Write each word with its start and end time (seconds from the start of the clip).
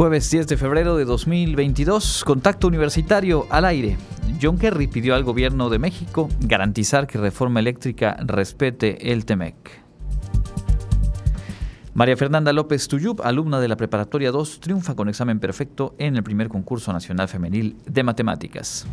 Jueves 0.00 0.30
10 0.30 0.46
de 0.46 0.56
febrero 0.56 0.96
de 0.96 1.04
2022, 1.04 2.24
contacto 2.24 2.66
universitario 2.66 3.46
al 3.50 3.66
aire. 3.66 3.98
John 4.40 4.56
Kerry 4.56 4.86
pidió 4.86 5.14
al 5.14 5.24
gobierno 5.24 5.68
de 5.68 5.78
México 5.78 6.30
garantizar 6.40 7.06
que 7.06 7.18
reforma 7.18 7.60
eléctrica 7.60 8.16
respete 8.24 9.12
el 9.12 9.26
TEMEC. 9.26 9.82
María 11.92 12.16
Fernanda 12.16 12.54
López 12.54 12.88
Tuyub, 12.88 13.20
alumna 13.22 13.60
de 13.60 13.68
la 13.68 13.76
Preparatoria 13.76 14.30
2, 14.30 14.60
triunfa 14.60 14.96
con 14.96 15.10
examen 15.10 15.38
perfecto 15.38 15.94
en 15.98 16.16
el 16.16 16.22
primer 16.22 16.48
concurso 16.48 16.94
nacional 16.94 17.28
femenil 17.28 17.76
de 17.84 18.02
matemáticas. 18.02 18.86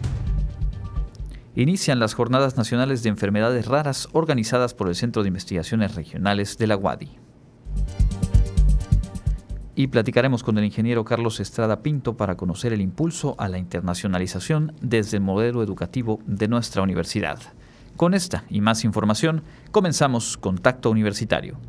Inician 1.55 2.01
las 2.01 2.15
Jornadas 2.15 2.57
Nacionales 2.57 3.01
de 3.01 3.07
Enfermedades 3.07 3.65
Raras 3.65 4.09
organizadas 4.11 4.73
por 4.73 4.89
el 4.89 4.95
Centro 4.95 5.23
de 5.23 5.29
Investigaciones 5.29 5.95
Regionales 5.95 6.57
de 6.57 6.67
la 6.67 6.75
UADI 6.75 7.11
y 9.77 9.87
platicaremos 9.87 10.41
con 10.43 10.57
el 10.57 10.65
ingeniero 10.65 11.05
Carlos 11.05 11.39
Estrada 11.39 11.83
Pinto 11.83 12.17
para 12.17 12.35
conocer 12.35 12.73
el 12.73 12.81
impulso 12.81 13.35
a 13.37 13.47
la 13.47 13.59
internacionalización 13.59 14.73
desde 14.81 15.17
el 15.17 15.23
modelo 15.23 15.61
educativo 15.61 16.19
de 16.25 16.47
nuestra 16.47 16.81
universidad. 16.81 17.37
Con 17.95 18.15
esta 18.15 18.43
y 18.49 18.59
más 18.59 18.83
información, 18.83 19.43
comenzamos 19.69 20.35
Contacto 20.35 20.89
Universitario. 20.89 21.59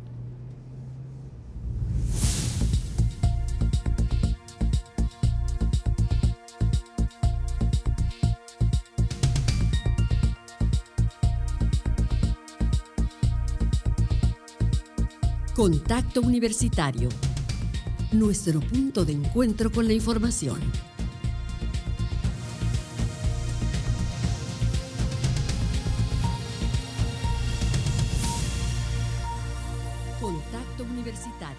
Contacto 15.55 16.21
Universitario 16.21 17.09
nuestro 18.11 18.59
punto 18.59 19.05
de 19.05 19.13
encuentro 19.13 19.71
con 19.71 19.87
la 19.87 19.93
información. 19.93 20.59
Contacto 30.19 30.83
Universitario. 30.83 31.55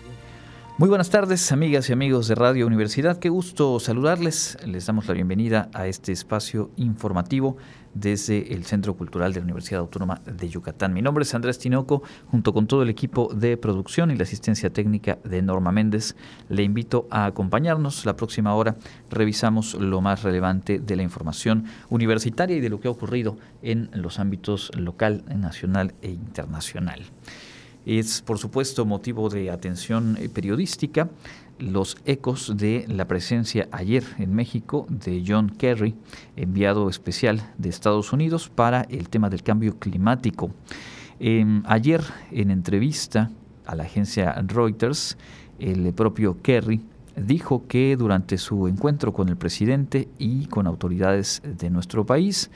Muy 0.77 0.89
buenas 0.89 1.11
tardes, 1.11 1.53
amigas 1.53 1.89
y 1.91 1.93
amigos 1.93 2.27
de 2.27 2.35
Radio 2.35 2.67
Universidad. 2.67 3.19
Qué 3.19 3.29
gusto 3.29 3.79
saludarles. 3.79 4.57
Les 4.65 4.87
damos 4.87 5.07
la 5.07 5.15
bienvenida 5.15 5.71
a 5.75 5.87
este 5.87 6.11
espacio 6.11 6.71
informativo 6.77 7.59
desde 7.95 8.53
el 8.55 8.65
Centro 8.65 8.95
Cultural 8.95 9.33
de 9.33 9.41
la 9.41 9.45
Universidad 9.45 9.81
Autónoma 9.81 10.21
de 10.25 10.49
Yucatán. 10.49 10.93
Mi 10.93 11.03
nombre 11.03 11.23
es 11.23 11.35
Andrés 11.35 11.59
Tinoco, 11.59 12.03
junto 12.31 12.53
con 12.53 12.67
todo 12.67 12.83
el 12.83 12.89
equipo 12.89 13.33
de 13.35 13.57
producción 13.57 14.11
y 14.11 14.17
la 14.17 14.25
asistencia 14.25 14.71
técnica 14.71 15.19
de 15.25 15.43
Norma 15.43 15.73
Méndez. 15.73 16.17
Le 16.49 16.63
invito 16.63 17.07
a 17.11 17.27
acompañarnos. 17.27 18.07
La 18.07 18.17
próxima 18.17 18.55
hora 18.55 18.77
revisamos 19.11 19.75
lo 19.75 20.01
más 20.01 20.23
relevante 20.23 20.79
de 20.79 20.97
la 20.97 21.03
información 21.03 21.65
universitaria 21.89 22.57
y 22.57 22.61
de 22.61 22.71
lo 22.71 22.81
que 22.81 22.89
ha 22.89 22.93
ocurrido 22.93 23.37
en 23.63 23.91
los 23.93 24.19
ámbitos 24.19 24.71
local, 24.77 25.25
nacional 25.35 25.95
e 26.03 26.11
internacional. 26.11 27.03
Es, 27.87 28.23
por 28.23 28.39
supuesto, 28.39 28.85
motivo 28.85 29.29
de 29.29 29.51
atención 29.51 30.19
periodística 30.35 31.09
los 31.61 31.97
ecos 32.07 32.57
de 32.57 32.85
la 32.89 33.07
presencia 33.07 33.69
ayer 33.71 34.05
en 34.19 34.35
México 34.35 34.87
de 34.89 35.23
John 35.27 35.51
Kerry, 35.51 35.95
enviado 36.37 36.89
especial 36.89 37.53
de 37.59 37.69
Estados 37.69 38.13
Unidos 38.13 38.49
para 38.49 38.83
el 38.83 39.09
tema 39.09 39.29
del 39.29 39.43
cambio 39.43 39.79
climático. 39.79 40.51
Em, 41.19 41.63
ayer, 41.67 42.03
en 42.31 42.51
entrevista 42.51 43.31
a 43.67 43.75
la 43.75 43.85
agencia 43.85 44.33
Reuters, 44.47 45.19
el 45.59 45.93
propio 45.93 46.41
Kerry 46.43 46.81
dijo 47.17 47.67
que 47.69 47.97
durante 47.97 48.39
su 48.39 48.67
encuentro 48.67 49.13
con 49.13 49.29
el 49.29 49.37
presidente 49.37 50.09
y 50.19 50.47
con 50.47 50.67
autoridades 50.67 51.43
de 51.45 51.69
nuestro 51.69 52.07
país, 52.07 52.51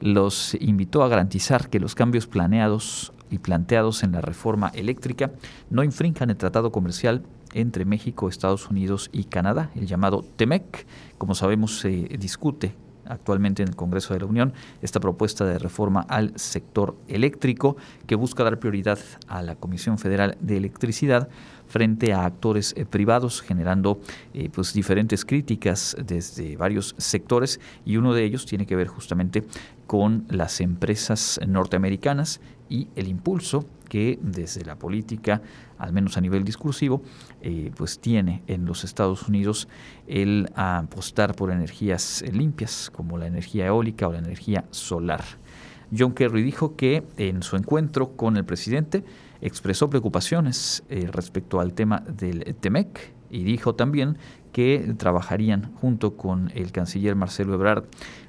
los 0.00 0.56
invitó 0.60 1.02
a 1.02 1.08
garantizar 1.08 1.68
que 1.68 1.80
los 1.80 1.94
cambios 1.94 2.26
planeados 2.26 3.12
y 3.30 3.38
planteados 3.38 4.02
en 4.02 4.12
la 4.12 4.20
reforma 4.20 4.70
eléctrica 4.74 5.32
no 5.70 5.82
infrinjan 5.82 6.30
el 6.30 6.36
tratado 6.36 6.72
comercial 6.72 7.22
entre 7.54 7.84
México, 7.84 8.28
Estados 8.28 8.68
Unidos 8.68 9.08
y 9.12 9.24
Canadá, 9.24 9.70
el 9.74 9.86
llamado 9.86 10.24
TEMEC. 10.36 10.86
Como 11.18 11.34
sabemos, 11.34 11.78
se 11.78 11.90
discute 12.18 12.74
actualmente 13.08 13.62
en 13.62 13.68
el 13.68 13.76
Congreso 13.76 14.14
de 14.14 14.20
la 14.20 14.26
Unión 14.26 14.52
esta 14.82 15.00
propuesta 15.00 15.44
de 15.44 15.58
reforma 15.58 16.04
al 16.08 16.32
sector 16.36 16.96
eléctrico 17.08 17.76
que 18.06 18.14
busca 18.14 18.44
dar 18.44 18.58
prioridad 18.58 18.98
a 19.28 19.42
la 19.42 19.56
Comisión 19.56 19.98
Federal 19.98 20.36
de 20.40 20.56
Electricidad 20.56 21.28
frente 21.66 22.12
a 22.12 22.24
actores 22.24 22.74
eh, 22.76 22.84
privados 22.84 23.42
generando 23.42 24.00
eh, 24.34 24.50
pues 24.52 24.72
diferentes 24.72 25.24
críticas 25.24 25.96
desde 26.04 26.56
varios 26.56 26.94
sectores 26.98 27.60
y 27.84 27.96
uno 27.96 28.14
de 28.14 28.24
ellos 28.24 28.46
tiene 28.46 28.66
que 28.66 28.76
ver 28.76 28.86
justamente 28.86 29.44
con 29.86 30.26
las 30.28 30.60
empresas 30.60 31.40
norteamericanas 31.46 32.40
y 32.68 32.88
el 32.96 33.08
impulso 33.08 33.66
que 33.88 34.18
desde 34.20 34.64
la 34.64 34.76
política, 34.76 35.42
al 35.78 35.92
menos 35.92 36.16
a 36.16 36.20
nivel 36.20 36.44
discursivo, 36.44 37.02
eh, 37.40 37.70
pues 37.76 37.98
tiene 37.98 38.42
en 38.46 38.64
los 38.64 38.84
Estados 38.84 39.28
Unidos 39.28 39.68
el 40.06 40.50
apostar 40.54 41.34
por 41.34 41.50
energías 41.50 42.24
limpias 42.32 42.90
como 42.94 43.18
la 43.18 43.26
energía 43.26 43.66
eólica 43.66 44.08
o 44.08 44.12
la 44.12 44.18
energía 44.18 44.64
solar. 44.70 45.22
John 45.96 46.12
Kerry 46.12 46.42
dijo 46.42 46.74
que 46.74 47.04
en 47.16 47.42
su 47.42 47.56
encuentro 47.56 48.16
con 48.16 48.36
el 48.36 48.44
presidente 48.44 49.04
expresó 49.40 49.88
preocupaciones 49.88 50.82
eh, 50.88 51.08
respecto 51.12 51.60
al 51.60 51.74
tema 51.74 52.00
del 52.00 52.56
TEMEC 52.58 53.14
y 53.30 53.44
dijo 53.44 53.74
también 53.74 54.18
que 54.52 54.94
trabajarían 54.96 55.72
junto 55.74 56.16
con 56.16 56.50
el 56.54 56.72
canciller 56.72 57.14
Marcelo 57.14 57.54
Ebrard 57.54 57.84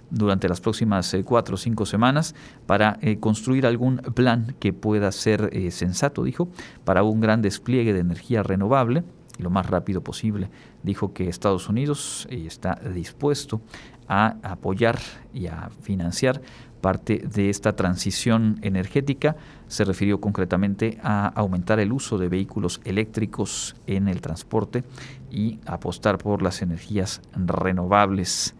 durante 0.09 0.47
las 0.47 0.61
próximas 0.61 1.13
eh, 1.13 1.23
cuatro 1.23 1.55
o 1.55 1.57
cinco 1.57 1.85
semanas 1.85 2.35
para 2.65 2.97
eh, 3.01 3.17
construir 3.19 3.65
algún 3.65 3.97
plan 3.97 4.55
que 4.59 4.73
pueda 4.73 5.11
ser 5.11 5.49
eh, 5.53 5.71
sensato, 5.71 6.23
dijo, 6.23 6.49
para 6.85 7.03
un 7.03 7.19
gran 7.19 7.41
despliegue 7.41 7.93
de 7.93 7.99
energía 7.99 8.43
renovable 8.43 9.03
lo 9.37 9.51
más 9.51 9.69
rápido 9.69 10.01
posible. 10.01 10.49
Dijo 10.81 11.13
que 11.13 11.29
Estados 11.29 11.69
Unidos 11.69 12.27
está 12.31 12.73
dispuesto 12.73 13.61
a 14.07 14.37
apoyar 14.41 14.97
y 15.31 15.45
a 15.45 15.69
financiar 15.81 16.41
parte 16.81 17.17
de 17.19 17.49
esta 17.49 17.75
transición 17.75 18.59
energética. 18.61 19.35
Se 19.67 19.83
refirió 19.83 20.19
concretamente 20.19 20.99
a 21.03 21.27
aumentar 21.27 21.79
el 21.79 21.91
uso 21.91 22.17
de 22.17 22.29
vehículos 22.29 22.81
eléctricos 22.85 23.75
en 23.87 24.07
el 24.07 24.21
transporte 24.21 24.83
y 25.29 25.59
apostar 25.65 26.17
por 26.17 26.41
las 26.41 26.61
energías 26.61 27.21
renovables. 27.35 28.55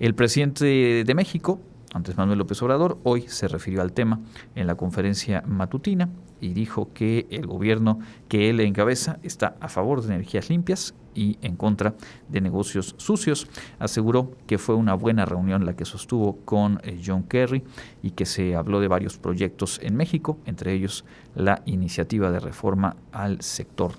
El 0.00 0.14
presidente 0.14 1.02
de 1.04 1.14
México, 1.16 1.60
antes 1.92 2.16
Manuel 2.16 2.38
López 2.38 2.62
Obrador, 2.62 2.98
hoy 3.02 3.22
se 3.22 3.48
refirió 3.48 3.82
al 3.82 3.92
tema 3.92 4.20
en 4.54 4.68
la 4.68 4.76
conferencia 4.76 5.42
matutina 5.44 6.08
y 6.40 6.50
dijo 6.50 6.92
que 6.94 7.26
el 7.30 7.48
gobierno 7.48 7.98
que 8.28 8.48
él 8.48 8.60
encabeza 8.60 9.18
está 9.24 9.56
a 9.58 9.68
favor 9.68 10.00
de 10.02 10.14
energías 10.14 10.50
limpias 10.50 10.94
y 11.16 11.36
en 11.42 11.56
contra 11.56 11.96
de 12.28 12.40
negocios 12.40 12.94
sucios. 12.96 13.48
Aseguró 13.80 14.36
que 14.46 14.58
fue 14.58 14.76
una 14.76 14.94
buena 14.94 15.24
reunión 15.24 15.66
la 15.66 15.74
que 15.74 15.84
sostuvo 15.84 16.36
con 16.44 16.80
eh, 16.84 17.02
John 17.04 17.24
Kerry 17.24 17.64
y 18.00 18.12
que 18.12 18.24
se 18.24 18.54
habló 18.54 18.78
de 18.78 18.86
varios 18.86 19.18
proyectos 19.18 19.80
en 19.82 19.96
México, 19.96 20.38
entre 20.46 20.74
ellos 20.74 21.04
la 21.34 21.60
iniciativa 21.66 22.30
de 22.30 22.38
reforma 22.38 22.94
al 23.10 23.42
sector 23.42 23.94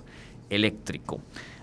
eléctrico. 0.48 1.20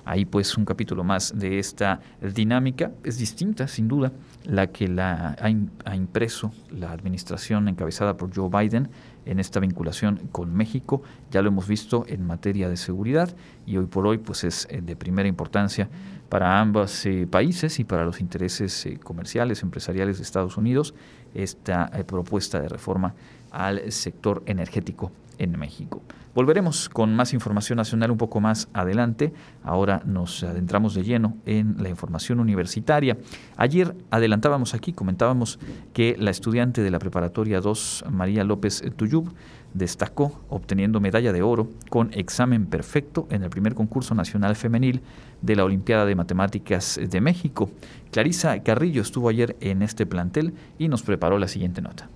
Ahí 0.07 0.23
pues 0.23 0.57
un 0.57 0.63
capítulo 0.63 1.03
más 1.03 1.37
de 1.37 1.59
esta 1.59 1.99
dinámica. 2.21 2.93
Es 3.03 3.17
distinta, 3.17 3.67
sin 3.67 3.89
duda, 3.89 4.13
la 4.45 4.67
que 4.67 4.87
la 4.87 5.35
ha, 5.37 5.95
impreso 5.95 6.53
la 6.71 6.93
administración 6.93 7.67
encabezada 7.67 8.15
por 8.15 8.33
Joe 8.33 8.49
Biden 8.49 8.87
en 9.25 9.41
esta 9.41 9.59
vinculación 9.59 10.29
con 10.31 10.55
México. 10.55 11.01
Ya 11.29 11.41
lo 11.41 11.49
hemos 11.49 11.67
visto 11.67 12.05
en 12.07 12.25
materia 12.25 12.69
de 12.69 12.77
seguridad 12.77 13.35
y 13.65 13.75
hoy 13.75 13.87
por 13.87 14.07
hoy 14.07 14.17
pues 14.17 14.45
es 14.45 14.65
eh, 14.71 14.79
de 14.79 14.95
primera 14.95 15.27
importancia 15.27 15.89
para 16.29 16.61
ambos 16.61 17.05
eh, 17.05 17.27
países 17.29 17.77
y 17.81 17.83
para 17.83 18.05
los 18.05 18.21
intereses 18.21 18.85
eh, 18.85 18.97
comerciales, 19.03 19.61
empresariales 19.61 20.19
de 20.19 20.23
Estados 20.23 20.55
Unidos 20.55 20.93
esta 21.33 21.91
propuesta 22.07 22.61
de 22.61 22.69
reforma 22.69 23.13
al 23.51 23.91
sector 23.91 24.41
energético 24.45 25.11
en 25.37 25.57
México. 25.57 26.01
Volveremos 26.37 26.87
con 26.87 27.15
más 27.15 27.33
información 27.33 27.77
nacional 27.77 28.11
un 28.11 28.17
poco 28.19 28.39
más 28.39 28.69
adelante. 28.71 29.33
Ahora 29.63 30.03
nos 30.05 30.43
adentramos 30.43 30.93
de 30.93 31.03
lleno 31.03 31.35
en 31.47 31.81
la 31.81 31.89
información 31.89 32.39
universitaria. 32.39 33.17
Ayer 33.55 33.95
adelantábamos 34.11 34.75
aquí, 34.75 34.93
comentábamos 34.93 35.57
que 35.93 36.15
la 36.19 36.29
estudiante 36.29 36.83
de 36.83 36.91
la 36.91 36.99
preparatoria 36.99 37.59
2, 37.59 38.05
María 38.11 38.43
López 38.43 38.83
Tuyub, 38.95 39.33
destacó 39.73 40.39
obteniendo 40.49 40.99
medalla 40.99 41.33
de 41.33 41.41
oro 41.41 41.69
con 41.89 42.13
examen 42.13 42.67
perfecto 42.67 43.27
en 43.31 43.43
el 43.43 43.49
primer 43.49 43.73
concurso 43.73 44.13
nacional 44.13 44.55
femenil 44.55 45.01
de 45.41 45.55
la 45.55 45.63
Olimpiada 45.63 46.05
de 46.05 46.15
Matemáticas 46.15 46.99
de 47.01 47.19
México. 47.19 47.71
Clarisa 48.11 48.61
Carrillo 48.61 49.01
estuvo 49.01 49.29
ayer 49.29 49.55
en 49.59 49.81
este 49.81 50.05
plantel 50.05 50.53
y 50.77 50.87
nos 50.87 51.01
preparó 51.01 51.39
la 51.39 51.47
siguiente 51.47 51.81
nota. 51.81 52.09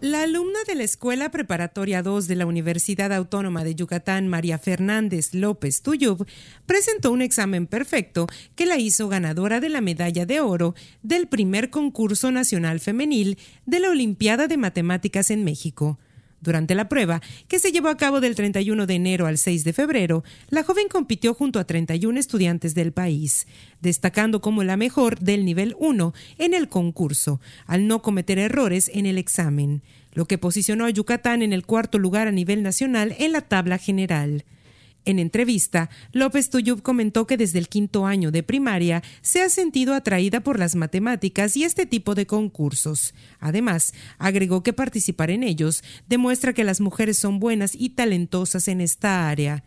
La 0.00 0.22
alumna 0.22 0.60
de 0.66 0.76
la 0.76 0.84
Escuela 0.84 1.30
Preparatoria 1.30 2.02
2 2.02 2.26
de 2.26 2.34
la 2.34 2.46
Universidad 2.46 3.12
Autónoma 3.12 3.64
de 3.64 3.74
Yucatán, 3.74 4.28
María 4.28 4.56
Fernández 4.56 5.34
López 5.34 5.82
Tuyub, 5.82 6.26
presentó 6.64 7.12
un 7.12 7.20
examen 7.20 7.66
perfecto 7.66 8.26
que 8.54 8.64
la 8.64 8.78
hizo 8.78 9.10
ganadora 9.10 9.60
de 9.60 9.68
la 9.68 9.82
medalla 9.82 10.24
de 10.24 10.40
oro 10.40 10.74
del 11.02 11.28
primer 11.28 11.68
concurso 11.68 12.30
nacional 12.30 12.80
femenil 12.80 13.36
de 13.66 13.78
la 13.78 13.90
Olimpiada 13.90 14.48
de 14.48 14.56
Matemáticas 14.56 15.30
en 15.30 15.44
México. 15.44 15.98
Durante 16.40 16.74
la 16.74 16.88
prueba, 16.88 17.20
que 17.48 17.58
se 17.58 17.70
llevó 17.70 17.88
a 17.88 17.98
cabo 17.98 18.20
del 18.20 18.34
31 18.34 18.86
de 18.86 18.94
enero 18.94 19.26
al 19.26 19.36
6 19.36 19.62
de 19.62 19.74
febrero, 19.74 20.24
la 20.48 20.62
joven 20.64 20.88
compitió 20.88 21.34
junto 21.34 21.58
a 21.58 21.64
31 21.64 22.18
estudiantes 22.18 22.74
del 22.74 22.92
país, 22.92 23.46
destacando 23.80 24.40
como 24.40 24.64
la 24.64 24.78
mejor 24.78 25.18
del 25.18 25.44
nivel 25.44 25.76
1 25.78 26.14
en 26.38 26.54
el 26.54 26.68
concurso, 26.68 27.40
al 27.66 27.86
no 27.86 28.00
cometer 28.00 28.38
errores 28.38 28.90
en 28.94 29.04
el 29.04 29.18
examen, 29.18 29.82
lo 30.14 30.24
que 30.24 30.38
posicionó 30.38 30.86
a 30.86 30.90
Yucatán 30.90 31.42
en 31.42 31.52
el 31.52 31.66
cuarto 31.66 31.98
lugar 31.98 32.26
a 32.26 32.32
nivel 32.32 32.62
nacional 32.62 33.14
en 33.18 33.32
la 33.32 33.42
tabla 33.42 33.76
general. 33.76 34.44
En 35.04 35.18
entrevista, 35.18 35.88
López 36.12 36.50
Tuyub 36.50 36.82
comentó 36.82 37.26
que 37.26 37.36
desde 37.36 37.58
el 37.58 37.68
quinto 37.68 38.06
año 38.06 38.30
de 38.30 38.42
primaria 38.42 39.02
se 39.22 39.42
ha 39.42 39.48
sentido 39.48 39.94
atraída 39.94 40.40
por 40.40 40.58
las 40.58 40.74
matemáticas 40.76 41.56
y 41.56 41.64
este 41.64 41.86
tipo 41.86 42.14
de 42.14 42.26
concursos. 42.26 43.14
Además, 43.38 43.94
agregó 44.18 44.62
que 44.62 44.72
participar 44.72 45.30
en 45.30 45.42
ellos 45.42 45.82
demuestra 46.08 46.52
que 46.52 46.64
las 46.64 46.80
mujeres 46.80 47.18
son 47.18 47.40
buenas 47.40 47.74
y 47.74 47.90
talentosas 47.90 48.68
en 48.68 48.80
esta 48.80 49.28
área. 49.28 49.64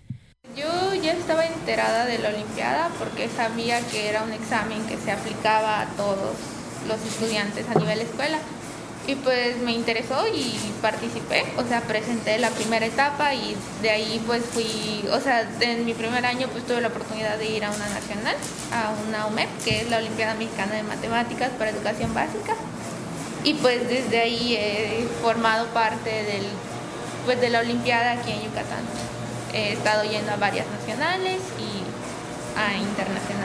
Yo 0.56 0.94
ya 0.94 1.14
estaba 1.14 1.46
enterada 1.46 2.06
de 2.06 2.20
la 2.20 2.30
Olimpiada 2.30 2.90
porque 3.00 3.28
sabía 3.30 3.80
que 3.88 4.10
era 4.10 4.24
un 4.24 4.34
examen 4.34 4.86
que 4.86 4.98
se 4.98 5.12
aplicaba 5.12 5.82
a 5.82 5.88
todos 5.96 6.36
los 6.88 7.02
estudiantes 7.06 7.66
a 7.70 7.80
nivel 7.80 8.02
escuela 8.02 8.40
y 9.06 9.16
pues 9.16 9.58
me 9.58 9.74
interesó 9.74 10.26
y 10.28 10.56
participé, 10.82 11.46
o 11.58 11.64
sea, 11.68 11.82
presenté 11.82 12.40
la 12.40 12.50
primera 12.50 12.86
etapa 12.86 13.34
y 13.34 13.56
de 13.82 13.90
ahí 13.90 14.24
pues 14.26 14.44
fui, 14.46 15.04
o 15.12 15.20
sea, 15.20 15.50
en 15.60 15.86
mi 15.86 15.94
primer 15.94 16.26
año 16.26 16.48
pues 16.48 16.66
tuve 16.66 16.80
la 16.80 16.88
oportunidad 16.88 17.38
de 17.38 17.46
ir 17.46 17.66
a 17.66 17.72
una 17.72 17.90
nacional, 17.90 18.36
a 18.72 18.94
una 19.08 19.28
UMEP, 19.28 19.50
que 19.64 19.82
es 19.82 19.90
la 19.90 19.98
Olimpiada 19.98 20.36
Mexicana 20.36 20.76
de 20.76 20.84
Matemáticas 20.84 21.52
para 21.58 21.72
Educación 21.72 22.14
Básica, 22.14 22.56
y 23.44 23.56
pues 23.56 23.90
desde 23.90 24.22
ahí 24.22 24.56
he 24.56 25.06
formado 25.22 25.68
parte 25.68 26.10
del, 26.10 26.46
pues, 27.26 27.42
de 27.42 27.50
la 27.50 27.60
Olimpiada 27.60 28.14
aquí 28.14 28.32
en 28.32 28.44
Yucatán. 28.44 28.84
He 29.54 29.74
estado 29.74 30.04
yendo 30.10 30.32
a 30.32 30.38
varias 30.38 30.66
nacionales 30.80 31.42
y 31.60 31.84
a 32.58 32.78
internacionales. 32.78 33.43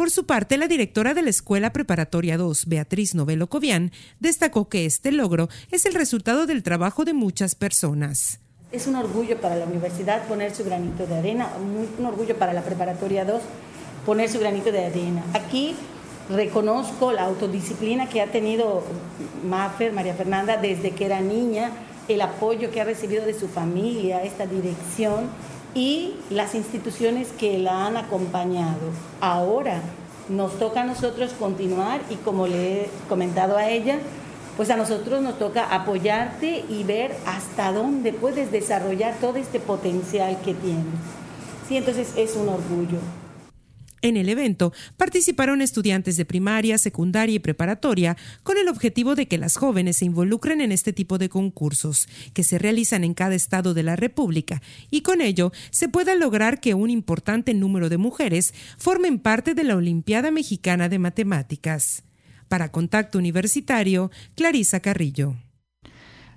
Por 0.00 0.10
su 0.10 0.24
parte, 0.24 0.56
la 0.56 0.66
directora 0.66 1.12
de 1.12 1.20
la 1.20 1.28
Escuela 1.28 1.74
Preparatoria 1.74 2.38
2, 2.38 2.68
Beatriz 2.68 3.14
Novelo 3.14 3.50
Cobian, 3.50 3.92
destacó 4.18 4.66
que 4.66 4.86
este 4.86 5.12
logro 5.12 5.50
es 5.70 5.84
el 5.84 5.92
resultado 5.92 6.46
del 6.46 6.62
trabajo 6.62 7.04
de 7.04 7.12
muchas 7.12 7.54
personas. 7.54 8.40
Es 8.72 8.86
un 8.86 8.96
orgullo 8.96 9.38
para 9.42 9.56
la 9.56 9.66
universidad 9.66 10.26
poner 10.26 10.54
su 10.54 10.64
granito 10.64 11.06
de 11.06 11.16
arena, 11.16 11.50
un 11.98 12.06
orgullo 12.06 12.34
para 12.38 12.54
la 12.54 12.62
Preparatoria 12.62 13.26
2 13.26 13.42
poner 14.06 14.30
su 14.30 14.38
granito 14.38 14.72
de 14.72 14.86
arena. 14.86 15.22
Aquí 15.34 15.76
reconozco 16.30 17.12
la 17.12 17.24
autodisciplina 17.24 18.08
que 18.08 18.22
ha 18.22 18.32
tenido 18.32 18.82
Mafer, 19.44 19.92
María 19.92 20.14
Fernanda, 20.14 20.56
desde 20.56 20.92
que 20.92 21.04
era 21.04 21.20
niña, 21.20 21.72
el 22.08 22.22
apoyo 22.22 22.70
que 22.70 22.80
ha 22.80 22.84
recibido 22.84 23.26
de 23.26 23.38
su 23.38 23.48
familia, 23.48 24.24
esta 24.24 24.46
dirección 24.46 25.28
y 25.74 26.14
las 26.30 26.54
instituciones 26.54 27.28
que 27.28 27.58
la 27.58 27.86
han 27.86 27.96
acompañado. 27.96 28.90
Ahora 29.20 29.80
nos 30.28 30.58
toca 30.58 30.82
a 30.82 30.84
nosotros 30.84 31.32
continuar 31.38 32.00
y 32.10 32.16
como 32.16 32.46
le 32.46 32.82
he 32.82 32.90
comentado 33.08 33.56
a 33.56 33.68
ella, 33.68 33.98
pues 34.56 34.70
a 34.70 34.76
nosotros 34.76 35.22
nos 35.22 35.38
toca 35.38 35.74
apoyarte 35.74 36.64
y 36.68 36.84
ver 36.84 37.16
hasta 37.26 37.72
dónde 37.72 38.12
puedes 38.12 38.52
desarrollar 38.52 39.14
todo 39.20 39.36
este 39.36 39.60
potencial 39.60 40.38
que 40.44 40.54
tienes. 40.54 40.84
Sí, 41.68 41.76
entonces 41.76 42.12
es 42.16 42.36
un 42.36 42.48
orgullo. 42.48 42.98
En 44.02 44.16
el 44.16 44.28
evento 44.28 44.72
participaron 44.96 45.60
estudiantes 45.60 46.16
de 46.16 46.24
primaria, 46.24 46.78
secundaria 46.78 47.34
y 47.34 47.38
preparatoria 47.38 48.16
con 48.42 48.56
el 48.56 48.68
objetivo 48.68 49.14
de 49.14 49.28
que 49.28 49.36
las 49.36 49.56
jóvenes 49.56 49.98
se 49.98 50.06
involucren 50.06 50.60
en 50.60 50.72
este 50.72 50.92
tipo 50.92 51.18
de 51.18 51.28
concursos 51.28 52.08
que 52.32 52.42
se 52.42 52.58
realizan 52.58 53.04
en 53.04 53.12
cada 53.12 53.34
estado 53.34 53.74
de 53.74 53.82
la 53.82 53.96
República 53.96 54.62
y 54.90 55.02
con 55.02 55.20
ello 55.20 55.52
se 55.70 55.88
pueda 55.88 56.14
lograr 56.14 56.60
que 56.60 56.74
un 56.74 56.88
importante 56.88 57.52
número 57.52 57.88
de 57.88 57.98
mujeres 57.98 58.54
formen 58.78 59.18
parte 59.18 59.54
de 59.54 59.64
la 59.64 59.76
Olimpiada 59.76 60.30
Mexicana 60.30 60.88
de 60.88 60.98
Matemáticas. 60.98 62.04
Para 62.48 62.72
Contacto 62.72 63.18
Universitario, 63.18 64.10
Clarisa 64.34 64.80
Carrillo. 64.80 65.36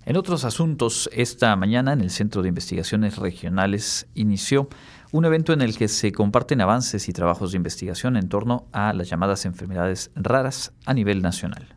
En 0.06 0.18
otros 0.18 0.44
asuntos, 0.44 1.10
esta 1.14 1.56
mañana 1.56 1.94
en 1.94 2.02
el 2.02 2.10
Centro 2.10 2.42
de 2.42 2.50
Investigaciones 2.50 3.18
Regionales 3.18 4.08
inició 4.16 4.68
un 5.14 5.26
evento 5.26 5.54
en 5.54 5.62
el 5.62 5.78
que 5.78 5.88
se 5.88 6.12
comparten 6.12 6.60
avances 6.60 7.08
y 7.08 7.14
trabajos 7.14 7.52
de 7.52 7.58
investigación 7.58 8.18
en 8.18 8.30
torno 8.30 8.66
a 8.72 8.94
las 8.94 9.10
llamadas 9.10 9.46
enfermedades 9.46 10.10
raras 10.16 10.74
a 10.86 10.94
nivel 10.96 11.22
nacional. 11.22 11.76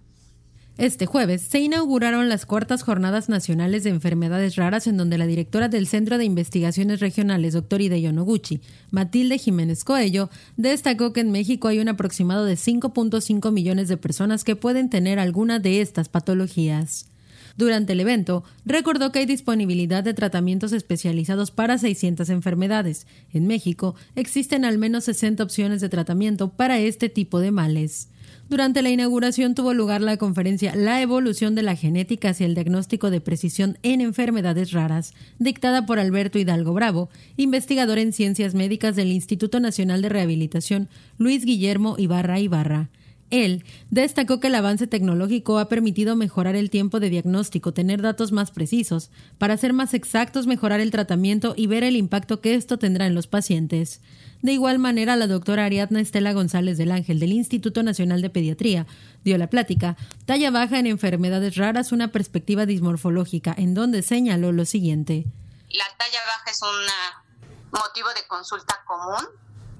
Este 0.78 1.04
jueves 1.04 1.42
se 1.42 1.60
inauguraron 1.60 2.30
las 2.30 2.46
cuartas 2.46 2.82
jornadas 2.82 3.28
nacionales 3.28 3.84
de 3.84 3.90
enfermedades 3.90 4.56
raras 4.56 4.86
en 4.86 4.96
donde 4.96 5.18
la 5.18 5.26
directora 5.26 5.68
del 5.68 5.86
Centro 5.86 6.16
de 6.16 6.24
Investigaciones 6.24 7.00
Regionales, 7.00 7.52
doctor 7.52 7.82
Hideo 7.82 8.10
Noguchi, 8.10 8.62
Matilde 8.90 9.36
Jiménez 9.36 9.84
Coello, 9.84 10.30
destacó 10.56 11.12
que 11.12 11.20
en 11.20 11.30
México 11.30 11.68
hay 11.68 11.78
un 11.78 11.88
aproximado 11.88 12.46
de 12.46 12.54
5.5 12.54 13.52
millones 13.52 13.88
de 13.88 13.98
personas 13.98 14.44
que 14.44 14.56
pueden 14.56 14.88
tener 14.88 15.18
alguna 15.18 15.58
de 15.58 15.82
estas 15.82 16.08
patologías. 16.08 17.10
Durante 17.56 17.94
el 17.94 18.00
evento, 18.00 18.44
recordó 18.66 19.12
que 19.12 19.20
hay 19.20 19.26
disponibilidad 19.26 20.04
de 20.04 20.12
tratamientos 20.12 20.72
especializados 20.72 21.50
para 21.50 21.78
600 21.78 22.28
enfermedades. 22.28 23.06
En 23.32 23.46
México 23.46 23.94
existen 24.14 24.64
al 24.64 24.76
menos 24.76 25.04
60 25.04 25.42
opciones 25.42 25.80
de 25.80 25.88
tratamiento 25.88 26.50
para 26.50 26.78
este 26.78 27.08
tipo 27.08 27.40
de 27.40 27.50
males. 27.50 28.08
Durante 28.48 28.80
la 28.82 28.90
inauguración 28.90 29.56
tuvo 29.56 29.74
lugar 29.74 30.02
la 30.02 30.18
conferencia 30.18 30.76
La 30.76 31.02
evolución 31.02 31.56
de 31.56 31.62
la 31.62 31.74
genética 31.74 32.30
hacia 32.30 32.46
el 32.46 32.54
diagnóstico 32.54 33.10
de 33.10 33.20
precisión 33.20 33.76
en 33.82 34.00
enfermedades 34.00 34.70
raras, 34.70 35.14
dictada 35.38 35.84
por 35.84 35.98
Alberto 35.98 36.38
Hidalgo 36.38 36.72
Bravo, 36.72 37.08
investigador 37.36 37.98
en 37.98 38.12
ciencias 38.12 38.54
médicas 38.54 38.94
del 38.94 39.10
Instituto 39.10 39.58
Nacional 39.58 40.00
de 40.02 40.10
Rehabilitación 40.10 40.88
Luis 41.18 41.44
Guillermo 41.44 41.96
Ibarra 41.98 42.38
Ibarra. 42.38 42.88
Él 43.30 43.64
destacó 43.90 44.38
que 44.38 44.46
el 44.46 44.54
avance 44.54 44.86
tecnológico 44.86 45.58
ha 45.58 45.68
permitido 45.68 46.14
mejorar 46.14 46.54
el 46.54 46.70
tiempo 46.70 47.00
de 47.00 47.10
diagnóstico, 47.10 47.72
tener 47.72 48.00
datos 48.00 48.30
más 48.30 48.52
precisos, 48.52 49.10
para 49.38 49.56
ser 49.56 49.72
más 49.72 49.94
exactos, 49.94 50.46
mejorar 50.46 50.80
el 50.80 50.92
tratamiento 50.92 51.54
y 51.56 51.66
ver 51.66 51.82
el 51.82 51.96
impacto 51.96 52.40
que 52.40 52.54
esto 52.54 52.78
tendrá 52.78 53.06
en 53.06 53.14
los 53.14 53.26
pacientes. 53.26 54.00
De 54.42 54.52
igual 54.52 54.78
manera, 54.78 55.16
la 55.16 55.26
doctora 55.26 55.64
Ariadna 55.64 56.00
Estela 56.00 56.32
González 56.32 56.78
del 56.78 56.92
Ángel 56.92 57.18
del 57.18 57.32
Instituto 57.32 57.82
Nacional 57.82 58.22
de 58.22 58.30
Pediatría 58.30 58.86
dio 59.24 59.38
la 59.38 59.48
plática 59.48 59.96
Talla 60.24 60.50
baja 60.52 60.78
en 60.78 60.86
enfermedades 60.86 61.56
raras, 61.56 61.90
una 61.90 62.12
perspectiva 62.12 62.64
dismorfológica, 62.64 63.54
en 63.56 63.74
donde 63.74 64.02
señaló 64.02 64.52
lo 64.52 64.64
siguiente. 64.64 65.24
La 65.70 65.84
talla 65.98 66.20
baja 66.26 66.50
es 66.50 66.60
un 66.62 67.80
motivo 67.80 68.08
de 68.10 68.26
consulta 68.28 68.84
común 68.86 69.26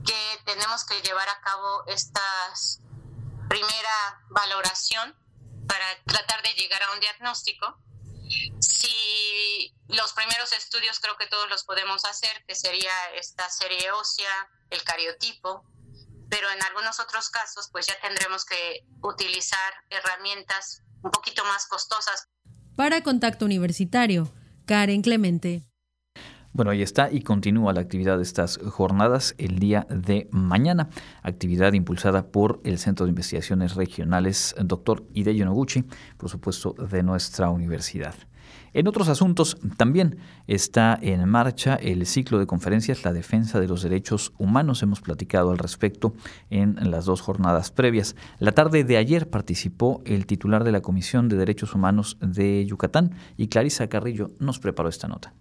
que 0.04 0.14
tenemos 0.44 0.84
que 0.84 1.00
llevar 1.06 1.28
a 1.28 1.40
cabo 1.42 1.84
estas 1.86 2.80
primera 3.48 4.24
valoración 4.30 5.14
para 5.66 5.86
tratar 6.04 6.42
de 6.42 6.50
llegar 6.54 6.82
a 6.82 6.92
un 6.92 7.00
diagnóstico. 7.00 7.78
Si 8.60 9.74
los 9.88 10.12
primeros 10.12 10.52
estudios 10.52 11.00
creo 11.00 11.16
que 11.16 11.26
todos 11.26 11.48
los 11.48 11.64
podemos 11.64 12.04
hacer, 12.04 12.44
que 12.46 12.54
sería 12.54 12.92
esta 13.14 13.48
serie 13.50 13.90
ósea, 13.92 14.50
el 14.70 14.82
cariotipo, 14.82 15.64
pero 16.28 16.50
en 16.50 16.62
algunos 16.62 16.98
otros 17.00 17.30
casos 17.30 17.68
pues 17.70 17.86
ya 17.86 17.98
tendremos 18.00 18.44
que 18.44 18.80
utilizar 19.02 19.74
herramientas 19.90 20.82
un 21.02 21.10
poquito 21.10 21.44
más 21.44 21.66
costosas. 21.66 22.28
Para 22.76 23.02
Contacto 23.02 23.44
Universitario, 23.44 24.32
Karen 24.66 25.02
Clemente. 25.02 25.62
Bueno, 26.56 26.70
ahí 26.70 26.80
está 26.80 27.12
y 27.12 27.20
continúa 27.20 27.74
la 27.74 27.82
actividad 27.82 28.16
de 28.16 28.22
estas 28.22 28.56
jornadas 28.56 29.34
el 29.36 29.58
día 29.58 29.86
de 29.90 30.26
mañana. 30.30 30.88
Actividad 31.22 31.74
impulsada 31.74 32.28
por 32.28 32.62
el 32.64 32.78
Centro 32.78 33.04
de 33.04 33.10
Investigaciones 33.10 33.74
Regionales 33.74 34.54
Dr. 34.58 35.04
Hideo 35.12 35.44
Noguchi, 35.44 35.84
por 36.16 36.30
supuesto, 36.30 36.72
de 36.72 37.02
nuestra 37.02 37.50
universidad. 37.50 38.14
En 38.72 38.88
otros 38.88 39.10
asuntos, 39.10 39.58
también 39.76 40.16
está 40.46 40.98
en 41.02 41.28
marcha 41.28 41.74
el 41.74 42.06
ciclo 42.06 42.38
de 42.38 42.46
conferencias 42.46 43.04
La 43.04 43.12
defensa 43.12 43.60
de 43.60 43.68
los 43.68 43.82
derechos 43.82 44.32
humanos. 44.38 44.82
Hemos 44.82 45.02
platicado 45.02 45.50
al 45.50 45.58
respecto 45.58 46.14
en 46.48 46.90
las 46.90 47.04
dos 47.04 47.20
jornadas 47.20 47.70
previas. 47.70 48.16
La 48.38 48.52
tarde 48.52 48.82
de 48.82 48.96
ayer 48.96 49.28
participó 49.28 50.00
el 50.06 50.24
titular 50.24 50.64
de 50.64 50.72
la 50.72 50.80
Comisión 50.80 51.28
de 51.28 51.36
Derechos 51.36 51.74
Humanos 51.74 52.16
de 52.22 52.64
Yucatán 52.64 53.14
y 53.36 53.48
Clarisa 53.48 53.88
Carrillo 53.88 54.30
nos 54.38 54.58
preparó 54.58 54.88
esta 54.88 55.06
nota. 55.06 55.34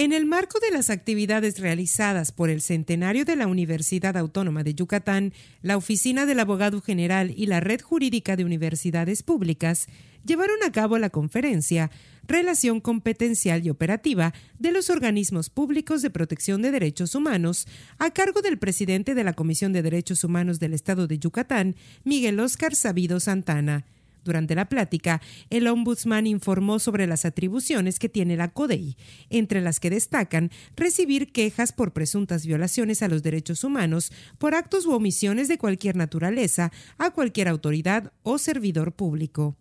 En 0.00 0.14
el 0.14 0.24
marco 0.24 0.60
de 0.60 0.70
las 0.70 0.88
actividades 0.88 1.58
realizadas 1.58 2.32
por 2.32 2.48
el 2.48 2.62
centenario 2.62 3.26
de 3.26 3.36
la 3.36 3.46
Universidad 3.46 4.16
Autónoma 4.16 4.64
de 4.64 4.72
Yucatán, 4.72 5.34
la 5.60 5.76
Oficina 5.76 6.24
del 6.24 6.40
Abogado 6.40 6.80
General 6.80 7.34
y 7.36 7.44
la 7.44 7.60
Red 7.60 7.82
Jurídica 7.82 8.34
de 8.34 8.46
Universidades 8.46 9.22
Públicas 9.22 9.88
llevaron 10.24 10.56
a 10.64 10.72
cabo 10.72 10.96
la 10.96 11.10
conferencia 11.10 11.90
Relación 12.26 12.80
competencial 12.80 13.66
y 13.66 13.68
operativa 13.68 14.32
de 14.58 14.72
los 14.72 14.88
organismos 14.88 15.50
públicos 15.50 16.00
de 16.00 16.08
protección 16.08 16.62
de 16.62 16.70
derechos 16.70 17.14
humanos, 17.14 17.66
a 17.98 18.10
cargo 18.10 18.40
del 18.40 18.56
presidente 18.56 19.14
de 19.14 19.24
la 19.24 19.34
Comisión 19.34 19.74
de 19.74 19.82
Derechos 19.82 20.24
Humanos 20.24 20.60
del 20.60 20.72
Estado 20.72 21.08
de 21.08 21.18
Yucatán, 21.18 21.76
Miguel 22.04 22.40
Óscar 22.40 22.74
Sabido 22.74 23.20
Santana. 23.20 23.84
Durante 24.24 24.54
la 24.54 24.68
plática, 24.68 25.20
el 25.48 25.66
ombudsman 25.66 26.26
informó 26.26 26.78
sobre 26.78 27.06
las 27.06 27.24
atribuciones 27.24 27.98
que 27.98 28.08
tiene 28.08 28.36
la 28.36 28.48
CODEI, 28.48 28.96
entre 29.30 29.60
las 29.60 29.80
que 29.80 29.90
destacan 29.90 30.50
recibir 30.76 31.32
quejas 31.32 31.72
por 31.72 31.92
presuntas 31.92 32.46
violaciones 32.46 33.02
a 33.02 33.08
los 33.08 33.22
derechos 33.22 33.64
humanos 33.64 34.12
por 34.38 34.54
actos 34.54 34.86
u 34.86 34.92
omisiones 34.92 35.48
de 35.48 35.58
cualquier 35.58 35.96
naturaleza 35.96 36.70
a 36.98 37.10
cualquier 37.10 37.48
autoridad 37.48 38.12
o 38.22 38.38
servidor 38.38 38.92
público. 38.92 39.56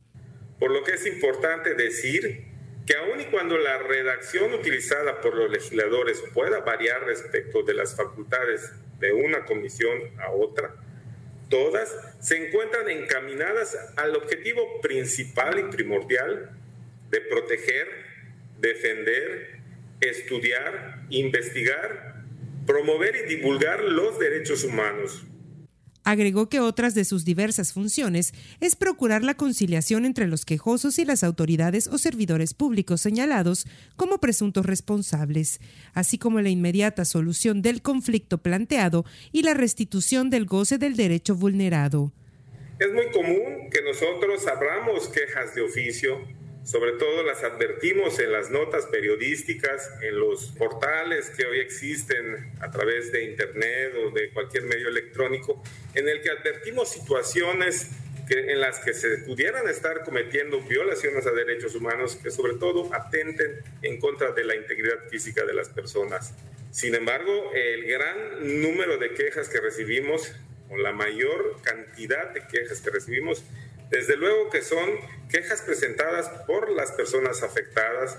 Por 0.59 0.71
lo 0.71 0.83
que 0.83 0.93
es 0.93 1.05
importante 1.05 1.73
decir 1.73 2.49
que 2.85 2.95
aun 2.95 3.21
y 3.21 3.25
cuando 3.25 3.57
la 3.57 3.77
redacción 3.77 4.53
utilizada 4.53 5.21
por 5.21 5.35
los 5.35 5.49
legisladores 5.51 6.21
pueda 6.33 6.59
variar 6.61 7.03
respecto 7.05 7.63
de 7.63 7.75
las 7.75 7.95
facultades 7.95 8.71
de 8.99 9.13
una 9.13 9.45
comisión 9.45 9.97
a 10.19 10.31
otra, 10.31 10.75
todas 11.49 11.95
se 12.19 12.47
encuentran 12.47 12.89
encaminadas 12.89 13.77
al 13.97 14.15
objetivo 14.15 14.81
principal 14.81 15.59
y 15.59 15.63
primordial 15.75 16.51
de 17.09 17.21
proteger, 17.21 17.87
defender, 18.59 19.57
estudiar, 19.99 21.05
investigar, 21.09 22.23
promover 22.65 23.15
y 23.15 23.35
divulgar 23.35 23.83
los 23.83 24.19
derechos 24.19 24.63
humanos 24.63 25.25
Agregó 26.03 26.49
que 26.49 26.59
otras 26.59 26.95
de 26.95 27.05
sus 27.05 27.25
diversas 27.25 27.73
funciones 27.73 28.33
es 28.61 28.75
procurar 28.75 29.23
la 29.23 29.35
conciliación 29.35 30.05
entre 30.05 30.27
los 30.27 30.45
quejosos 30.45 30.97
y 30.97 31.05
las 31.05 31.23
autoridades 31.23 31.87
o 31.87 31.97
servidores 31.97 32.53
públicos 32.53 33.01
señalados 33.01 33.65
como 33.95 34.19
presuntos 34.19 34.65
responsables, 34.65 35.59
así 35.93 36.17
como 36.17 36.41
la 36.41 36.49
inmediata 36.49 37.05
solución 37.05 37.61
del 37.61 37.81
conflicto 37.81 38.39
planteado 38.39 39.05
y 39.31 39.43
la 39.43 39.53
restitución 39.53 40.29
del 40.29 40.45
goce 40.45 40.77
del 40.77 40.95
derecho 40.95 41.35
vulnerado. 41.35 42.11
Es 42.79 42.93
muy 42.93 43.11
común 43.11 43.69
que 43.69 43.81
nosotros 43.81 44.47
abramos 44.47 45.09
quejas 45.09 45.53
de 45.53 45.61
oficio 45.63 46.17
sobre 46.69 46.91
todo 46.91 47.23
las 47.23 47.43
advertimos 47.43 48.19
en 48.19 48.31
las 48.31 48.51
notas 48.51 48.85
periodísticas, 48.85 49.89
en 50.03 50.19
los 50.19 50.51
portales 50.51 51.31
que 51.31 51.47
hoy 51.47 51.61
existen 51.61 52.53
a 52.61 52.69
través 52.69 53.11
de 53.11 53.23
Internet 53.23 53.95
o 53.97 54.11
de 54.11 54.29
cualquier 54.29 54.65
medio 54.65 54.87
electrónico, 54.87 55.63
en 55.95 56.07
el 56.07 56.21
que 56.21 56.29
advertimos 56.29 56.89
situaciones 56.89 57.89
en 58.29 58.61
las 58.61 58.77
que 58.81 58.93
se 58.93 59.17
pudieran 59.25 59.67
estar 59.67 60.03
cometiendo 60.03 60.61
violaciones 60.61 61.25
a 61.25 61.31
derechos 61.31 61.73
humanos 61.73 62.15
que 62.21 62.29
sobre 62.29 62.53
todo 62.53 62.93
atenten 62.93 63.63
en 63.81 63.99
contra 63.99 64.33
de 64.33 64.43
la 64.43 64.55
integridad 64.55 65.09
física 65.09 65.45
de 65.45 65.55
las 65.55 65.69
personas. 65.69 66.35
Sin 66.69 66.93
embargo, 66.93 67.51
el 67.55 67.85
gran 67.85 68.61
número 68.61 68.99
de 68.99 69.15
quejas 69.15 69.49
que 69.49 69.59
recibimos, 69.59 70.35
o 70.69 70.77
la 70.77 70.91
mayor 70.91 71.55
cantidad 71.63 72.29
de 72.31 72.45
quejas 72.45 72.79
que 72.79 72.91
recibimos, 72.91 73.43
desde 73.89 74.17
luego 74.17 74.49
que 74.49 74.61
son 74.61 74.89
quejas 75.29 75.61
presentadas 75.61 76.27
por 76.45 76.69
las 76.71 76.91
personas 76.91 77.43
afectadas 77.43 78.17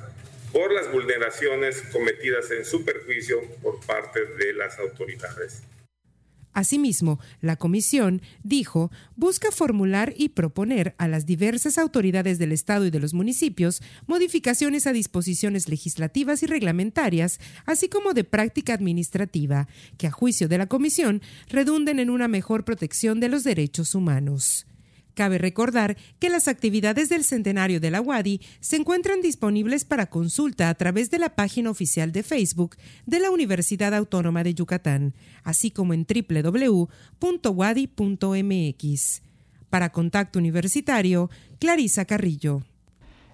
por 0.53 0.73
las 0.73 0.91
vulneraciones 0.91 1.83
cometidas 1.93 2.51
en 2.51 2.65
su 2.65 2.85
perjuicio 2.85 3.41
por 3.63 3.81
parte 3.87 4.21
de 4.39 4.53
las 4.53 4.79
autoridades. 4.79 5.63
Asimismo, 6.53 7.21
la 7.41 7.55
Comisión, 7.55 8.23
dijo, 8.43 8.91
busca 9.15 9.53
formular 9.53 10.15
y 10.17 10.31
proponer 10.31 10.97
a 10.99 11.07
las 11.07 11.25
diversas 11.25 11.79
autoridades 11.79 12.41
del 12.41 12.51
Estado 12.51 12.87
y 12.87 12.91
de 12.91 12.99
los 12.99 13.15
municipios 13.15 13.81
modificaciones 14.09 14.89
a 14.89 14.93
disposiciones 14.93 15.69
legislativas 15.69 16.43
y 16.43 16.47
reglamentarias, 16.47 17.39
así 17.67 17.89
como 17.89 18.15
de 18.15 18.25
práctica 18.25 18.75
administrativa, 18.75 19.69
que 19.97 20.09
a 20.09 20.11
juicio 20.11 20.49
de 20.49 20.59
la 20.59 20.67
Comisión 20.67 21.23
redunden 21.49 22.01
en 22.01 22.11
una 22.11 22.27
mejor 22.27 22.65
protección 22.65 23.21
de 23.21 23.29
los 23.29 23.45
derechos 23.45 23.95
humanos. 23.95 24.67
Cabe 25.15 25.39
recordar 25.39 25.97
que 26.19 26.29
las 26.29 26.49
actividades 26.49 27.09
del 27.09 27.25
centenario 27.25 27.81
de 27.81 27.91
la 27.91 28.01
UADI 28.01 28.41
se 28.61 28.77
encuentran 28.77 29.21
disponibles 29.21 29.85
para 29.85 30.07
consulta 30.07 30.69
a 30.69 30.75
través 30.75 31.11
de 31.11 31.19
la 31.19 31.35
página 31.35 31.71
oficial 31.71 32.13
de 32.13 32.23
Facebook 32.23 32.77
de 33.07 33.21
la 33.21 33.31
Universidad 33.31 33.95
Autónoma 33.95 34.45
de 34.45 34.55
Yucatán, 34.55 35.15
así 35.43 35.71
como 35.71 35.95
en 35.95 36.07
www.wadi.mx. 36.07 36.83
Para 39.69 39.93
Contacto 39.93 40.39
Universitario, 40.39 41.31
Clarisa 41.59 42.05
Carrillo. 42.05 42.63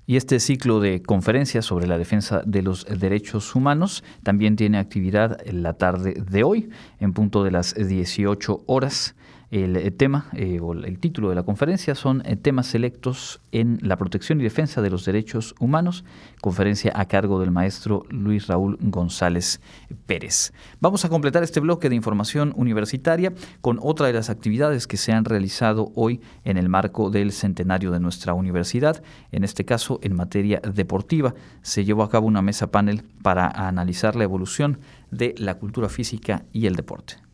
Y 0.09 0.17
este 0.17 0.39
ciclo 0.39 0.79
de 0.79 1.03
conferencias 1.03 1.65
sobre 1.65 1.89
la 1.89 1.99
defensa 1.99 2.41
de 2.47 2.63
los 2.63 2.87
derechos 2.87 3.57
humanos 3.57 4.05
también 4.23 4.55
tiene 4.55 4.79
actividad 4.79 5.39
en 5.45 5.65
la 5.65 5.73
tarde 5.73 6.15
de 6.31 6.45
hoy, 6.45 6.71
en 7.01 7.13
punto 7.13 7.43
de 7.43 7.51
las 7.51 7.75
18 7.75 8.63
horas. 8.67 9.16
El 9.53 9.77
eh, 9.77 9.93
tema 9.93 10.27
eh, 10.33 10.59
o 10.61 10.73
el 10.73 10.99
título 10.99 11.29
de 11.29 11.37
la 11.37 11.45
conferencia 11.45 11.95
son 11.95 12.21
eh, 12.27 12.35
temas 12.35 12.67
selectos 12.67 13.41
en 13.53 13.79
la 13.81 13.97
protección 13.97 14.41
y 14.41 14.45
defensa 14.45 14.83
de 14.83 14.91
los 14.91 15.05
derechos 15.05 15.55
humanos, 15.61 16.05
conferencia 16.41 16.93
a 16.97 17.05
cargo 17.05 17.39
del 17.39 17.53
maestro 17.53 18.05
Luis 18.11 18.49
Raúl 18.49 18.77
González 18.81 19.61
Pérez. 20.07 20.53
Vamos 20.81 21.05
a 21.05 21.09
completar 21.09 21.45
este 21.45 21.61
bloque 21.61 21.89
de 21.89 21.95
información 21.95 22.55
universitaria 22.57 23.33
con 23.61 23.79
otra 23.81 24.09
de 24.09 24.15
las 24.15 24.31
actividades 24.31 24.89
que 24.89 24.97
se 24.97 25.13
han 25.13 25.25
realizado 25.25 25.93
hoy 25.95 26.21
en 26.45 26.57
el 26.57 26.69
marco 26.69 27.11
del 27.11 27.31
centenario 27.31 27.93
de 27.93 28.01
nuestra 28.01 28.35
universidad, 28.35 29.01
en 29.31 29.45
este 29.45 29.65
caso 29.65 30.01
en 30.03 30.17
materia 30.17 30.61
deportiva. 30.61 31.35
Se 31.63 31.85
llevó 31.85 32.03
a 32.03 32.11
cabo 32.11 32.27
una 32.27 32.43
mesa 32.43 32.73
panel 32.73 33.05
para 33.23 33.47
analizar 33.47 34.17
la 34.17 34.25
evolución 34.25 34.81
de 35.13 35.37
la 35.39 35.55
cultura 35.55 35.89
física 35.89 36.45
y 36.53 36.67
el 36.67 36.75
deporte. 36.75 37.26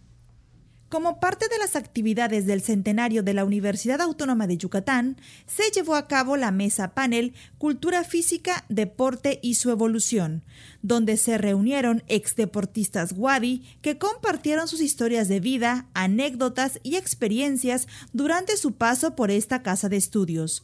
Como 0.92 1.20
parte 1.20 1.48
de 1.48 1.56
las 1.56 1.74
actividades 1.74 2.44
del 2.44 2.60
centenario 2.60 3.22
de 3.22 3.32
la 3.32 3.46
Universidad 3.46 4.02
Autónoma 4.02 4.46
de 4.46 4.58
Yucatán, 4.58 5.16
se 5.46 5.62
llevó 5.74 5.94
a 5.94 6.06
cabo 6.06 6.36
la 6.36 6.50
mesa 6.50 6.92
panel 6.92 7.32
Cultura 7.56 8.04
Física, 8.04 8.66
Deporte 8.68 9.40
y 9.42 9.54
su 9.54 9.70
Evolución, 9.70 10.42
donde 10.82 11.16
se 11.16 11.38
reunieron 11.38 12.02
exdeportistas 12.08 13.14
Wadi 13.16 13.64
que 13.80 13.96
compartieron 13.96 14.68
sus 14.68 14.82
historias 14.82 15.28
de 15.28 15.40
vida, 15.40 15.86
anécdotas 15.94 16.78
y 16.82 16.96
experiencias 16.96 17.88
durante 18.12 18.58
su 18.58 18.72
paso 18.72 19.16
por 19.16 19.30
esta 19.30 19.62
casa 19.62 19.88
de 19.88 19.96
estudios. 19.96 20.62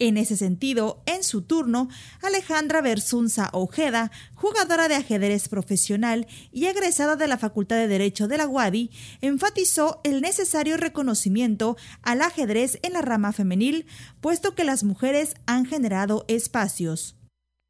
En 0.00 0.16
ese 0.16 0.36
sentido, 0.36 1.02
en 1.06 1.22
su 1.22 1.42
turno, 1.42 1.88
Alejandra 2.20 2.80
Bersunza 2.80 3.48
Ojeda, 3.52 4.10
jugadora 4.34 4.88
de 4.88 4.96
ajedrez 4.96 5.48
profesional 5.48 6.26
y 6.50 6.66
egresada 6.66 7.14
de 7.14 7.28
la 7.28 7.38
Facultad 7.38 7.76
de 7.76 7.86
Derecho 7.86 8.26
de 8.26 8.38
la 8.38 8.48
UADI, 8.48 8.90
enfatizó 9.20 10.00
el 10.02 10.20
necesario 10.20 10.76
reconocimiento 10.76 11.76
al 12.02 12.22
ajedrez 12.22 12.80
en 12.82 12.94
la 12.94 13.02
rama 13.02 13.32
femenil, 13.32 13.86
puesto 14.20 14.56
que 14.56 14.64
las 14.64 14.82
mujeres 14.82 15.34
han 15.46 15.64
generado 15.64 16.24
espacios. 16.26 17.16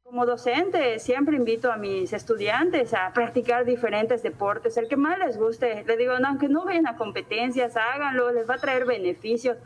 Como 0.01 0.25
docente, 0.25 0.97
siempre 0.99 1.35
invito 1.35 1.71
a 1.71 1.77
mis 1.77 2.11
estudiantes 2.13 2.93
a 2.95 3.11
practicar 3.13 3.65
diferentes 3.65 4.23
deportes, 4.23 4.77
el 4.77 4.87
que 4.87 4.97
más 4.97 5.19
les 5.19 5.37
guste. 5.37 5.83
Les 5.85 5.97
digo, 5.97 6.13
aunque 6.25 6.47
no 6.47 6.65
vayan 6.65 6.87
a 6.87 6.95
competencias, 6.95 7.75
háganlo, 7.75 8.31
les 8.31 8.49
va 8.49 8.55
a 8.55 8.59
traer 8.59 8.85
beneficios 8.85 9.57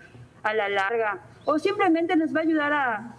a 0.43 0.53
la 0.53 0.69
larga 0.69 1.21
o 1.49 1.57
simplemente 1.57 2.15
les 2.15 2.33
va 2.33 2.41
a 2.41 2.43
ayudar 2.43 2.73
a, 2.73 3.15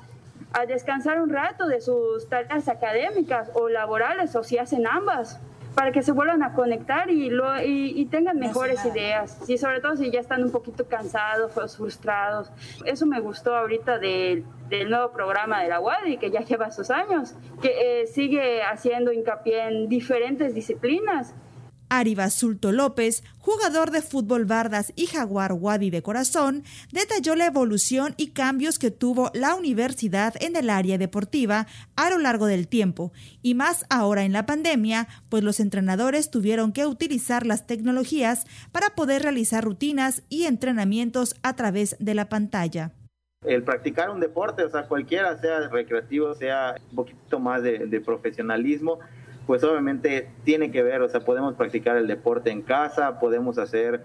descansar 0.67 1.21
un 1.21 1.31
rato 1.31 1.67
de 1.67 1.81
sus 1.81 2.29
tareas 2.29 2.69
académicas 2.69 3.51
o 3.55 3.69
laborales 3.69 4.35
o 4.37 4.43
si 4.43 4.59
hacen 4.59 4.87
ambas 4.87 5.41
para 5.75 5.93
que 5.93 6.03
se 6.03 6.11
vuelvan 6.13 6.43
a 6.43 6.55
conectar 6.55 7.09
y, 7.11 7.31
lo, 7.31 7.61
y, 7.63 8.05
tengan 8.07 8.39
mejores 8.39 8.85
ideas. 8.85 9.39
Y 9.49 9.59
sobre 9.59 9.81
todo 9.81 9.97
si 9.97 10.11
ya 10.11 10.19
están 10.19 10.43
un 10.43 10.51
poquito 10.51 10.87
cansados 10.87 11.53
frustrados. 11.77 12.51
Eso 12.85 13.07
me 13.07 13.21
gustó 13.21 13.57
ahorita 13.57 13.99
del, 13.99 14.45
del 14.69 14.91
nuevo 14.91 15.13
programa 15.13 15.63
de 15.63 15.69
la 15.69 15.81
UADI, 15.81 16.19
que 16.19 16.31
ya 16.31 16.41
lleva 16.41 16.73
sus 16.73 16.91
años, 16.91 17.35
que 17.63 18.03
eh, 18.03 18.07
sigue 18.09 18.63
haciendo 18.63 19.13
hincapié 19.13 19.69
en 19.69 19.89
diferentes 19.89 20.53
disciplinas 20.55 21.35
Ari 21.91 22.15
Basulto 22.15 22.73
López, 22.73 23.23
jugador 23.39 23.91
de 23.91 24.01
fútbol 24.01 24.47
Bardas 24.47 24.93
y 24.97 25.07
Jaguar 25.07 25.53
Wadi 25.53 25.91
de 25.91 26.03
corazón, 26.03 26.63
detalló 26.93 27.35
la 27.35 27.47
evolución 27.47 28.15
y 28.17 28.29
cambios 28.29 28.79
que 28.79 28.91
tuvo 28.91 29.31
la 29.35 29.55
universidad 29.55 30.35
en 30.41 30.57
el 30.57 30.71
área 30.71 30.97
deportiva 30.97 31.67
a 31.97 32.09
lo 32.09 32.19
largo 32.19 32.47
del 32.47 32.69
tiempo, 32.69 33.13
y 33.43 33.55
más 33.55 33.85
ahora 33.91 34.23
en 34.23 34.33
la 34.33 34.47
pandemia, 34.47 35.09
pues 35.29 35.43
los 35.43 35.61
entrenadores 35.61 36.31
tuvieron 36.31 36.73
que 36.73 36.87
utilizar 36.87 37.45
las 37.45 37.67
tecnologías 37.67 38.47
para 38.73 38.91
poder 38.95 39.23
realizar 39.23 39.65
rutinas 39.65 40.23
y 40.29 40.45
entrenamientos 40.45 41.35
a 41.43 41.57
través 41.57 41.97
de 41.99 42.15
la 42.15 42.29
pantalla. 42.29 42.93
El 43.43 43.63
practicar 43.63 44.11
un 44.11 44.21
deporte, 44.21 44.63
o 44.65 44.71
sea, 44.71 44.87
cualquiera, 44.87 45.37
sea 45.39 45.69
recreativo, 45.69 46.35
sea 46.35 46.77
un 46.91 46.97
poquito 46.97 47.41
más 47.41 47.63
de, 47.63 47.87
de 47.87 48.01
profesionalismo, 48.01 48.99
pues 49.47 49.65
obviamente 49.65 50.31
tiene 50.45 50.71
que 50.71 50.83
ver, 50.83 51.03
o 51.03 51.09
sea, 51.09 51.21
podemos 51.21 51.55
practicar 51.55 51.97
el 51.97 52.07
deporte 52.07 52.51
en 52.51 52.63
casa, 52.63 53.19
podemos 53.19 53.59
hacer 53.59 54.05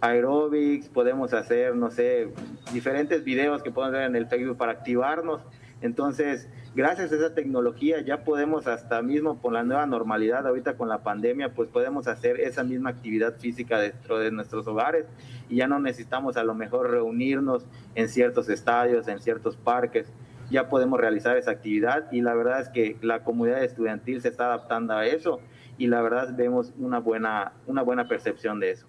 aerobics, 0.00 0.88
podemos 0.88 1.32
hacer, 1.34 1.76
no 1.76 1.90
sé, 1.90 2.28
diferentes 2.72 3.22
videos 3.24 3.62
que 3.62 3.70
podemos 3.70 3.92
ver 3.92 4.02
en 4.02 4.16
el 4.16 4.26
Facebook 4.26 4.56
para 4.56 4.72
activarnos. 4.72 5.42
Entonces, 5.82 6.48
gracias 6.74 7.10
a 7.12 7.16
esa 7.16 7.34
tecnología 7.34 8.00
ya 8.02 8.22
podemos 8.24 8.66
hasta 8.66 9.00
mismo 9.00 9.38
por 9.38 9.52
la 9.52 9.62
nueva 9.62 9.86
normalidad 9.86 10.46
ahorita 10.46 10.76
con 10.76 10.88
la 10.88 11.02
pandemia, 11.02 11.54
pues 11.54 11.68
podemos 11.68 12.06
hacer 12.06 12.40
esa 12.40 12.64
misma 12.64 12.90
actividad 12.90 13.36
física 13.38 13.78
dentro 13.78 14.18
de 14.18 14.30
nuestros 14.30 14.66
hogares 14.66 15.06
y 15.48 15.56
ya 15.56 15.68
no 15.68 15.80
necesitamos 15.80 16.36
a 16.36 16.44
lo 16.44 16.54
mejor 16.54 16.90
reunirnos 16.90 17.64
en 17.94 18.08
ciertos 18.08 18.48
estadios, 18.48 19.08
en 19.08 19.20
ciertos 19.20 19.56
parques 19.56 20.06
ya 20.50 20.68
podemos 20.68 21.00
realizar 21.00 21.36
esa 21.36 21.52
actividad 21.52 22.10
y 22.12 22.20
la 22.20 22.34
verdad 22.34 22.60
es 22.60 22.68
que 22.68 22.96
la 23.02 23.24
comunidad 23.24 23.62
estudiantil 23.62 24.20
se 24.20 24.28
está 24.28 24.46
adaptando 24.46 24.94
a 24.94 25.06
eso 25.06 25.40
y 25.78 25.86
la 25.86 26.02
verdad 26.02 26.34
vemos 26.36 26.72
una 26.78 26.98
buena, 26.98 27.52
una 27.66 27.82
buena 27.82 28.06
percepción 28.08 28.60
de 28.60 28.72
eso. 28.72 28.86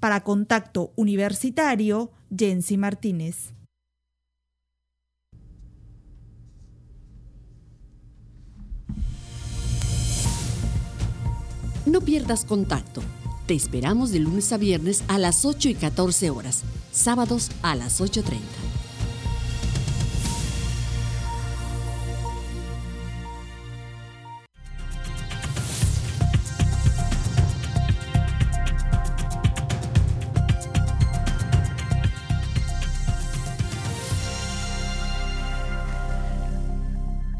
Para 0.00 0.20
Contacto 0.20 0.92
Universitario, 0.96 2.10
Jensi 2.34 2.76
Martínez. 2.76 3.54
No 11.86 12.00
pierdas 12.00 12.44
contacto. 12.44 13.02
Te 13.46 13.54
esperamos 13.54 14.10
de 14.10 14.18
lunes 14.20 14.52
a 14.52 14.56
viernes 14.56 15.04
a 15.06 15.18
las 15.18 15.44
8 15.44 15.68
y 15.68 15.74
14 15.74 16.30
horas, 16.30 16.64
sábados 16.92 17.50
a 17.62 17.76
las 17.76 18.00
8.30. 18.00 18.73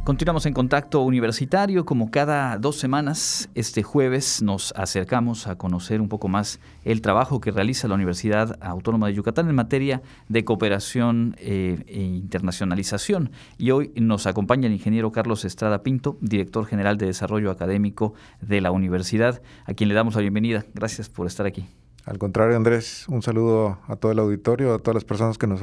Continuamos 0.05 0.45
en 0.45 0.53
contacto 0.53 1.01
universitario. 1.01 1.87
Como 1.87 2.11
cada 2.11 2.59
dos 2.59 2.77
semanas, 2.77 3.49
este 3.55 3.83
jueves 3.83 4.43
nos 4.43 4.75
acercamos 4.77 5.47
a 5.47 5.57
conocer 5.57 6.03
un 6.03 6.11
poco 6.11 6.29
más 6.29 6.61
el 6.85 7.01
trabajo 7.01 7.41
que 7.41 7.51
realiza 7.51 7.89
la 7.89 7.95
Universidad 7.95 8.59
Autónoma 8.61 9.07
de 9.07 9.15
Yucatán 9.15 9.49
en 9.49 9.55
materia 9.55 10.03
de 10.29 10.45
cooperación 10.45 11.37
eh, 11.39 11.85
e 11.87 12.03
internacionalización. 12.03 13.31
Y 13.57 13.71
hoy 13.71 13.93
nos 13.97 14.27
acompaña 14.27 14.67
el 14.67 14.75
ingeniero 14.75 15.11
Carlos 15.11 15.47
Estrada 15.47 15.83
Pinto, 15.83 16.19
director 16.21 16.67
general 16.67 16.99
de 16.99 17.07
Desarrollo 17.07 17.51
Académico 17.51 18.13
de 18.43 18.61
la 18.61 18.73
universidad, 18.73 19.41
a 19.65 19.73
quien 19.73 19.89
le 19.89 19.95
damos 19.95 20.17
la 20.17 20.21
bienvenida. 20.21 20.67
Gracias 20.75 21.09
por 21.09 21.27
estar 21.27 21.47
aquí. 21.47 21.67
Al 22.05 22.19
contrario, 22.19 22.59
Andrés, 22.59 23.07
un 23.09 23.23
saludo 23.23 23.79
a 23.89 23.97
todo 23.97 24.13
el 24.13 24.19
auditorio, 24.19 24.75
a 24.75 24.79
todas 24.81 24.97
las 24.97 25.05
personas 25.07 25.39
que 25.39 25.47
nos 25.47 25.63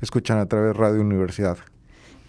escuchan 0.00 0.38
a 0.38 0.46
través 0.46 0.68
de 0.68 0.72
Radio 0.80 1.02
Universidad. 1.02 1.58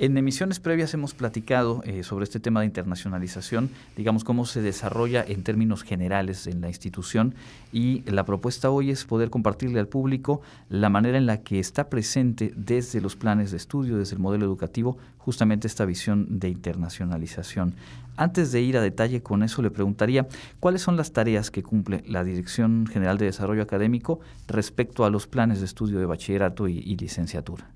En 0.03 0.17
emisiones 0.17 0.59
previas 0.59 0.93
hemos 0.93 1.13
platicado 1.13 1.81
eh, 1.85 2.03
sobre 2.03 2.25
este 2.25 2.41
tema 2.41 2.59
de 2.59 2.65
internacionalización, 2.65 3.69
digamos 3.95 4.25
cómo 4.25 4.45
se 4.45 4.61
desarrolla 4.61 5.23
en 5.25 5.43
términos 5.43 5.81
generales 5.81 6.45
en 6.45 6.59
la 6.59 6.67
institución 6.67 7.35
y 7.71 8.01
la 8.11 8.25
propuesta 8.25 8.69
hoy 8.69 8.89
es 8.89 9.05
poder 9.05 9.29
compartirle 9.29 9.79
al 9.79 9.87
público 9.87 10.41
la 10.67 10.89
manera 10.89 11.17
en 11.17 11.25
la 11.25 11.37
que 11.37 11.57
está 11.57 11.87
presente 11.87 12.51
desde 12.57 12.99
los 12.99 13.15
planes 13.15 13.51
de 13.51 13.55
estudio, 13.55 13.97
desde 13.97 14.15
el 14.17 14.21
modelo 14.21 14.43
educativo, 14.43 14.97
justamente 15.19 15.67
esta 15.67 15.85
visión 15.85 16.37
de 16.37 16.49
internacionalización. 16.49 17.73
Antes 18.17 18.51
de 18.51 18.59
ir 18.61 18.75
a 18.75 18.81
detalle 18.81 19.23
con 19.23 19.41
eso, 19.41 19.61
le 19.61 19.71
preguntaría 19.71 20.27
cuáles 20.59 20.81
son 20.81 20.97
las 20.97 21.13
tareas 21.13 21.49
que 21.49 21.63
cumple 21.63 22.03
la 22.05 22.25
Dirección 22.25 22.87
General 22.87 23.17
de 23.17 23.27
Desarrollo 23.27 23.63
Académico 23.63 24.19
respecto 24.49 25.05
a 25.05 25.09
los 25.09 25.27
planes 25.27 25.59
de 25.61 25.65
estudio 25.65 25.99
de 25.99 26.07
bachillerato 26.07 26.67
y 26.67 26.97
licenciatura. 26.97 27.72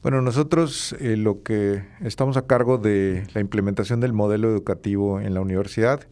Bueno, 0.00 0.22
nosotros 0.22 0.94
eh, 1.00 1.16
lo 1.16 1.42
que 1.42 1.84
estamos 2.00 2.36
a 2.36 2.46
cargo 2.46 2.78
de 2.78 3.26
la 3.34 3.40
implementación 3.40 3.98
del 3.98 4.12
modelo 4.12 4.48
educativo 4.48 5.20
en 5.20 5.34
la 5.34 5.40
universidad 5.40 6.06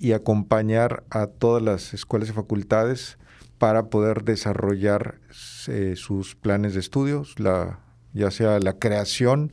y 0.00 0.12
acompañar 0.12 1.04
a 1.10 1.28
todas 1.28 1.62
las 1.62 1.94
escuelas 1.94 2.28
y 2.30 2.32
facultades 2.32 3.18
para 3.58 3.84
poder 3.84 4.24
desarrollar 4.24 5.20
eh, 5.68 5.94
sus 5.94 6.34
planes 6.34 6.74
de 6.74 6.80
estudios, 6.80 7.38
la, 7.38 7.78
ya 8.14 8.32
sea 8.32 8.58
la 8.58 8.80
creación 8.80 9.52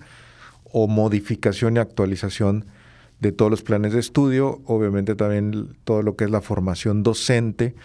o 0.64 0.88
modificación 0.88 1.76
y 1.76 1.80
actualización 1.80 2.66
de 3.20 3.32
todos 3.32 3.52
los 3.52 3.62
planes 3.62 3.94
de 3.94 4.00
estudio, 4.00 4.60
obviamente 4.66 5.14
también 5.14 5.78
todo 5.84 6.02
lo 6.02 6.16
que 6.16 6.24
es 6.24 6.32
la 6.32 6.42
formación 6.42 7.04
docente 7.04 7.76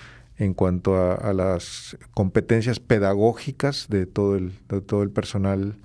en 0.42 0.54
cuanto 0.54 0.96
a, 0.96 1.32
las 1.32 1.96
competencias 2.14 2.80
pedagógicas 2.80 3.86
de 3.88 4.06
todo 4.06 4.34
el, 4.34 4.52
de 4.68 4.80
todo 4.80 5.04
el 5.04 5.10
personal 5.10 5.76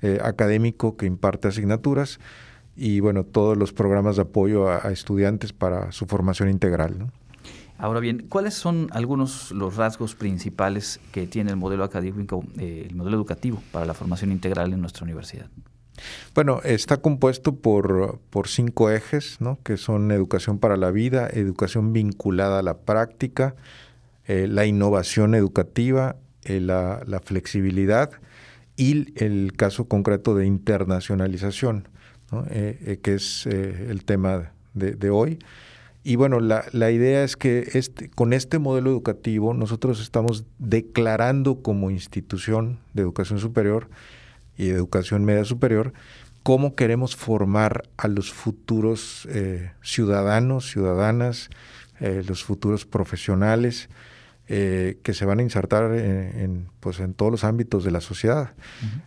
eh, 0.00 0.18
académico 0.22 0.96
que 0.96 1.04
imparte 1.04 1.48
asignaturas 1.48 2.18
y 2.76 3.00
bueno, 3.00 3.24
todos 3.24 3.58
los 3.58 3.74
programas 3.74 4.16
de 4.16 4.22
apoyo 4.22 4.70
a, 4.70 4.90
estudiantes 4.90 5.52
para 5.52 5.92
su 5.92 6.06
formación 6.06 6.48
integral. 6.48 7.12
Ahora 7.76 8.00
bien, 8.00 8.26
¿cuáles 8.28 8.54
son 8.54 8.88
algunos 8.92 9.52
los 9.52 9.76
rasgos 9.76 10.14
principales 10.14 10.98
que 11.12 11.26
tiene 11.26 11.50
el 11.50 11.56
modelo 11.56 11.84
académico, 11.84 12.42
eh, 12.58 12.86
el 12.88 12.96
modelo 12.96 13.18
educativo 13.18 13.62
para 13.70 13.84
la 13.84 13.92
formación 13.92 14.32
integral 14.32 14.72
en 14.72 14.80
nuestra 14.80 15.04
universidad? 15.04 15.50
Bueno, 16.34 16.60
está 16.64 16.98
compuesto 16.98 17.56
por, 17.56 18.18
por 18.30 18.48
cinco 18.48 18.90
ejes, 18.90 19.40
¿no? 19.40 19.58
que 19.62 19.76
son 19.76 20.10
educación 20.10 20.58
para 20.58 20.78
la 20.78 20.90
vida, 20.90 21.28
educación 21.30 21.92
vinculada 21.92 22.60
a 22.60 22.62
la 22.62 22.78
práctica, 22.78 23.54
eh, 24.30 24.46
la 24.46 24.64
innovación 24.64 25.34
educativa, 25.34 26.16
la, 26.44 27.02
la, 27.04 27.20
flexibilidad 27.20 28.10
y 28.76 29.12
el 29.22 29.52
caso 29.56 29.88
concreto 29.88 30.34
de 30.34 30.46
internacionalización, 30.46 31.88
eh, 32.48 32.78
eh, 32.86 32.98
que 33.02 33.14
es 33.14 33.44
eh, 33.46 33.88
el 33.90 34.04
tema 34.04 34.52
de, 34.72 35.10
hoy. 35.10 35.40
Y 36.04 36.14
bueno, 36.14 36.38
la, 36.38 36.64
la, 36.72 36.90
idea 36.90 37.24
es 37.24 37.36
que 37.36 37.70
este, 37.74 38.08
con 38.08 38.32
este 38.32 38.58
modelo 38.58 38.88
educativo 38.88 39.52
nosotros 39.52 40.00
estamos 40.00 40.46
declarando 40.58 41.60
como 41.60 41.90
institución 41.90 42.78
de 42.94 43.02
educación 43.02 43.40
superior 43.40 43.90
y 44.56 44.68
de 44.68 44.76
educación 44.76 45.24
media 45.24 45.44
superior 45.44 45.92
cómo 46.44 46.76
queremos 46.76 47.16
formar 47.16 47.82
a 47.96 48.06
los 48.06 48.32
futuros 48.32 49.28
ciudadanos, 49.82 50.70
ciudadanas, 50.70 51.50
los 52.00 52.44
futuros 52.44 52.86
profesionales, 52.86 53.90
eh, 54.52 54.98
que 55.04 55.14
se 55.14 55.24
van 55.26 55.38
a 55.38 55.42
insertar 55.42 55.94
en, 55.94 56.66
pues 56.80 56.98
en 56.98 57.14
todos 57.14 57.30
los 57.30 57.44
ámbitos 57.44 57.84
de 57.84 57.92
la 57.92 58.00
sociedad. 58.00 58.52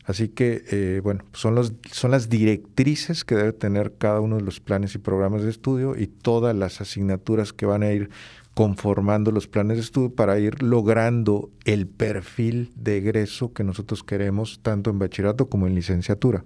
Así 0.05 0.29
que, 0.29 0.63
eh, 0.71 1.01
bueno, 1.03 1.25
son, 1.33 1.53
los, 1.53 1.73
son 1.91 2.11
las 2.11 2.29
directrices 2.29 3.25
que 3.25 3.35
debe 3.35 3.51
tener 3.51 3.93
cada 3.97 4.21
uno 4.21 4.37
de 4.37 4.41
los 4.41 4.61
planes 4.61 4.95
y 4.95 4.99
programas 4.99 5.43
de 5.43 5.49
estudio 5.49 5.97
y 5.97 6.07
todas 6.07 6.55
las 6.55 6.79
asignaturas 6.79 7.51
que 7.51 7.65
van 7.65 7.83
a 7.83 7.91
ir 7.91 8.09
conformando 8.53 9.31
los 9.31 9.47
planes 9.47 9.75
de 9.75 9.83
estudio 9.83 10.15
para 10.15 10.39
ir 10.39 10.63
logrando 10.63 11.49
el 11.65 11.87
perfil 11.87 12.71
de 12.77 12.99
egreso 12.99 13.51
que 13.51 13.65
nosotros 13.65 14.01
queremos 14.01 14.61
tanto 14.61 14.91
en 14.91 14.99
bachillerato 14.99 15.49
como 15.49 15.67
en 15.67 15.75
licenciatura. 15.75 16.45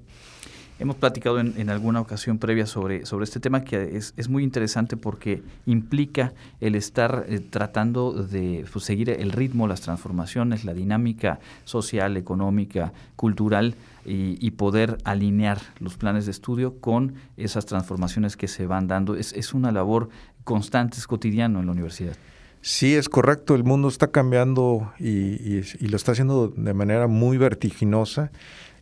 Hemos 0.80 0.96
platicado 0.96 1.40
en, 1.40 1.70
alguna 1.72 2.00
ocasión 2.00 2.38
previa 2.38 2.68
sobre, 2.68 3.08
sobre 3.08 3.24
este 3.24 3.40
tema 3.40 3.64
que 3.64 3.98
es, 3.98 4.14
es 4.16 4.30
muy 4.30 4.44
interesante 4.44 4.96
porque 4.96 5.42
implica 5.66 6.34
el 6.62 6.76
estar 6.76 7.26
eh, 7.28 7.40
tratando 7.40 8.12
de 8.12 8.64
pues, 8.72 8.86
seguir 8.86 9.10
el 9.10 9.32
ritmo, 9.32 9.68
las 9.68 9.82
transformaciones, 9.82 10.66
la 10.66 10.76
dinámica 10.76 11.40
social, 11.66 12.16
económica, 12.16 12.94
cultural 13.16 13.76
y, 14.06 14.52
poder 14.52 14.98
alinear 15.04 15.60
los 15.80 15.98
planes 15.98 16.26
de 16.26 16.32
estudio 16.32 16.80
con 16.80 17.16
esas 17.36 17.66
transformaciones 17.66 18.38
que 18.38 18.48
se 18.48 18.66
van 18.66 18.88
dando. 18.88 19.16
Es, 19.16 19.34
es 19.34 19.54
una 19.54 19.72
labor 19.72 20.10
constante, 20.46 20.98
es 20.98 21.08
cotidiano 21.08 21.60
en 21.60 21.66
la 21.66 21.74
universidad. 21.74 22.16
Sí, 22.62 22.96
es 22.96 23.10
correcto. 23.10 23.54
El 23.54 23.66
mundo 23.66 23.90
está 23.90 24.08
cambiando 24.08 24.94
y, 24.98 25.58
y 25.60 25.88
lo 25.90 25.98
está 25.98 26.14
haciendo 26.14 26.48
de 26.48 26.74
manera 26.74 27.08
muy 27.08 27.38
vertiginosa 27.38 28.32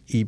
y 0.08 0.27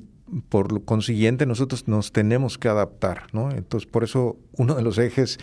por 0.50 0.72
lo 0.72 0.82
consiguiente 0.84 1.46
nosotros 1.46 1.88
nos 1.88 2.12
tenemos 2.12 2.58
que 2.58 2.68
adaptar, 2.68 3.28
¿no? 3.34 3.52
Entonces, 3.52 3.90
por 3.90 4.04
eso 4.04 4.38
uno 4.58 4.76
de 4.76 4.82
los 4.82 4.98
ejes 4.98 5.40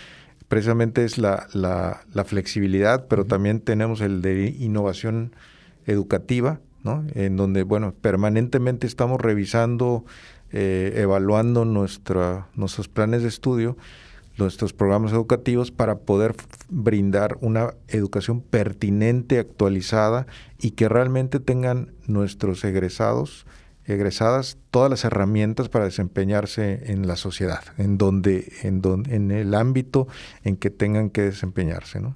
precisamente 0.48 1.04
es 1.04 1.18
la, 1.18 1.48
la, 1.52 2.24
flexibilidad, 2.24 3.06
pero 3.08 3.24
también 3.24 3.60
tenemos 3.60 4.00
el 4.00 4.22
de 4.22 4.48
innovación 4.58 5.34
educativa, 5.86 6.60
¿no? 6.82 7.04
En 7.14 7.36
donde, 7.36 7.62
bueno, 7.62 7.94
permanentemente 7.98 8.86
estamos 8.86 9.20
revisando, 9.20 10.04
eh, 10.52 10.92
evaluando 10.96 11.64
nuestra, 11.64 12.48
nuestros 12.54 12.88
planes 12.88 13.22
de 13.22 13.28
estudio, 13.28 13.76
nuestros 14.36 14.72
programas 14.72 15.12
educativos 15.12 15.70
para 15.70 16.00
poder 16.00 16.34
brindar 16.68 17.38
una 17.40 17.74
educación 17.88 18.40
pertinente, 18.40 19.38
actualizada 19.38 20.26
y 20.60 20.72
que 20.72 20.88
realmente 20.88 21.40
tengan 21.40 21.92
nuestros 22.06 22.64
egresados 22.64 23.46
egresadas 23.86 24.58
todas 24.70 24.90
las 24.90 25.04
herramientas 25.04 25.68
para 25.68 25.84
desempeñarse 25.84 26.92
en 26.92 27.06
la 27.06 27.16
sociedad, 27.16 27.62
en 27.78 27.98
donde, 27.98 28.52
en 28.62 28.80
donde, 28.80 29.14
en 29.14 29.30
el 29.30 29.54
ámbito 29.54 30.08
en 30.42 30.56
que 30.56 30.70
tengan 30.70 31.10
que 31.10 31.22
desempeñarse, 31.22 32.00
¿no? 32.00 32.14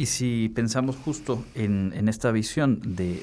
Y 0.00 0.06
si 0.06 0.50
pensamos 0.54 0.96
justo 0.96 1.44
en, 1.54 2.08
esta 2.08 2.30
visión 2.30 2.80
de, 2.82 3.20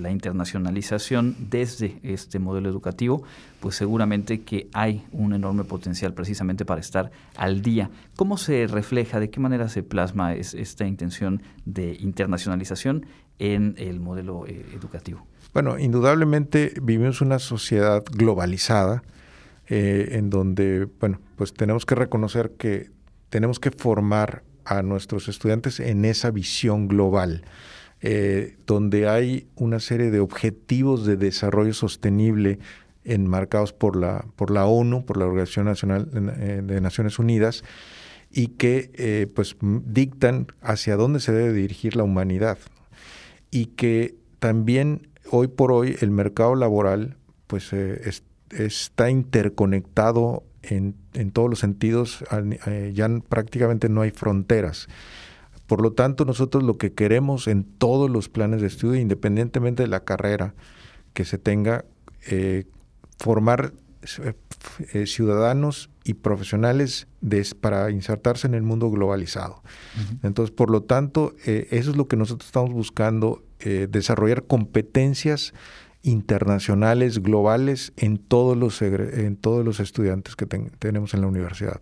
la 0.00 0.12
internacionalización 0.12 1.34
desde 1.50 1.98
este 2.04 2.38
modelo 2.38 2.68
educativo, 2.68 3.24
pues 3.58 3.74
seguramente 3.74 4.42
que 4.42 4.68
hay 4.72 5.04
un 5.10 5.32
enorme 5.32 5.64
potencial 5.64 6.14
precisamente 6.14 6.64
para 6.64 6.80
estar 6.80 7.10
al 7.36 7.62
día. 7.62 7.90
¿Cómo 8.14 8.38
se 8.38 8.68
refleja, 8.68 9.18
de 9.18 9.30
qué 9.30 9.40
manera 9.40 9.68
se 9.68 9.82
plasma 9.82 10.34
esta 10.34 10.86
intención 10.86 11.42
de 11.64 11.96
internacionalización 11.98 13.04
en 13.40 13.74
el 13.76 13.98
modelo 13.98 14.46
eh, 14.46 14.66
educativo? 14.74 15.26
Bueno, 15.54 15.78
indudablemente 15.78 16.74
vivimos 16.82 17.20
una 17.20 17.38
sociedad 17.38 18.04
globalizada 18.04 19.02
eh, 19.66 20.10
en 20.12 20.30
donde, 20.30 20.88
bueno, 21.00 21.20
pues 21.36 21.54
tenemos 21.54 21.86
que 21.86 21.94
reconocer 21.94 22.52
que 22.58 22.90
tenemos 23.30 23.58
que 23.58 23.70
formar 23.70 24.42
a 24.64 24.82
nuestros 24.82 25.28
estudiantes 25.28 25.80
en 25.80 26.04
esa 26.04 26.30
visión 26.30 26.86
global, 26.86 27.44
eh, 28.02 28.56
donde 28.66 29.08
hay 29.08 29.46
una 29.56 29.80
serie 29.80 30.10
de 30.10 30.20
objetivos 30.20 31.06
de 31.06 31.16
desarrollo 31.16 31.72
sostenible 31.72 32.58
enmarcados 33.04 33.72
por 33.72 33.96
la, 33.96 34.26
por 34.36 34.50
la 34.50 34.66
ONU, 34.66 35.06
por 35.06 35.16
la 35.16 35.24
Organización 35.24 35.64
Nacional 35.64 36.10
eh, 36.12 36.60
de 36.62 36.80
Naciones 36.82 37.18
Unidas, 37.18 37.64
y 38.30 38.48
que 38.48 39.30
pues 39.34 39.56
dictan 39.62 40.48
hacia 40.60 40.96
dónde 40.96 41.20
se 41.20 41.32
debe 41.32 41.54
dirigir 41.54 41.96
la 41.96 42.02
humanidad. 42.02 42.58
Y 43.50 43.66
que 43.66 44.16
también 44.38 45.08
hoy 45.30 45.48
por 45.48 45.72
hoy 45.72 45.96
el 46.00 46.10
mercado 46.10 46.54
laboral 46.54 47.16
pues 47.46 47.72
está 48.50 49.10
interconectado 49.10 50.44
en, 50.62 51.30
todos 51.32 51.48
los 51.48 51.58
sentidos, 51.58 52.24
eh, 52.66 52.92
ya 52.94 53.08
prácticamente 53.28 53.88
no 53.88 54.02
hay 54.02 54.10
fronteras. 54.10 54.88
Por 55.66 55.82
lo 55.82 55.92
tanto, 55.92 56.24
nosotros 56.24 56.62
lo 56.62 56.78
que 56.78 56.92
queremos 56.92 57.46
en 57.46 57.64
todos 57.64 58.10
los 58.10 58.28
planes 58.28 58.60
de 58.60 58.66
estudio, 58.68 59.00
independientemente 59.00 59.82
de 59.82 59.88
la 59.88 60.04
carrera 60.04 60.54
que 61.12 61.24
se 61.24 61.38
tenga, 61.38 61.84
eh, 62.30 62.64
formar 63.18 63.72
eh, 64.92 65.06
ciudadanos 65.06 65.90
y 66.04 66.14
profesionales 66.14 67.06
para 67.60 67.90
insertarse 67.90 68.46
en 68.46 68.54
el 68.54 68.62
mundo 68.62 68.90
globalizado. 68.90 69.62
Entonces, 70.22 70.54
por 70.54 70.70
lo 70.70 70.84
tanto, 70.84 71.34
eso 71.44 71.90
es 71.90 71.96
lo 71.96 72.08
que 72.08 72.16
nosotros 72.16 72.46
estamos 72.46 72.72
buscando, 72.72 73.42
desarrollar 73.88 74.44
competencias 74.44 75.52
internacionales, 76.02 77.22
globales, 77.22 77.92
en 77.96 78.18
todos 78.18 78.56
los, 78.56 78.80
en 78.82 79.36
todos 79.36 79.64
los 79.64 79.80
estudiantes 79.80 80.36
que 80.36 80.46
tenemos 80.46 81.14
en 81.14 81.20
la 81.20 81.26
universidad. 81.26 81.80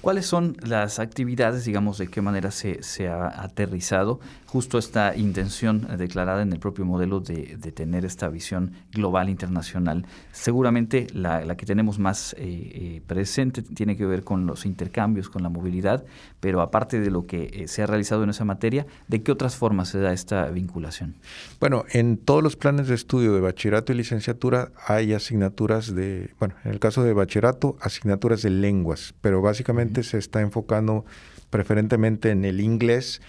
¿Cuáles 0.00 0.26
son 0.26 0.56
las 0.62 1.00
actividades, 1.00 1.64
digamos, 1.64 1.98
de 1.98 2.06
qué 2.06 2.22
manera 2.22 2.52
se, 2.52 2.82
se 2.82 3.08
ha 3.08 3.42
aterrizado 3.42 4.20
justo 4.48 4.78
esta 4.78 5.14
intención 5.14 5.86
declarada 5.98 6.40
en 6.40 6.50
el 6.54 6.58
propio 6.58 6.86
modelo 6.86 7.20
de, 7.20 7.58
tener 7.74 8.06
esta 8.06 8.30
visión 8.30 8.72
global 8.90 9.28
internacional. 9.28 10.06
Seguramente 10.32 11.06
la, 11.12 11.54
que 11.54 11.66
tenemos 11.66 11.98
más 11.98 12.32
eh, 12.32 12.38
eh, 12.38 13.02
presente 13.06 13.60
tiene 13.60 13.94
que 13.98 14.06
ver 14.06 14.24
con 14.24 14.46
los 14.46 14.64
intercambios, 14.64 15.28
con 15.28 15.42
la 15.42 15.50
movilidad, 15.50 16.06
pero 16.40 16.62
aparte 16.62 16.98
de 16.98 17.10
lo 17.10 17.26
que 17.26 17.50
eh, 17.52 17.68
se 17.68 17.82
ha 17.82 17.86
realizado 17.86 18.24
en 18.24 18.30
esa 18.30 18.46
materia, 18.46 18.86
¿de 19.06 19.22
qué 19.22 19.32
otras 19.32 19.54
formas 19.54 19.90
se 19.90 19.98
da 19.98 20.14
esta 20.14 20.46
vinculación? 20.48 21.16
Bueno, 21.60 21.84
en 21.92 22.16
todos 22.16 22.42
los 22.42 22.56
planes 22.56 22.88
de 22.88 22.94
estudio 22.94 23.34
de 23.34 23.40
bachillerato 23.40 23.92
y 23.92 23.96
licenciatura 23.96 24.72
hay 24.86 25.12
asignaturas 25.12 25.94
de, 25.94 26.30
bueno, 26.38 26.54
en 26.64 26.70
el 26.70 26.80
caso 26.80 27.02
de 27.02 27.12
bachillerato, 27.12 27.76
asignaturas 27.82 28.40
de 28.40 28.48
lenguas, 28.48 29.14
pero 29.20 29.42
básicamente 29.42 30.02
se 30.04 30.16
está 30.16 30.40
enfocando 30.40 31.04
preferentemente 31.50 32.30
en 32.30 32.46
el 32.46 32.60
inglés, 32.60 33.20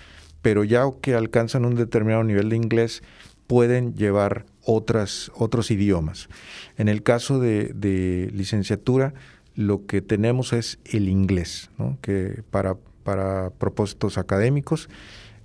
pero 0.41 0.63
ya 0.63 0.83
que 1.01 1.15
alcanzan 1.15 1.65
un 1.65 1.75
determinado 1.75 2.23
nivel 2.23 2.49
de 2.49 2.55
inglés, 2.55 3.03
pueden 3.47 3.95
llevar 3.95 4.45
otras, 4.63 5.31
otros 5.35 5.71
idiomas. 5.71 6.29
En 6.77 6.87
el 6.87 7.01
caso 7.01 7.39
de, 7.39 8.29
licenciatura, 8.33 9.13
lo 9.55 9.85
que 9.87 10.01
tenemos 10.01 10.53
es 10.53 10.79
el 10.85 11.09
inglés, 11.09 11.71
que 12.01 12.43
para, 12.51 12.77
para 13.03 13.49
propósitos 13.49 14.17
académicos 14.17 14.87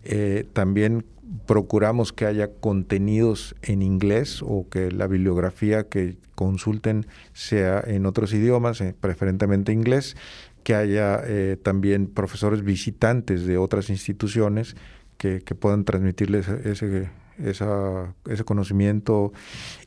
eh, 0.04 0.46
también 0.52 1.06
procuramos 1.46 2.12
que 2.12 2.26
haya 2.26 2.50
contenidos 2.52 3.56
en 3.62 3.82
inglés 3.82 4.40
o 4.42 4.68
que 4.68 4.90
la 4.90 5.06
bibliografía 5.06 5.84
que 5.88 6.16
consulten 6.34 7.06
sea 7.32 7.82
en 7.86 8.06
otros 8.06 8.32
idiomas, 8.32 8.80
eh, 8.80 8.94
preferentemente 8.98 9.72
inglés, 9.72 10.16
que 10.64 10.74
haya 10.74 11.20
eh, 11.24 11.56
también 11.62 12.08
profesores 12.08 12.64
visitantes 12.64 13.46
de 13.46 13.58
otras 13.58 13.90
instituciones 13.90 14.74
que, 15.18 15.40
puedan 15.40 15.84
transmitirles 15.84 16.48
ese, 16.48 17.10
ese 17.38 18.44
conocimiento. 18.44 19.32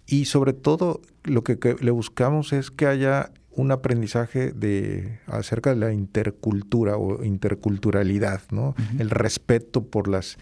Y 0.05 0.25
sobre 0.25 0.53
todo 0.53 1.01
lo 1.23 1.43
que, 1.43 1.75
le 1.81 1.91
buscamos 1.91 2.53
es 2.53 2.71
que 2.71 2.85
haya 2.85 3.31
un 3.51 3.71
aprendizaje 3.71 4.51
de 4.51 5.19
acerca 5.25 5.71
de 5.71 5.77
la 5.77 5.91
intercultura 5.91 6.95
o 6.97 7.23
interculturalidad, 7.23 8.43
¿no? 8.51 8.75
El 8.99 9.09
respeto 9.09 9.83
por 9.83 10.07
las 10.07 10.37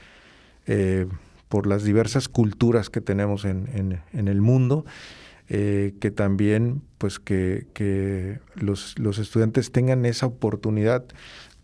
eh, 0.68 1.08
por 1.48 1.68
las 1.68 1.84
diversas 1.84 2.28
culturas 2.28 2.90
que 2.90 3.00
tenemos 3.00 3.46
en, 3.46 4.02
en 4.12 4.28
el 4.28 4.42
mundo 4.42 4.84
eh, 5.50 5.94
que 6.00 6.12
también 6.12 6.82
pues 6.98 7.20
que, 7.20 7.68
que 7.74 8.40
los, 8.56 8.98
los, 8.98 9.20
estudiantes 9.20 9.72
tengan 9.72 10.06
esa 10.06 10.26
oportunidad. 10.26 11.06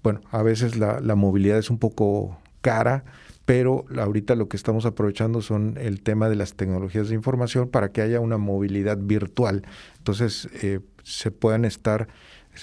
Bueno, 0.04 0.22
a 0.32 0.44
veces 0.44 0.78
la, 0.78 1.00
la, 1.00 1.16
movilidad 1.16 1.58
es 1.58 1.70
un 1.70 1.80
poco 1.80 2.40
cara, 2.62 3.04
pero 3.46 3.86
ahorita 3.98 4.36
lo 4.36 4.48
que 4.48 4.58
estamos 4.58 4.86
aprovechando 4.86 5.42
son 5.42 5.78
el 5.80 6.02
tema 6.02 6.30
de 6.30 6.36
las 6.36 6.54
tecnologías 6.54 7.10
de 7.10 7.16
información 7.16 7.70
para 7.70 7.92
que 7.92 8.02
haya 8.02 8.20
una 8.20 8.38
movilidad 8.38 8.98
virtual. 8.98 9.64
Entonces, 9.98 10.48
eh, 10.62 10.80
se 11.04 11.32
puedan 11.32 11.66
estar, 11.66 12.08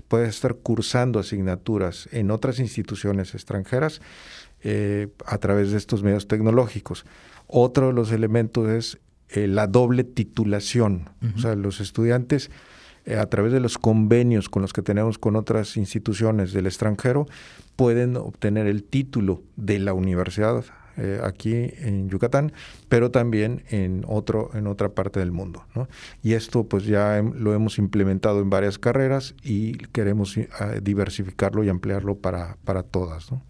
puede 0.09 0.29
estar 0.29 0.55
cursando 0.55 1.19
asignaturas 1.19 2.09
en 2.13 2.31
otras 2.31 2.59
instituciones 2.59 3.35
extranjeras 3.35 4.01
eh, 4.63 5.09
a 5.27 5.39
través 5.39 5.73
de 5.73 5.79
estos 5.79 6.03
medios 6.03 6.29
tecnológicos. 6.29 7.05
Otro 7.47 7.89
de 7.89 7.93
los 7.93 8.13
elementos 8.13 8.69
es 8.69 8.99
eh, 9.31 9.47
la 9.47 9.67
doble 9.67 10.05
titulación. 10.05 11.11
O 11.37 11.39
sea, 11.39 11.55
los 11.55 11.81
estudiantes, 11.81 12.51
eh, 13.05 13.17
a 13.17 13.27
través 13.27 13.53
de 13.53 13.61
los 13.61 13.79
convenios 13.79 14.49
con 14.49 14.63
los 14.63 14.73
que 14.73 14.83
tenemos 14.83 15.19
con 15.19 15.37
otras 15.37 15.77
instituciones 15.77 16.53
del 16.53 16.67
extranjero, 16.67 17.27
pueden 17.77 18.17
obtener 18.17 18.67
el 18.67 18.85
título 18.85 19.43
de 19.57 19.79
la 19.79 19.93
universidad 19.93 20.65
eh, 20.97 21.21
aquí 21.23 21.53
en 21.55 22.09
Yucatán, 22.09 22.53
pero 22.89 23.11
también 23.11 23.63
en, 23.69 24.05
otro, 24.09 24.51
en 24.55 24.67
otra 24.67 24.89
parte 24.89 25.21
del 25.21 25.31
mundo. 25.31 25.65
Y 26.23 26.33
esto 26.33 26.65
pues 26.65 26.85
ya 26.85 27.23
lo 27.23 27.55
hemos 27.55 27.79
implementado 27.79 28.41
en 28.41 28.51
varias 28.51 28.79
carreras 28.79 29.35
y 29.43 29.73
queremos 29.73 30.37
diversificarlo 30.83 31.63
y 31.63 31.69
ampliarlo 31.69 32.17
para, 32.17 32.57
para 32.65 32.83
todas. 32.83 33.31
¿no? 33.31 33.43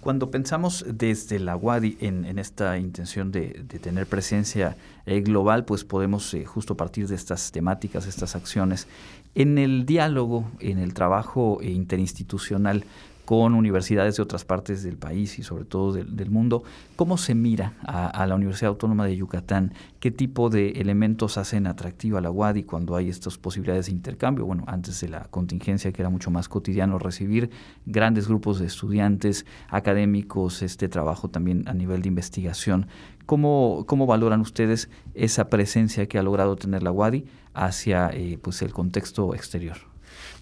Cuando 0.00 0.30
pensamos 0.30 0.84
desde 0.88 1.40
la 1.40 1.56
UADI 1.56 1.98
en, 2.00 2.38
esta 2.38 2.78
intención 2.78 3.32
de, 3.32 3.64
tener 3.82 4.06
presencia 4.06 4.76
eh, 5.06 5.20
global, 5.20 5.64
pues 5.64 5.84
podemos 5.84 6.32
eh, 6.34 6.44
justo 6.44 6.76
partir 6.76 7.08
de 7.08 7.16
estas 7.16 7.50
temáticas, 7.50 8.06
estas 8.06 8.36
acciones. 8.36 8.86
En 9.34 9.58
el 9.58 9.86
diálogo, 9.86 10.50
en 10.60 10.78
el 10.78 10.94
trabajo 10.94 11.58
eh, 11.60 11.70
interinstitucional, 11.70 12.84
con 13.28 13.54
universidades 13.54 14.16
de 14.16 14.22
otras 14.22 14.46
partes 14.46 14.82
del 14.82 14.96
país 14.96 15.38
y 15.38 15.42
sobre 15.42 15.66
todo 15.66 15.92
del, 15.92 16.30
mundo. 16.30 16.62
¿Cómo 16.96 17.18
se 17.18 17.34
mira 17.34 17.74
a, 17.84 18.26
la 18.26 18.34
Universidad 18.34 18.70
Autónoma 18.70 19.04
de 19.04 19.18
Yucatán? 19.18 19.74
¿Qué 20.00 20.10
tipo 20.10 20.48
de 20.48 20.70
elementos 20.80 21.36
hacen 21.36 21.66
atractiva 21.66 22.20
a 22.20 22.22
la 22.22 22.30
UADI 22.30 22.62
cuando 22.62 22.96
hay 22.96 23.10
estas 23.10 23.36
posibilidades 23.36 23.84
de 23.84 23.92
intercambio? 23.92 24.46
Bueno, 24.46 24.64
antes 24.66 24.98
de 25.02 25.10
la 25.10 25.24
contingencia 25.24 25.92
que 25.92 26.00
era 26.00 26.08
mucho 26.08 26.30
más 26.30 26.48
cotidiano 26.48 26.98
recibir 26.98 27.50
grandes 27.84 28.28
grupos 28.28 28.60
de 28.60 28.66
estudiantes, 28.66 29.44
académicos, 29.68 30.62
este 30.62 30.88
trabajo 30.88 31.28
también 31.28 31.68
a 31.68 31.74
nivel 31.74 32.00
de 32.00 32.08
investigación. 32.08 32.86
¿Cómo, 33.26 33.84
cómo 33.86 34.06
valoran 34.06 34.40
ustedes 34.40 34.88
esa 35.12 35.50
presencia 35.50 36.08
que 36.08 36.18
ha 36.18 36.22
logrado 36.22 36.56
tener 36.56 36.82
la 36.82 36.92
UADI 36.92 37.26
hacia 37.52 38.08
eh, 38.08 38.38
pues 38.40 38.62
el 38.62 38.72
contexto 38.72 39.34
exterior? 39.34 39.87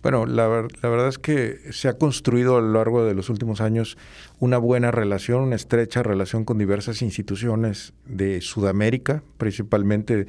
Bueno, 0.07 0.25
la, 0.25 0.47
verdad 0.47 1.09
es 1.09 1.19
que 1.19 1.59
se 1.73 1.89
ha 1.89 1.95
construido 1.95 2.57
a 2.57 2.61
lo 2.61 2.75
largo 2.75 3.05
de 3.05 3.13
los 3.13 3.29
últimos 3.29 3.61
años 3.61 3.99
una 4.39 4.57
buena 4.57 4.93
relación, 4.93 5.43
una 5.43 5.57
estrecha 5.57 6.05
relación 6.05 6.45
con 6.45 6.59
diversas 6.59 7.03
instituciones 7.03 7.93
de 8.05 8.41
Sudamérica, 8.41 9.25
principalmente 9.37 10.29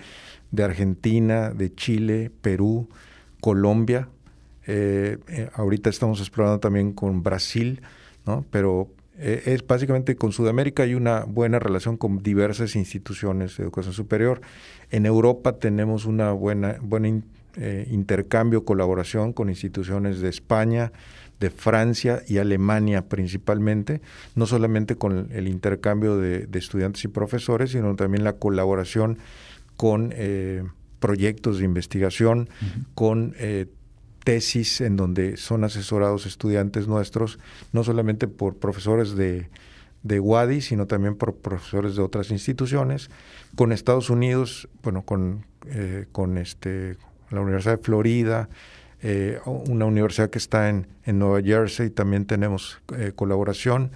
de 0.49 0.63
Argentina, 0.63 1.51
de 1.51 1.75
Chile, 1.75 2.31
Perú, 2.41 2.89
Colombia. 3.39 4.09
Eh, 4.65 5.19
eh, 5.27 5.51
ahorita 5.53 5.91
estamos 5.91 6.21
explorando 6.21 6.59
también 6.59 6.91
con 6.91 7.21
Brasil, 7.21 7.83
¿no? 8.25 8.47
pero 8.49 8.89
eh, 9.19 9.43
es 9.45 9.67
básicamente 9.67 10.15
con 10.15 10.31
Sudamérica 10.31 10.81
hay 10.81 10.95
una 10.95 11.23
buena 11.23 11.59
relación 11.59 11.97
con 11.97 12.23
diversas 12.23 12.75
instituciones 12.75 13.57
de 13.57 13.63
educación 13.65 13.93
superior. 13.93 14.41
En 14.89 15.05
Europa 15.05 15.59
tenemos 15.59 16.05
una 16.05 16.31
buena, 16.31 16.77
buena 16.81 17.09
eh, 17.57 17.87
intercambio, 17.89 18.65
colaboración 18.65 19.33
con 19.33 19.49
instituciones 19.49 20.19
de 20.19 20.29
España, 20.29 20.91
de 21.39 21.49
Francia 21.49 22.23
y 22.27 22.37
Alemania 22.37 23.07
principalmente, 23.07 24.01
no 24.35 24.45
solamente 24.45 24.95
con 24.95 25.29
el 25.31 25.47
intercambio 25.47 26.17
de, 26.17 26.47
estudiantes 26.53 27.03
y 27.03 27.07
profesores, 27.07 27.71
sino 27.71 27.95
también 27.95 28.23
la 28.23 28.33
colaboración 28.33 29.19
con 29.75 30.13
eh, 30.15 30.63
proyectos 30.99 31.59
de 31.59 31.65
investigación, 31.65 32.49
con 32.95 33.35
eh, 33.37 33.67
tesis 34.23 34.81
en 34.81 34.97
donde 34.97 35.37
son 35.37 35.63
asesorados 35.63 36.25
estudiantes 36.25 36.87
nuestros, 36.87 37.39
no 37.71 37.83
solamente 37.83 38.27
por 38.27 38.57
profesores 38.57 39.15
de, 39.15 39.49
de 40.03 40.19
WADI, 40.19 40.61
sino 40.61 40.87
también 40.87 41.15
por 41.15 41.35
profesores 41.35 41.95
de 41.95 42.01
otras 42.01 42.31
instituciones. 42.31 43.09
Con 43.55 43.71
Estados 43.71 44.09
Unidos, 44.09 44.67
bueno, 44.83 45.03
con, 45.03 45.45
eh, 45.67 46.07
con 46.11 46.37
este, 46.37 46.97
la 47.29 47.41
Universidad 47.41 47.77
de 47.77 47.83
Florida, 47.83 48.49
eh, 49.01 49.39
una 49.45 49.85
universidad 49.85 50.29
que 50.29 50.39
está 50.39 50.69
en, 50.69 50.87
en 51.05 51.19
Nueva 51.19 51.41
Jersey, 51.41 51.91
también 51.91 52.25
tenemos 52.25 52.81
eh, 52.97 53.11
colaboración, 53.15 53.91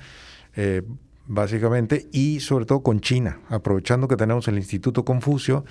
eh, 0.55 0.83
básicamente, 1.25 2.07
y 2.11 2.39
sobre 2.41 2.65
todo 2.65 2.81
con 2.83 3.01
China, 3.01 3.39
aprovechando 3.49 4.07
que 4.07 4.15
tenemos 4.15 4.47
el 4.47 4.57
Instituto 4.57 5.05
Confucio, 5.05 5.65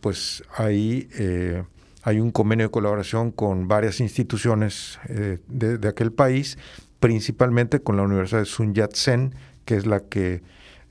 pues 0.00 0.42
ahí 0.56 1.10
hay 2.02 2.20
un 2.20 2.30
convenio 2.30 2.66
de 2.66 2.70
colaboración 2.70 3.30
con 3.32 3.68
varias 3.68 4.00
instituciones 4.00 4.98
de, 5.06 5.76
de, 5.76 5.88
aquel 5.88 6.10
país, 6.10 6.56
principalmente 7.00 7.80
con 7.80 7.98
la 7.98 8.02
Universidad 8.02 8.40
de 8.40 8.46
Sun 8.46 8.74
Yat-sen, 8.74 9.34
que 9.66 9.76
es 9.76 9.84
la 9.84 10.00
que 10.00 10.40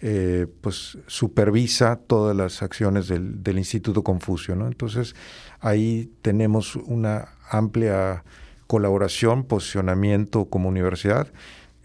eh, 0.01 0.47
pues 0.62 0.97
supervisa 1.08 1.95
todas 1.95 2.36
las 2.36 2.62
acciones 2.62 3.08
del, 3.08 3.43
del 3.43 3.58
Instituto 3.58 4.03
Confucio. 4.03 4.55
¿no? 4.55 4.67
Entonces, 4.67 5.15
ahí 5.60 6.12
tenemos 6.21 6.75
una 6.75 7.29
amplia 7.49 8.23
colaboración, 8.67 9.43
posicionamiento 9.45 10.45
como 10.45 10.69
universidad. 10.69 11.31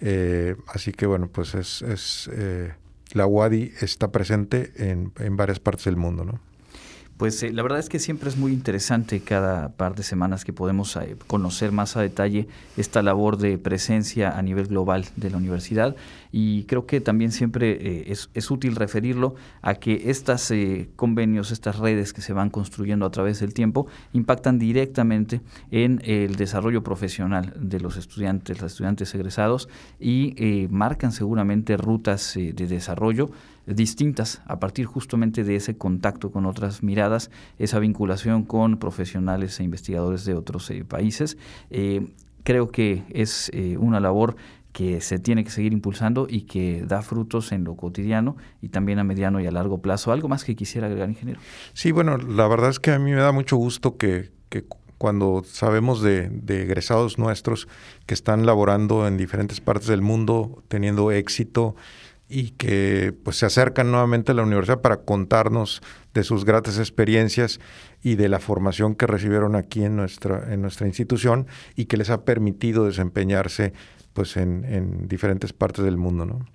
Eh, 0.01 0.57
así 0.69 0.93
que, 0.93 1.07
bueno, 1.07 1.29
pues 1.29 1.55
es, 1.55 1.83
es 1.83 2.31
eh, 2.33 2.73
la 3.13 3.27
UADI 3.27 3.73
está 3.81 4.11
presente 4.11 4.73
en, 4.77 5.13
en 5.19 5.37
varias 5.37 5.61
partes 5.61 5.85
del 5.85 5.97
mundo. 5.97 6.25
¿no? 6.25 6.41
Pues 7.21 7.43
eh, 7.43 7.53
la 7.53 7.63
verdad 7.63 7.79
es 7.79 7.91
que 7.91 7.99
siempre 7.99 8.31
es 8.31 8.39
muy 8.39 8.51
interesante 8.51 9.21
cada 9.21 9.77
par 9.77 9.95
de 9.95 10.03
semanas 10.03 10.43
que 10.47 10.55
podemos 10.55 10.97
eh, 10.97 11.19
conocer 11.27 11.71
más 11.71 11.99
a 11.99 12.01
detalle 12.01 12.49
esta 12.79 13.03
labor 13.03 13.37
de 13.37 13.59
presencia 13.59 14.39
a 14.39 14.41
nivel 14.41 14.69
global 14.69 15.05
de 15.17 15.29
la 15.29 15.37
universidad. 15.37 15.97
Y 16.33 16.65
creo 16.65 16.87
que 16.87 17.03
también 17.03 17.31
siempre 17.31 17.73
eh, 17.73 18.05
es, 18.07 18.31
es, 18.33 18.51
útil 18.51 18.75
referirlo 18.75 19.35
a 19.61 19.75
que 19.75 20.09
estos 20.09 20.51
convenios, 20.97 21.51
estas 21.51 21.79
redes 21.79 22.15
que 22.15 22.23
se 22.23 22.33
van 22.33 22.49
construyendo 22.49 23.05
a 23.05 23.11
través 23.11 23.41
del 23.41 23.53
tiempo 23.53 23.87
impactan 24.15 24.59
directamente 24.59 25.43
en 25.71 26.01
el 26.07 26.37
desarrollo 26.37 26.83
profesional 26.83 27.53
de 27.55 27.81
los 27.81 27.99
estudiantes, 27.99 28.63
los 28.63 28.73
estudiantes 28.73 29.15
egresados 29.15 29.69
y 29.99 30.69
marcan 30.71 31.13
seguramente 31.13 31.77
rutas 31.77 32.33
de 32.35 32.53
desarrollo 32.67 33.31
distintas 33.67 34.43
a 34.47 34.59
partir 34.59 34.87
justamente 34.87 35.45
de 35.45 35.57
ese 35.57 35.77
contacto 35.77 36.31
con 36.31 36.47
otras 36.47 36.83
miradas, 36.83 37.31
esa 37.59 37.79
vinculación 37.79 38.45
con 38.45 38.79
profesionales 38.79 39.61
e 39.61 39.65
investigadores 39.65 40.25
de 40.25 40.35
otros 40.35 40.71
eh, 40.71 40.85
países. 40.85 41.37
Eh, 41.71 42.09
creo 42.43 42.71
que 42.71 43.05
es 43.11 43.51
eh, 43.53 43.77
una 43.79 44.01
labor 44.01 44.37
que 44.73 45.01
se 45.01 45.19
tiene 45.19 45.43
que 45.45 45.51
seguir 45.51 45.73
impulsando 45.73 46.27
y 46.29 46.43
que 46.43 46.85
da 46.87 47.03
frutos 47.03 47.53
en 47.53 47.65
lo 47.65 47.75
cotidiano 47.75 48.37
y 48.63 48.69
también 48.69 48.99
a 48.99 49.05
mediano 49.05 49.41
y 49.41 49.47
a 49.47 49.51
largo 49.51 49.83
plazo. 49.83 50.13
¿Algo 50.13 50.29
más 50.29 50.45
que 50.45 50.55
quisiera 50.55 50.87
agregar, 50.87 51.09
ingeniero? 51.09 51.41
Sí, 51.73 51.91
bueno, 51.91 52.17
la 52.17 52.47
verdad 52.47 52.71
es 52.71 52.79
que 52.79 52.93
a 52.93 52.99
mí 52.99 53.11
me 53.11 53.21
da 53.21 53.33
mucho 53.33 53.57
gusto 53.57 53.97
que, 53.97 54.31
que 54.49 54.65
cuando 54.97 55.43
sabemos 55.45 56.03
de, 56.03 56.29
de, 56.29 56.63
egresados 56.63 57.19
nuestros 57.19 57.69
que 58.07 58.15
están 58.15 58.47
laborando 58.47 59.09
en 59.09 59.17
diferentes 59.17 59.61
partes 59.61 59.89
del 59.89 60.03
mundo, 60.03 60.63
teniendo 60.69 61.11
éxito 61.11 61.75
y 62.31 62.53
que 62.53 63.13
pues 63.25 63.37
se 63.37 63.47
acercan 63.47 63.91
nuevamente 63.91 64.33
a 64.33 64.35
la 64.35 64.45
universidad 64.45 64.81
para 64.81 65.03
contarnos 65.03 65.83
de 66.15 66.23
sus 66.23 66.45
gratas 66.45 66.79
experiencias 66.79 67.61
y 68.03 68.15
de 68.15 68.29
la 68.29 68.39
formación 68.39 68.95
que 68.95 69.07
recibieron 69.07 69.57
aquí 69.57 69.85
en 69.85 69.97
nuestra 69.97 70.53
en 70.53 70.63
nuestra 70.63 70.87
institución 70.87 71.49
y 71.75 71.87
que 71.87 71.97
les 71.97 72.09
ha 72.09 72.25
permitido 72.25 72.87
desempeñarse 72.87 73.73
pues 74.13 74.37
en, 74.37 74.65
en 74.65 75.09
diferentes 75.09 75.53
partes 75.53 75.85
del 75.85 75.97
mundo, 75.97 76.25
¿no? 76.25 76.47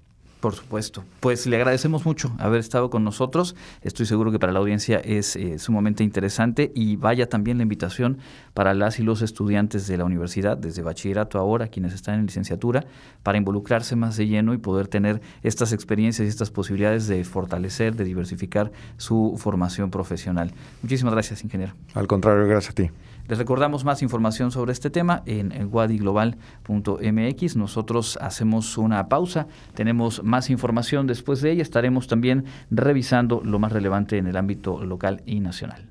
Por 0.46 0.54
supuesto. 0.54 1.04
Pues 1.22 1.48
le 1.48 1.56
agradecemos 1.56 2.06
mucho 2.06 2.32
haber 2.38 2.60
estado 2.60 2.92
con 2.92 3.04
nosotros. 3.04 3.56
Estoy 3.82 4.06
seguro 4.06 4.32
que 4.32 4.38
para 4.38 4.54
la 4.54 4.60
audiencia 4.60 5.00
es 5.00 5.36
eh, 5.36 5.58
sumamente 5.58 6.04
interesante 6.04 6.72
y 6.76 6.98
vaya 6.98 7.28
también 7.28 7.58
la 7.58 7.64
invitación 7.64 8.20
para 8.54 8.76
las 8.76 9.00
y 9.00 9.02
los 9.02 9.24
estudiantes 9.24 9.88
de 9.88 9.98
la 9.98 10.06
universidad, 10.06 10.56
desde 10.56 10.84
bachillerato 10.84 11.40
ahora, 11.40 11.70
quienes 11.70 11.96
están 11.96 12.20
en 12.20 12.28
licenciatura, 12.28 12.86
para 13.24 13.40
involucrarse 13.40 13.96
más 13.96 14.18
de 14.18 14.28
lleno 14.28 14.54
y 14.54 14.60
poder 14.60 14.88
tener 14.88 15.20
estas 15.42 15.74
experiencias 15.74 16.28
y 16.28 16.30
estas 16.30 16.52
posibilidades 16.52 17.08
de 17.08 17.24
fortalecer, 17.24 17.96
de 17.96 18.04
diversificar 18.04 18.72
su 18.98 19.34
formación 19.40 19.90
profesional. 19.90 20.54
Muchísimas 20.84 21.16
gracias, 21.16 21.44
ingeniero. 21.44 21.74
Al 21.96 22.06
contrario, 22.06 22.46
gracias 22.46 22.70
a 22.70 22.76
ti. 22.76 22.92
Les 23.28 23.40
recordamos 23.40 23.84
más 23.86 24.04
información 24.04 24.52
sobre 24.52 24.72
este 24.72 24.92
tema 24.92 25.24
en 25.26 25.52
wadiglobal.mx. 25.72 27.56
Nosotros 27.56 28.20
hacemos 28.22 28.78
una 28.78 29.10
pausa, 29.10 29.48
tenemos 29.74 30.24
más 30.24 30.52
información 30.52 31.08
después 31.08 31.42
de 31.42 31.52
ella. 31.52 31.64
Estaremos 31.64 32.08
también 32.08 32.46
revisando 32.70 33.42
lo 33.44 33.58
más 33.58 33.72
relevante 33.72 34.18
en 34.18 34.28
el 34.28 34.38
ámbito 34.38 34.84
local 34.84 35.24
y 35.26 35.40
nacional. 35.40 35.90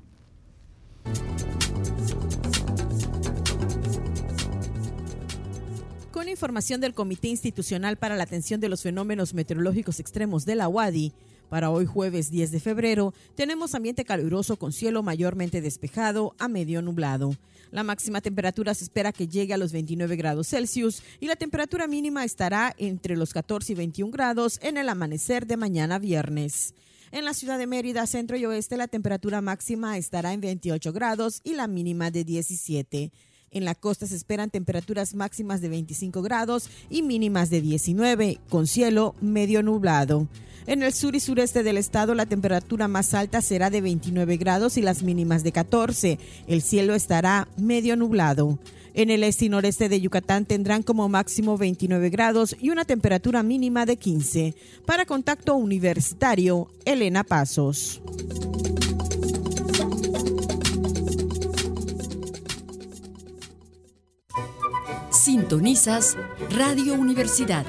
Con 6.11 6.29
información 6.29 6.79
del 6.79 6.93
Comité 6.93 7.27
Institucional 7.27 7.97
para 7.97 8.15
la 8.15 8.23
Atención 8.23 8.61
de 8.61 8.69
los 8.69 8.81
Fenómenos 8.81 9.33
Meteorológicos 9.33 9.99
Extremos 9.99 10.45
de 10.45 10.55
la 10.55 10.69
UADI, 10.69 11.11
para 11.55 11.69
hoy 11.69 11.85
jueves 11.85 12.31
10 12.31 12.51
de 12.51 12.59
febrero 12.59 13.13
tenemos 13.33 13.75
ambiente 13.75 14.03
caluroso 14.03 14.57
con 14.57 14.73
cielo 14.73 15.03
mayormente 15.03 15.61
despejado 15.61 16.35
a 16.37 16.49
medio 16.49 16.81
nublado. 16.81 17.33
La 17.71 17.81
máxima 17.81 18.19
temperatura 18.19 18.73
se 18.73 18.83
espera 18.83 19.13
que 19.13 19.29
llegue 19.29 19.53
a 19.53 19.57
los 19.57 19.71
29 19.71 20.17
grados 20.17 20.49
Celsius 20.49 21.01
y 21.21 21.27
la 21.27 21.37
temperatura 21.37 21.87
mínima 21.87 22.25
estará 22.25 22.75
entre 22.77 23.15
los 23.15 23.31
14 23.31 23.71
y 23.71 23.75
21 23.75 24.11
grados 24.11 24.59
en 24.63 24.75
el 24.75 24.89
amanecer 24.89 25.47
de 25.47 25.55
mañana 25.55 25.97
viernes. 25.97 26.73
En 27.13 27.23
la 27.23 27.33
ciudad 27.33 27.57
de 27.57 27.67
Mérida, 27.67 28.05
centro 28.05 28.35
y 28.35 28.45
oeste, 28.45 28.75
la 28.75 28.89
temperatura 28.89 29.39
máxima 29.39 29.97
estará 29.97 30.33
en 30.33 30.41
28 30.41 30.91
grados 30.91 31.39
y 31.45 31.53
la 31.53 31.67
mínima 31.67 32.11
de 32.11 32.25
17. 32.25 33.13
En 33.55 33.63
la 33.63 33.73
costa 33.73 34.05
se 34.05 34.17
esperan 34.17 34.49
temperaturas 34.49 35.15
máximas 35.15 35.61
de 35.61 35.69
25 35.69 36.21
grados 36.21 36.69
y 36.89 37.03
mínimas 37.03 37.49
de 37.49 37.61
19, 37.61 38.37
con 38.49 38.67
cielo 38.67 39.15
medio 39.21 39.63
nublado. 39.63 40.27
En 40.67 40.83
el 40.83 40.91
sur 40.91 41.15
y 41.15 41.21
sureste 41.21 41.63
del 41.63 41.77
estado 41.77 42.15
la 42.15 42.25
temperatura 42.25 42.89
más 42.89 43.13
alta 43.13 43.41
será 43.41 43.69
de 43.69 43.79
29 43.79 44.35
grados 44.35 44.75
y 44.75 44.81
las 44.81 45.03
mínimas 45.03 45.41
de 45.43 45.53
14. 45.53 46.19
El 46.47 46.61
cielo 46.61 46.95
estará 46.95 47.47
medio 47.55 47.95
nublado. 47.95 48.59
En 48.93 49.09
el 49.09 49.23
este 49.23 49.45
y 49.45 49.49
noreste 49.49 49.87
de 49.87 50.01
Yucatán 50.01 50.43
tendrán 50.43 50.83
como 50.83 51.07
máximo 51.07 51.57
29 51.57 52.09
grados 52.09 52.57
y 52.59 52.71
una 52.71 52.83
temperatura 52.83 53.41
mínima 53.41 53.85
de 53.85 53.95
15. 53.95 54.53
Para 54.85 55.05
contacto 55.05 55.55
universitario, 55.55 56.67
Elena 56.83 57.23
Pasos. 57.23 58.01
Sintonizas 65.25 66.15
Radio 66.51 66.93
Universidad 66.93 67.65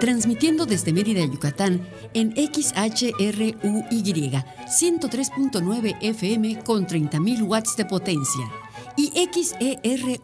transmitiendo 0.00 0.66
desde 0.66 0.92
Mérida, 0.92 1.24
Yucatán, 1.24 1.86
en 2.12 2.32
XHRUY 2.32 3.54
103.9 4.66 5.96
FM 6.00 6.58
con 6.64 6.88
30.000 6.88 7.42
watts 7.46 7.76
de 7.76 7.84
potencia 7.84 8.50
y 8.96 9.12
XERUY 9.32 10.20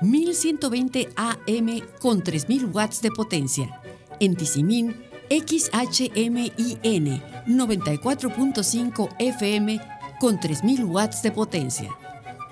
1120 0.00 1.08
AM 1.16 1.80
con 1.98 2.22
3.000 2.22 2.72
watts 2.72 3.02
de 3.02 3.10
potencia. 3.10 3.80
En 4.20 4.36
Tizimín, 4.36 4.94
XHMIN 5.28 7.20
94.5 7.48 9.16
FM 9.18 9.80
con 10.20 10.38
3.000 10.38 10.84
watts 10.84 11.22
de 11.22 11.32
potencia. 11.32 11.90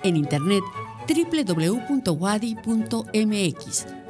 En 0.03 0.17
Internet, 0.17 0.63
www.wadi.mx, 1.07 1.85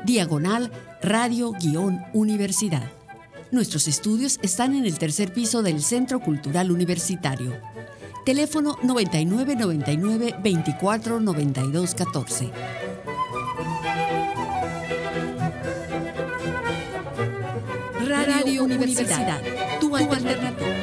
diagonal 0.05 0.71
radio-universidad. 1.01 2.91
Nuestros 3.51 3.87
estudios 3.87 4.39
están 4.41 4.73
en 4.73 4.85
el 4.85 4.97
tercer 4.97 5.31
piso 5.31 5.61
del 5.61 5.81
Centro 5.81 6.19
Cultural 6.19 6.71
Universitario. 6.71 7.53
Teléfono 8.25 8.77
9999 8.81 10.35
24 10.41 11.19
92 11.19 11.93
14. 11.93 12.51
Radio, 18.07 18.63
Universidad, 18.63 19.41
tu, 19.79 19.89
tu 19.89 19.95
alternativa. 19.97 20.82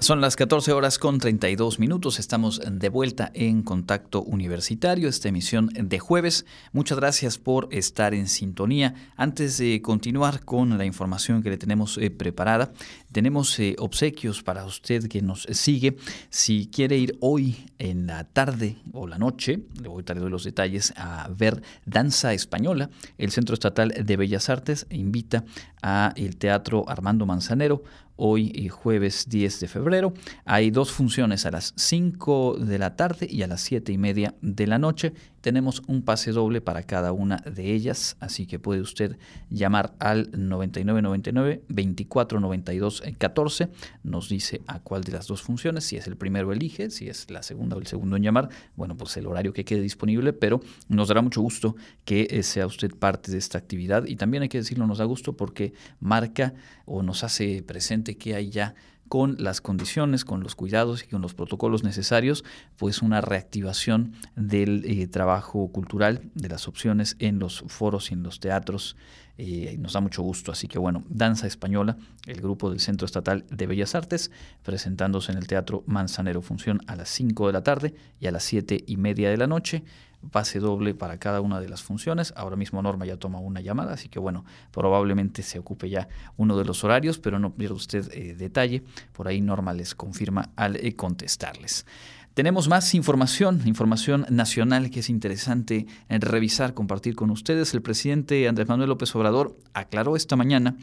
Son 0.00 0.20
las 0.20 0.36
14 0.36 0.72
horas 0.72 0.96
con 0.96 1.18
32 1.18 1.80
minutos. 1.80 2.20
Estamos 2.20 2.60
de 2.64 2.88
vuelta 2.88 3.32
en 3.34 3.64
Contacto 3.64 4.22
Universitario, 4.22 5.08
esta 5.08 5.28
emisión 5.28 5.70
de 5.74 5.98
jueves. 5.98 6.46
Muchas 6.72 6.98
gracias 6.98 7.36
por 7.36 7.68
estar 7.72 8.14
en 8.14 8.28
sintonía. 8.28 8.94
Antes 9.16 9.58
de 9.58 9.82
continuar 9.82 10.44
con 10.44 10.78
la 10.78 10.84
información 10.84 11.42
que 11.42 11.50
le 11.50 11.58
tenemos 11.58 11.98
eh, 11.98 12.10
preparada, 12.10 12.72
tenemos 13.10 13.58
eh, 13.58 13.74
obsequios 13.80 14.44
para 14.44 14.64
usted 14.66 15.08
que 15.08 15.20
nos 15.20 15.48
sigue. 15.50 15.96
Si 16.30 16.68
quiere 16.72 16.96
ir 16.96 17.18
hoy 17.18 17.66
en 17.80 18.06
la 18.06 18.22
tarde 18.22 18.76
o 18.92 19.08
la 19.08 19.18
noche, 19.18 19.64
le 19.82 19.88
voy 19.88 20.04
a 20.06 20.14
dar 20.14 20.30
los 20.30 20.44
detalles, 20.44 20.94
a 20.96 21.28
ver 21.28 21.60
danza 21.86 22.32
española, 22.34 22.88
el 23.18 23.32
Centro 23.32 23.54
Estatal 23.54 23.92
de 24.00 24.16
Bellas 24.16 24.48
Artes 24.48 24.86
invita 24.90 25.44
a 25.82 26.12
el 26.16 26.36
Teatro 26.36 26.88
Armando 26.88 27.26
Manzanero 27.26 27.82
hoy 28.16 28.50
y 28.54 28.68
jueves 28.68 29.28
10 29.28 29.60
de 29.60 29.68
febrero. 29.68 30.12
Hay 30.44 30.70
dos 30.70 30.90
funciones 30.92 31.46
a 31.46 31.50
las 31.50 31.72
5 31.76 32.58
de 32.58 32.78
la 32.78 32.96
tarde 32.96 33.26
y 33.30 33.42
a 33.42 33.46
las 33.46 33.62
7 33.62 33.92
y 33.92 33.98
media 33.98 34.34
de 34.42 34.66
la 34.66 34.78
noche. 34.78 35.14
Tenemos 35.40 35.82
un 35.86 36.02
pase 36.02 36.32
doble 36.32 36.60
para 36.60 36.82
cada 36.82 37.12
una 37.12 37.36
de 37.38 37.72
ellas, 37.72 38.16
así 38.20 38.46
que 38.46 38.58
puede 38.58 38.80
usted 38.80 39.16
llamar 39.50 39.94
al 39.98 40.30
9999 40.32 41.62
2492 41.68 43.02
14. 43.18 43.68
Nos 44.02 44.28
dice 44.28 44.60
a 44.66 44.80
cuál 44.80 45.04
de 45.04 45.12
las 45.12 45.26
dos 45.26 45.42
funciones, 45.42 45.84
si 45.84 45.96
es 45.96 46.06
el 46.06 46.16
primero 46.16 46.52
elige, 46.52 46.90
si 46.90 47.08
es 47.08 47.30
la 47.30 47.42
segunda 47.42 47.76
o 47.76 47.80
el 47.80 47.86
segundo 47.86 48.16
en 48.16 48.22
llamar, 48.22 48.48
bueno, 48.76 48.96
pues 48.96 49.16
el 49.16 49.26
horario 49.26 49.52
que 49.52 49.64
quede 49.64 49.80
disponible, 49.80 50.32
pero 50.32 50.60
nos 50.88 51.08
dará 51.08 51.22
mucho 51.22 51.40
gusto 51.40 51.76
que 52.04 52.28
eh, 52.30 52.42
sea 52.42 52.66
usted 52.66 52.94
parte 52.94 53.30
de 53.30 53.38
esta 53.38 53.58
actividad 53.58 54.06
y 54.06 54.16
también 54.16 54.42
hay 54.42 54.48
que 54.48 54.58
decirlo, 54.58 54.86
nos 54.86 54.98
da 54.98 55.04
gusto 55.04 55.36
porque 55.36 55.72
marca 56.00 56.54
o 56.84 57.02
nos 57.02 57.24
hace 57.24 57.62
presente 57.62 58.16
que 58.16 58.34
hay 58.34 58.50
ya 58.50 58.74
con 59.08 59.36
las 59.38 59.60
condiciones, 59.60 60.24
con 60.24 60.42
los 60.42 60.54
cuidados 60.54 61.02
y 61.02 61.06
con 61.08 61.22
los 61.22 61.34
protocolos 61.34 61.82
necesarios, 61.82 62.44
pues 62.76 63.02
una 63.02 63.20
reactivación 63.20 64.12
del 64.36 64.84
eh, 64.84 65.06
trabajo 65.06 65.70
cultural, 65.72 66.30
de 66.34 66.48
las 66.48 66.68
opciones 66.68 67.16
en 67.18 67.38
los 67.38 67.64
foros 67.66 68.10
y 68.10 68.14
en 68.14 68.22
los 68.22 68.40
teatros. 68.40 68.96
Eh, 69.40 69.76
nos 69.78 69.92
da 69.92 70.00
mucho 70.00 70.22
gusto. 70.22 70.50
Así 70.50 70.66
que 70.66 70.78
bueno, 70.78 71.04
Danza 71.08 71.46
Española, 71.46 71.96
el 72.26 72.40
grupo 72.40 72.70
del 72.70 72.80
Centro 72.80 73.06
Estatal 73.06 73.46
de 73.50 73.66
Bellas 73.66 73.94
Artes, 73.94 74.32
presentándose 74.62 75.30
en 75.30 75.38
el 75.38 75.46
Teatro 75.46 75.84
Manzanero, 75.86 76.42
función 76.42 76.80
a 76.88 76.96
las 76.96 77.08
5 77.10 77.46
de 77.46 77.52
la 77.52 77.62
tarde 77.62 77.94
y 78.20 78.26
a 78.26 78.32
las 78.32 78.42
7 78.42 78.84
y 78.86 78.96
media 78.96 79.30
de 79.30 79.36
la 79.36 79.46
noche 79.46 79.84
pase 80.30 80.58
doble 80.58 80.94
para 80.94 81.18
cada 81.18 81.40
una 81.40 81.60
de 81.60 81.68
las 81.68 81.82
funciones. 81.82 82.32
Ahora 82.36 82.56
mismo 82.56 82.82
Norma 82.82 83.06
ya 83.06 83.16
toma 83.16 83.38
una 83.38 83.60
llamada, 83.60 83.94
así 83.94 84.08
que 84.08 84.18
bueno, 84.18 84.44
probablemente 84.72 85.42
se 85.42 85.58
ocupe 85.58 85.88
ya 85.88 86.08
uno 86.36 86.56
de 86.56 86.64
los 86.64 86.84
horarios, 86.84 87.18
pero 87.18 87.38
no 87.38 87.54
pierda 87.54 87.76
usted 87.76 88.10
eh, 88.12 88.34
detalle. 88.34 88.82
Por 89.12 89.28
ahí 89.28 89.40
Norma 89.40 89.72
les 89.72 89.94
confirma 89.94 90.50
al 90.56 90.76
eh, 90.76 90.94
contestarles. 90.94 91.86
Tenemos 92.34 92.68
más 92.68 92.94
información, 92.94 93.62
información 93.64 94.24
nacional 94.30 94.90
que 94.90 95.00
es 95.00 95.10
interesante 95.10 95.86
en 96.08 96.20
revisar, 96.20 96.72
compartir 96.72 97.16
con 97.16 97.30
ustedes. 97.30 97.74
El 97.74 97.82
presidente 97.82 98.46
Andrés 98.46 98.68
Manuel 98.68 98.90
López 98.90 99.12
Obrador 99.16 99.56
aclaró 99.74 100.14
esta 100.14 100.36
mañana 100.36 100.76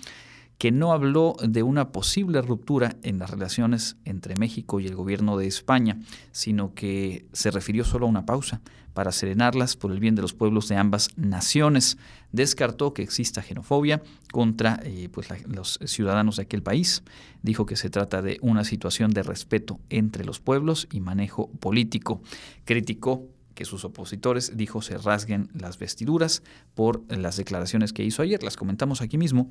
que 0.57 0.71
no 0.71 0.93
habló 0.93 1.35
de 1.43 1.63
una 1.63 1.91
posible 1.91 2.41
ruptura 2.41 2.95
en 3.03 3.19
las 3.19 3.29
relaciones 3.29 3.97
entre 4.05 4.35
México 4.35 4.79
y 4.79 4.87
el 4.87 4.95
gobierno 4.95 5.37
de 5.37 5.47
España, 5.47 5.99
sino 6.31 6.73
que 6.73 7.25
se 7.33 7.51
refirió 7.51 7.83
solo 7.83 8.05
a 8.05 8.09
una 8.09 8.25
pausa 8.25 8.61
para 8.93 9.11
serenarlas 9.11 9.75
por 9.75 9.91
el 9.91 9.99
bien 9.99 10.15
de 10.15 10.21
los 10.21 10.33
pueblos 10.33 10.69
de 10.69 10.77
ambas 10.77 11.09
naciones. 11.17 11.97
Descartó 12.31 12.93
que 12.93 13.03
exista 13.03 13.41
xenofobia 13.41 14.01
contra 14.31 14.79
eh, 14.83 15.09
pues, 15.11 15.27
los 15.45 15.79
ciudadanos 15.85 16.37
de 16.37 16.43
aquel 16.43 16.63
país. 16.63 17.03
Dijo 17.43 17.65
que 17.65 17.75
se 17.75 17.89
trata 17.89 18.21
de 18.21 18.37
una 18.41 18.63
situación 18.63 19.11
de 19.11 19.23
respeto 19.23 19.79
entre 19.89 20.23
los 20.23 20.39
pueblos 20.39 20.87
y 20.93 21.01
manejo 21.01 21.49
político. 21.59 22.21
Criticó 22.63 23.27
que 23.53 23.65
sus 23.65 23.83
opositores, 23.83 24.55
dijo, 24.55 24.81
se 24.81 24.97
rasguen 24.97 25.49
las 25.53 25.77
vestiduras 25.77 26.43
por 26.73 27.03
las 27.09 27.35
declaraciones 27.35 27.91
que 27.91 28.03
hizo 28.03 28.21
ayer. 28.21 28.43
Las 28.43 28.57
comentamos 28.57 29.01
aquí 29.01 29.17
mismo 29.17 29.47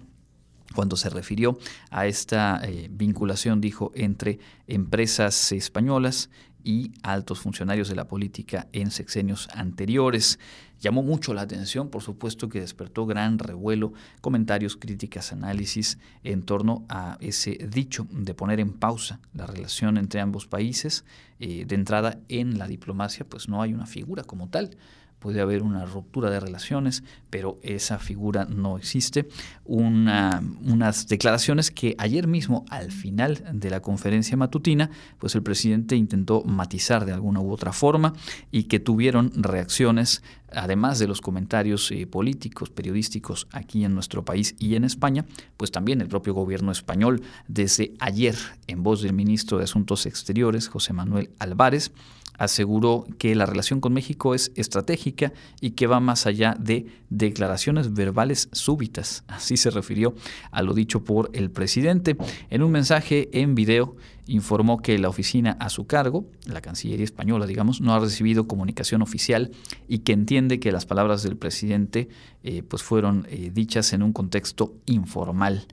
cuando 0.75 0.97
se 0.97 1.11
refirió 1.11 1.59
a 1.91 2.07
esta 2.07 2.61
eh, 2.65 2.89
vinculación, 2.91 3.61
dijo, 3.61 3.93
entre 3.95 4.39
empresas 4.67 5.53
españolas 5.53 6.31
y 6.65 6.93
altos 7.03 7.41
funcionarios 7.41 7.89
de 7.89 7.97
la 7.97 8.09
política 8.09 8.69
en 8.73 8.91
sexenios 8.91 9.49
anteriores. 9.55 10.39
Llamó 10.81 11.03
mucho 11.03 11.35
la 11.35 11.43
atención, 11.43 11.89
por 11.89 12.03
supuesto 12.03 12.49
que 12.49 12.61
despertó 12.61 13.07
gran 13.07 13.39
revuelo, 13.39 13.93
comentarios, 14.21 14.77
críticas, 14.77 15.33
análisis 15.33 15.99
en 16.23 16.43
torno 16.43 16.85
a 16.89 17.17
ese 17.21 17.53
dicho 17.71 18.07
de 18.11 18.35
poner 18.35 18.61
en 18.61 18.73
pausa 18.73 19.21
la 19.33 19.47
relación 19.47 19.97
entre 19.97 20.21
ambos 20.21 20.47
países. 20.47 21.05
Eh, 21.41 21.65
de 21.67 21.75
entrada 21.75 22.21
en 22.29 22.59
la 22.59 22.69
diplomacia, 22.69 23.27
pues 23.29 23.49
no 23.49 23.61
hay 23.61 23.75
una 23.75 23.87
figura 23.87 24.23
como 24.23 24.49
tal 24.49 24.77
puede 25.25 25.41
haber 25.41 25.63
una 25.63 25.87
ruptura 25.87 26.29
de 26.29 26.39
relaciones, 26.39 27.03
pero 27.31 27.59
esa 27.63 27.99
figura 27.99 28.45
no 28.45 28.77
existe. 28.77 29.27
unas 29.65 31.09
declaraciones 31.09 31.71
que 31.71 31.95
ayer 31.97 32.27
mismo, 32.27 32.67
al 32.69 32.93
final 32.93 33.43
de 33.51 33.71
la 33.71 33.81
conferencia 33.81 34.37
matutina, 34.37 34.91
pues 35.19 35.35
el 35.35 35.43
presidente 35.43 35.97
intentó 35.97 36.43
matizar 36.43 37.07
de 37.07 37.13
alguna 37.13 37.41
u 37.41 37.51
otra 37.51 37.73
forma 37.73 38.13
y 38.51 38.65
que 38.65 38.81
tuvieron 38.81 39.33
reacciones 39.35 40.23
además 40.57 40.99
de 40.99 41.09
los 41.09 41.21
comentarios 41.21 41.91
eh, 41.91 42.07
políticos, 42.07 42.71
periodísticos 42.71 43.47
aquí 43.53 43.85
en 43.85 43.95
nuestro 43.95 44.25
país 44.25 44.55
y 44.59 44.75
en 44.75 44.85
España, 44.85 45.25
pues 45.57 45.71
también 45.71 46.01
el 46.01 46.09
propio 46.09 46.35
gobierno 46.35 46.73
español. 46.73 47.23
Desde 47.49 47.95
ayer, 48.01 48.37
en 48.67 48.83
voz 48.83 49.03
del 49.03 49.13
ministro 49.13 49.59
de 49.59 49.65
Asuntos 49.65 50.07
Exteriores, 50.07 50.69
José 50.69 50.93
Manuel 50.93 51.31
Álvarez, 51.39 51.93
aseguró 52.39 53.05
que 53.19 53.35
la 53.35 53.47
relación 53.47 53.81
con 53.81 53.93
México 53.93 54.35
es 54.35 54.53
estratégica 54.55 55.33
y 55.61 55.73
que 55.73 55.87
va 55.87 56.01
más 56.01 56.27
allá 56.27 56.57
de 56.59 56.87
declaraciones 57.11 57.95
verbales 57.95 58.49
súbitas. 58.53 59.25
Así 59.29 59.57
se 59.57 59.71
refirió 59.71 60.15
a 60.51 60.63
lo 60.63 60.75
dicho 60.75 61.05
por 61.05 61.31
el 61.33 61.51
presidente. 61.51 62.17
En 62.51 62.63
un 62.63 62.73
mensaje 62.73 63.29
en 63.33 63.55
video 63.55 63.97
informó 64.27 64.81
que 64.81 64.99
la 64.99 65.09
oficina 65.09 65.57
a 65.61 65.69
su 65.69 65.87
cargo, 65.87 66.25
la 66.47 66.61
Cancillería 66.61 67.05
española, 67.05 67.47
digamos, 67.47 67.81
no 67.81 67.95
ha 67.95 67.99
recibido 67.99 68.49
comunicación 68.49 69.03
oficial 69.03 69.51
y 69.89 69.99
que 69.99 70.13
entiende 70.13 70.61
que 70.61 70.73
las 70.73 70.87
palabras 70.87 71.23
del 71.23 71.37
presidente 71.37 72.09
eh, 72.43 72.63
pues 72.63 72.83
fueron 72.83 73.27
eh, 73.29 73.51
dichas 73.53 73.93
en 73.93 74.03
un 74.03 74.13
contexto 74.13 74.75
informal. 74.87 75.67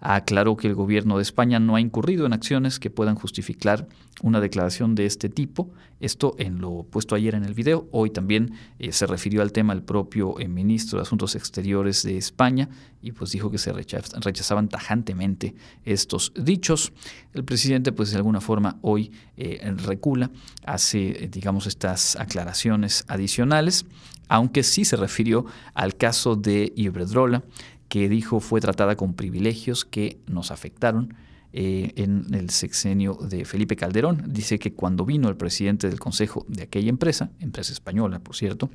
Aclaró 0.00 0.56
que 0.56 0.66
el 0.66 0.74
gobierno 0.74 1.16
de 1.16 1.22
España 1.22 1.60
no 1.60 1.76
ha 1.76 1.80
incurrido 1.80 2.26
en 2.26 2.32
acciones 2.32 2.78
que 2.78 2.90
puedan 2.90 3.14
justificar 3.14 3.86
una 4.22 4.40
declaración 4.40 4.94
de 4.94 5.06
este 5.06 5.28
tipo. 5.28 5.70
Esto 6.00 6.34
en 6.38 6.60
lo 6.60 6.84
puesto 6.84 7.14
ayer 7.14 7.34
en 7.34 7.44
el 7.44 7.54
video. 7.54 7.86
Hoy 7.92 8.10
también 8.10 8.54
eh, 8.78 8.92
se 8.92 9.06
refirió 9.06 9.42
al 9.42 9.52
tema 9.52 9.74
el 9.74 9.82
propio 9.82 10.38
eh, 10.40 10.48
ministro 10.48 10.98
de 10.98 11.02
Asuntos 11.02 11.34
Exteriores 11.34 12.02
de 12.02 12.16
España 12.16 12.68
y 13.02 13.12
pues 13.12 13.32
dijo 13.32 13.50
que 13.50 13.58
se 13.58 13.72
rechazaban 13.72 14.68
tajantemente 14.68 15.54
estos 15.84 16.32
dichos. 16.34 16.92
El 17.34 17.44
presidente 17.44 17.92
pues 17.92 18.10
de 18.10 18.16
alguna 18.16 18.40
forma 18.40 18.78
hoy 18.80 19.12
eh, 19.36 19.74
recula, 19.84 20.30
hace 20.64 21.28
digamos 21.30 21.66
estas 21.66 22.16
aclaraciones 22.16 23.04
adicionales, 23.08 23.84
aunque 24.28 24.62
sí 24.62 24.84
se 24.84 24.96
refirió 24.96 25.44
al 25.74 25.96
caso 25.96 26.36
de 26.36 26.72
Iberdrola, 26.76 27.42
que 27.90 28.08
dijo 28.08 28.40
fue 28.40 28.60
tratada 28.60 28.96
con 28.96 29.12
privilegios 29.14 29.84
que 29.84 30.20
nos 30.26 30.52
afectaron 30.52 31.14
eh, 31.52 31.92
en 31.96 32.32
el 32.32 32.50
sexenio 32.50 33.14
de 33.14 33.44
Felipe 33.44 33.74
Calderón. 33.74 34.22
Dice 34.28 34.60
que 34.60 34.72
cuando 34.72 35.04
vino 35.04 35.28
el 35.28 35.36
presidente 35.36 35.88
del 35.88 35.98
consejo 35.98 36.46
de 36.48 36.62
aquella 36.62 36.88
empresa, 36.88 37.32
empresa 37.40 37.72
española, 37.72 38.20
por 38.20 38.36
cierto, 38.36 38.70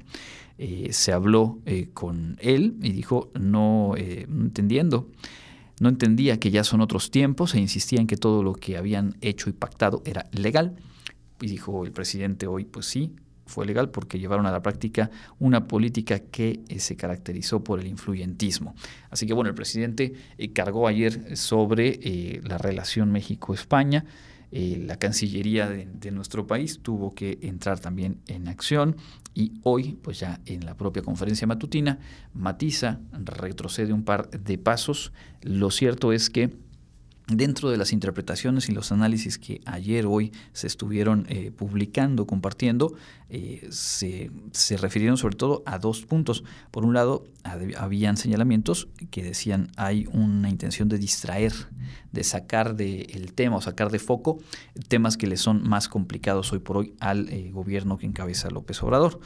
eh, 0.57 0.89
se 0.91 1.13
habló 1.13 1.59
eh, 1.65 1.87
con 1.93 2.35
él 2.41 2.75
y 2.83 2.91
dijo, 2.91 3.31
no, 3.39 3.95
entendiendo, 3.95 5.09
no 5.79 5.87
entendía 5.87 6.37
que 6.37 6.51
ya 6.51 6.65
son 6.65 6.81
otros 6.81 7.09
tiempos 7.09 7.55
e 7.55 7.59
insistía 7.61 8.01
en 8.01 8.07
que 8.07 8.17
todo 8.17 8.43
lo 8.43 8.53
que 8.53 8.75
habían 8.75 9.15
hecho 9.21 9.49
y 9.49 9.53
pactado 9.53 10.01
era 10.05 10.27
legal. 10.33 10.75
Y 11.39 11.47
dijo 11.47 11.85
el 11.85 11.93
presidente 11.93 12.47
hoy, 12.47 12.65
pues 12.65 12.85
sí, 12.85 13.13
fue 13.45 13.65
legal 13.65 13.89
porque 13.89 14.19
llevaron 14.19 14.45
a 14.45 14.51
la 14.51 14.61
práctica 14.61 15.11
una 15.39 15.67
política 15.67 16.19
que 16.19 16.61
eh, 16.67 16.79
se 16.79 16.95
caracterizó 16.95 17.63
por 17.63 17.79
el 17.79 17.87
influyentismo. 17.87 18.75
Así 19.09 19.25
que 19.25 19.33
bueno, 19.33 19.49
el 19.49 19.55
presidente 19.55 20.13
eh, 20.37 20.51
cargó 20.51 20.87
ayer 20.87 21.37
sobre 21.37 21.99
eh, 22.01 22.41
la 22.43 22.57
relación 22.57 23.11
México-España. 23.11 24.05
la 24.51 24.97
Cancillería 24.97 25.67
de, 25.67 26.11
nuestro 26.11 26.47
país 26.47 26.79
tuvo 26.81 27.13
que 27.13 27.39
entrar 27.41 27.79
también 27.79 28.19
en 28.27 28.47
acción 28.47 28.95
y 29.33 29.51
hoy, 29.63 29.97
pues 30.01 30.19
ya 30.19 30.39
en 30.45 30.65
la 30.65 30.75
propia 30.77 31.03
conferencia 31.03 31.45
matutina, 31.45 31.99
matiza, 32.33 32.99
retrocede 33.11 33.91
un 33.91 34.03
par 34.03 34.29
de 34.29 34.57
pasos. 34.57 35.11
Lo 35.41 35.71
cierto 35.71 36.13
es 36.13 36.29
que 36.29 36.55
Dentro 37.27 37.71
de 37.71 37.77
las 37.77 37.91
interpretaciones 37.91 38.69
y 38.69 38.71
los 38.71 38.91
análisis 38.91 39.39
que 39.39 39.59
ayer, 39.65 40.05
hoy 40.05 40.31
se 40.53 40.67
estuvieron 40.67 41.25
eh, 41.27 41.51
publicando, 41.51 42.27
compartiendo, 42.27 42.93
eh, 43.29 43.67
se, 43.71 44.29
se, 44.51 44.77
refirieron 44.77 45.17
sobre 45.17 45.35
todo 45.35 45.63
a 45.65 45.79
dos 45.79 46.05
puntos. 46.05 46.43
Por 46.69 46.85
un 46.85 46.93
lado, 46.93 47.25
habían 47.77 48.17
señalamientos 48.17 48.89
que 49.09 49.23
decían 49.23 49.71
hay 49.75 50.07
una 50.11 50.49
intención 50.49 50.87
de 50.87 50.99
distraer, 50.99 51.53
de 52.11 52.23
sacar 52.23 52.75
del 52.75 53.33
tema 53.33 53.57
o 53.57 53.61
sacar 53.61 53.91
de 53.91 53.99
foco 53.99 54.37
temas 54.87 55.17
que 55.17 55.27
le 55.27 55.37
son 55.37 55.67
más 55.67 55.87
complicados 55.87 56.53
hoy 56.53 56.59
por 56.59 56.77
hoy 56.77 56.93
al 56.99 57.29
eh, 57.29 57.49
gobierno 57.51 57.97
que 57.97 58.05
encabeza 58.05 58.49
López 58.49 58.81
Obrador. 58.83 59.19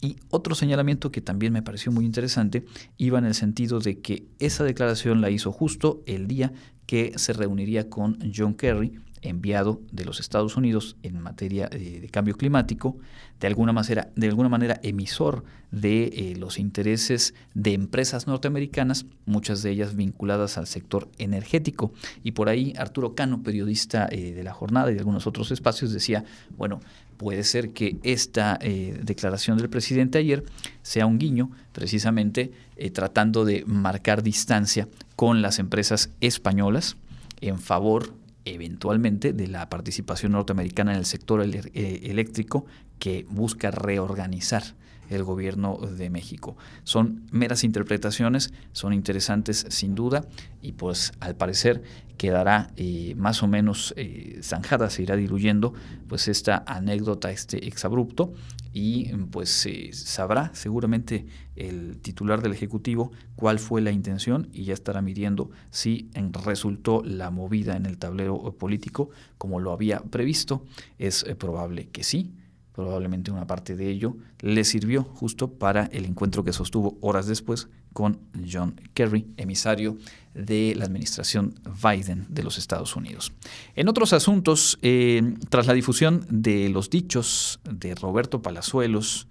Y 0.00 0.16
otro 0.30 0.54
señalamiento 0.54 1.10
que 1.10 1.20
también 1.20 1.52
me 1.52 1.62
pareció 1.62 1.90
muy 1.90 2.04
interesante 2.04 2.64
iba 2.98 3.18
en 3.18 3.24
el 3.24 3.34
sentido 3.34 3.80
de 3.80 4.00
que 4.00 4.26
esa 4.38 4.64
declaración 4.64 5.20
la 5.20 5.30
hizo 5.30 5.52
justo 5.52 6.02
el 6.06 6.26
día 6.26 6.52
que 6.86 7.12
se 7.16 7.32
reuniría 7.32 7.88
con 7.88 8.18
John 8.34 8.54
Kerry, 8.54 9.00
enviado 9.22 9.80
de 9.92 10.04
los 10.04 10.20
Estados 10.20 10.56
Unidos 10.56 10.96
en 11.02 11.20
materia 11.20 11.68
de, 11.68 12.08
cambio 12.10 12.36
climático, 12.36 12.96
de 13.40 13.46
alguna, 13.46 13.72
manera, 13.72 14.10
de 14.14 14.28
alguna 14.28 14.48
manera 14.48 14.78
emisor 14.82 15.44
de 15.70 16.04
eh, 16.04 16.36
los 16.38 16.58
intereses 16.58 17.34
de 17.54 17.74
empresas 17.74 18.26
norteamericanas, 18.26 19.06
muchas 19.24 19.62
de 19.62 19.70
ellas 19.70 19.96
vinculadas 19.96 20.58
al 20.58 20.66
sector 20.66 21.10
energético. 21.18 21.92
Y 22.22 22.32
por 22.32 22.48
ahí 22.48 22.72
Arturo 22.76 23.14
Cano, 23.14 23.42
periodista 23.42 24.08
eh, 24.10 24.32
de 24.32 24.44
la 24.44 24.52
jornada 24.52 24.90
y 24.90 24.94
de 24.94 25.00
algunos 25.00 25.26
otros 25.26 25.50
espacios, 25.50 25.92
decía, 25.92 26.24
bueno, 26.56 26.80
puede 27.16 27.44
ser 27.44 27.70
que 27.70 27.96
esta 28.02 28.58
eh, 28.60 28.98
declaración 29.02 29.58
del 29.58 29.68
presidente 29.68 30.18
ayer 30.18 30.44
sea 30.82 31.06
un 31.06 31.18
guiño 31.18 31.50
precisamente 31.72 32.52
tratando 32.92 33.46
de 33.46 33.64
marcar 33.66 34.22
distancia 34.22 34.86
con 35.14 35.40
las 35.40 35.58
empresas 35.58 36.10
españolas 36.20 36.98
en 37.40 37.58
favor 37.58 38.12
eventualmente 38.46 39.32
de 39.32 39.48
la 39.48 39.68
participación 39.68 40.32
norteamericana 40.32 40.92
en 40.92 40.98
el 40.98 41.04
sector 41.04 41.44
eh, 41.44 42.00
eléctrico 42.04 42.64
que 42.98 43.26
busca 43.28 43.70
reorganizar 43.70 44.62
el 45.08 45.24
gobierno 45.24 45.78
de 45.78 46.10
México. 46.10 46.56
Son 46.84 47.26
meras 47.30 47.64
interpretaciones, 47.64 48.52
son 48.72 48.92
interesantes 48.92 49.66
sin 49.68 49.94
duda 49.94 50.26
y 50.62 50.72
pues 50.72 51.12
al 51.20 51.36
parecer 51.36 51.82
quedará 52.16 52.70
eh, 52.76 53.14
más 53.16 53.42
o 53.42 53.46
menos 53.46 53.92
eh, 53.96 54.40
zanjada, 54.42 54.90
se 54.90 55.02
irá 55.02 55.16
diluyendo 55.16 55.74
pues 56.08 56.28
esta 56.28 56.64
anécdota, 56.66 57.30
este 57.30 57.66
exabrupto 57.66 58.32
y 58.72 59.06
pues 59.30 59.66
sabrá 59.92 60.50
seguramente 60.54 61.26
el 61.56 61.98
titular 61.98 62.42
del 62.42 62.52
Ejecutivo 62.52 63.10
cuál 63.34 63.58
fue 63.58 63.80
la 63.80 63.90
intención 63.90 64.48
y 64.52 64.64
ya 64.64 64.74
estará 64.74 65.00
midiendo 65.00 65.50
si 65.70 66.10
resultó 66.44 67.02
la 67.02 67.30
movida 67.30 67.76
en 67.76 67.86
el 67.86 67.96
tablero 67.98 68.52
político 68.58 69.10
como 69.38 69.60
lo 69.60 69.72
había 69.72 70.00
previsto. 70.00 70.64
Es 70.98 71.24
eh, 71.24 71.34
probable 71.34 71.88
que 71.88 72.04
sí, 72.04 72.34
probablemente 72.76 73.30
una 73.30 73.46
parte 73.46 73.74
de 73.74 73.90
ello 73.90 74.16
le 74.40 74.62
sirvió 74.62 75.02
justo 75.02 75.48
para 75.48 75.86
el 75.86 76.04
encuentro 76.04 76.44
que 76.44 76.52
sostuvo 76.52 76.98
horas 77.00 77.26
después 77.26 77.68
con 77.94 78.20
John 78.48 78.78
Kerry, 78.92 79.26
emisario 79.38 79.96
de 80.34 80.74
la 80.76 80.84
administración 80.84 81.54
Biden 81.82 82.26
de 82.28 82.42
los 82.42 82.58
Estados 82.58 82.94
Unidos. 82.94 83.32
En 83.74 83.88
otros 83.88 84.12
asuntos, 84.12 84.78
eh, 84.82 85.22
tras 85.48 85.66
la 85.66 85.72
difusión 85.72 86.26
de 86.28 86.68
los 86.68 86.90
dichos 86.90 87.60
de 87.64 87.94
Roberto 87.94 88.42
Palazuelos, 88.42 89.26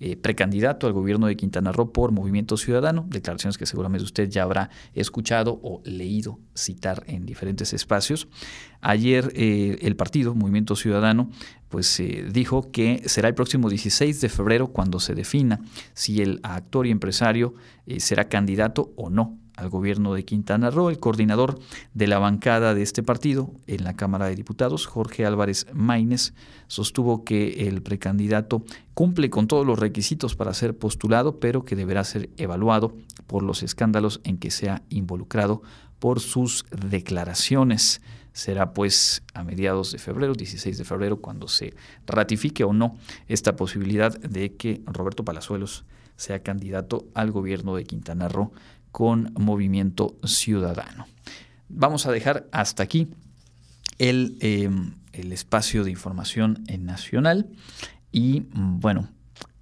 eh, 0.00 0.16
precandidato 0.16 0.86
al 0.86 0.92
gobierno 0.92 1.26
de 1.26 1.36
Quintana 1.36 1.70
Roo 1.72 1.92
por 1.92 2.10
Movimiento 2.10 2.56
Ciudadano, 2.56 3.06
declaraciones 3.08 3.56
que 3.56 3.66
seguramente 3.66 4.04
usted 4.04 4.28
ya 4.28 4.42
habrá 4.42 4.70
escuchado 4.92 5.60
o 5.62 5.82
leído 5.84 6.40
citar 6.54 7.04
en 7.06 7.26
diferentes 7.26 7.72
espacios. 7.72 8.28
Ayer 8.80 9.32
eh, 9.34 9.78
el 9.82 9.96
partido 9.96 10.34
Movimiento 10.34 10.74
Ciudadano 10.76 11.30
pues 11.68 12.00
eh, 12.00 12.26
dijo 12.32 12.70
que 12.72 13.02
será 13.06 13.28
el 13.28 13.34
próximo 13.34 13.68
16 13.68 14.20
de 14.20 14.28
febrero 14.28 14.68
cuando 14.68 15.00
se 15.00 15.14
defina 15.14 15.60
si 15.92 16.20
el 16.22 16.40
actor 16.42 16.86
y 16.86 16.90
empresario 16.90 17.54
será 17.98 18.28
candidato 18.28 18.92
o 18.96 19.10
no 19.10 19.38
al 19.56 19.68
gobierno 19.68 20.14
de 20.14 20.24
Quintana 20.24 20.70
Roo. 20.70 20.90
El 20.90 20.98
coordinador 20.98 21.58
de 21.94 22.06
la 22.06 22.18
bancada 22.18 22.74
de 22.74 22.82
este 22.82 23.02
partido 23.02 23.50
en 23.66 23.84
la 23.84 23.94
Cámara 23.94 24.26
de 24.26 24.36
Diputados, 24.36 24.86
Jorge 24.86 25.26
Álvarez 25.26 25.66
Maínez, 25.72 26.34
sostuvo 26.66 27.24
que 27.24 27.68
el 27.68 27.82
precandidato 27.82 28.62
cumple 28.94 29.30
con 29.30 29.46
todos 29.46 29.66
los 29.66 29.78
requisitos 29.78 30.36
para 30.36 30.54
ser 30.54 30.76
postulado, 30.76 31.40
pero 31.40 31.64
que 31.64 31.76
deberá 31.76 32.04
ser 32.04 32.30
evaluado 32.36 32.96
por 33.26 33.42
los 33.42 33.62
escándalos 33.62 34.20
en 34.24 34.38
que 34.38 34.50
se 34.50 34.70
ha 34.70 34.82
involucrado 34.88 35.62
por 35.98 36.20
sus 36.20 36.64
declaraciones. 36.70 38.02
Será 38.32 38.74
pues 38.74 39.22
a 39.32 39.44
mediados 39.44 39.92
de 39.92 39.98
febrero, 39.98 40.34
16 40.34 40.76
de 40.76 40.84
febrero, 40.84 41.20
cuando 41.20 41.46
se 41.46 41.74
ratifique 42.06 42.64
o 42.64 42.72
no 42.72 42.96
esta 43.28 43.54
posibilidad 43.54 44.12
de 44.18 44.54
que 44.56 44.82
Roberto 44.86 45.24
Palazuelos 45.24 45.84
sea 46.16 46.42
candidato 46.42 47.06
al 47.14 47.30
gobierno 47.30 47.76
de 47.76 47.84
Quintana 47.84 48.28
Roo 48.28 48.52
con 48.94 49.32
Movimiento 49.36 50.16
Ciudadano. 50.22 51.08
Vamos 51.68 52.06
a 52.06 52.12
dejar 52.12 52.46
hasta 52.52 52.84
aquí 52.84 53.08
el, 53.98 54.38
eh, 54.40 54.70
el 55.12 55.32
espacio 55.32 55.82
de 55.82 55.90
información 55.90 56.62
nacional 56.78 57.48
y 58.12 58.44
bueno, 58.52 59.08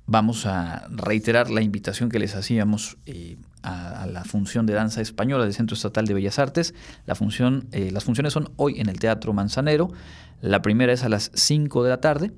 vamos 0.04 0.44
a 0.44 0.86
reiterar 0.90 1.48
la 1.48 1.62
invitación 1.62 2.10
que 2.10 2.18
les 2.18 2.34
hacíamos 2.34 2.98
eh, 3.06 3.38
a, 3.62 4.06
la 4.06 4.22
función 4.24 4.66
de 4.66 4.74
danza 4.74 5.00
española 5.00 5.44
del 5.44 5.54
Centro 5.54 5.76
Estatal 5.76 6.04
de 6.04 6.12
Bellas 6.12 6.38
Artes. 6.38 6.74
La 7.06 7.14
función, 7.14 7.68
eh, 7.72 7.90
las 7.90 8.04
funciones 8.04 8.34
son 8.34 8.52
hoy 8.56 8.80
en 8.80 8.90
el 8.90 8.98
Teatro 8.98 9.32
Manzanero. 9.32 9.90
La 10.42 10.60
primera 10.60 10.92
es 10.92 11.04
a 11.04 11.08
las 11.08 11.30
5 11.32 11.84
de 11.84 11.88
la 11.88 12.02
tarde. 12.02 12.32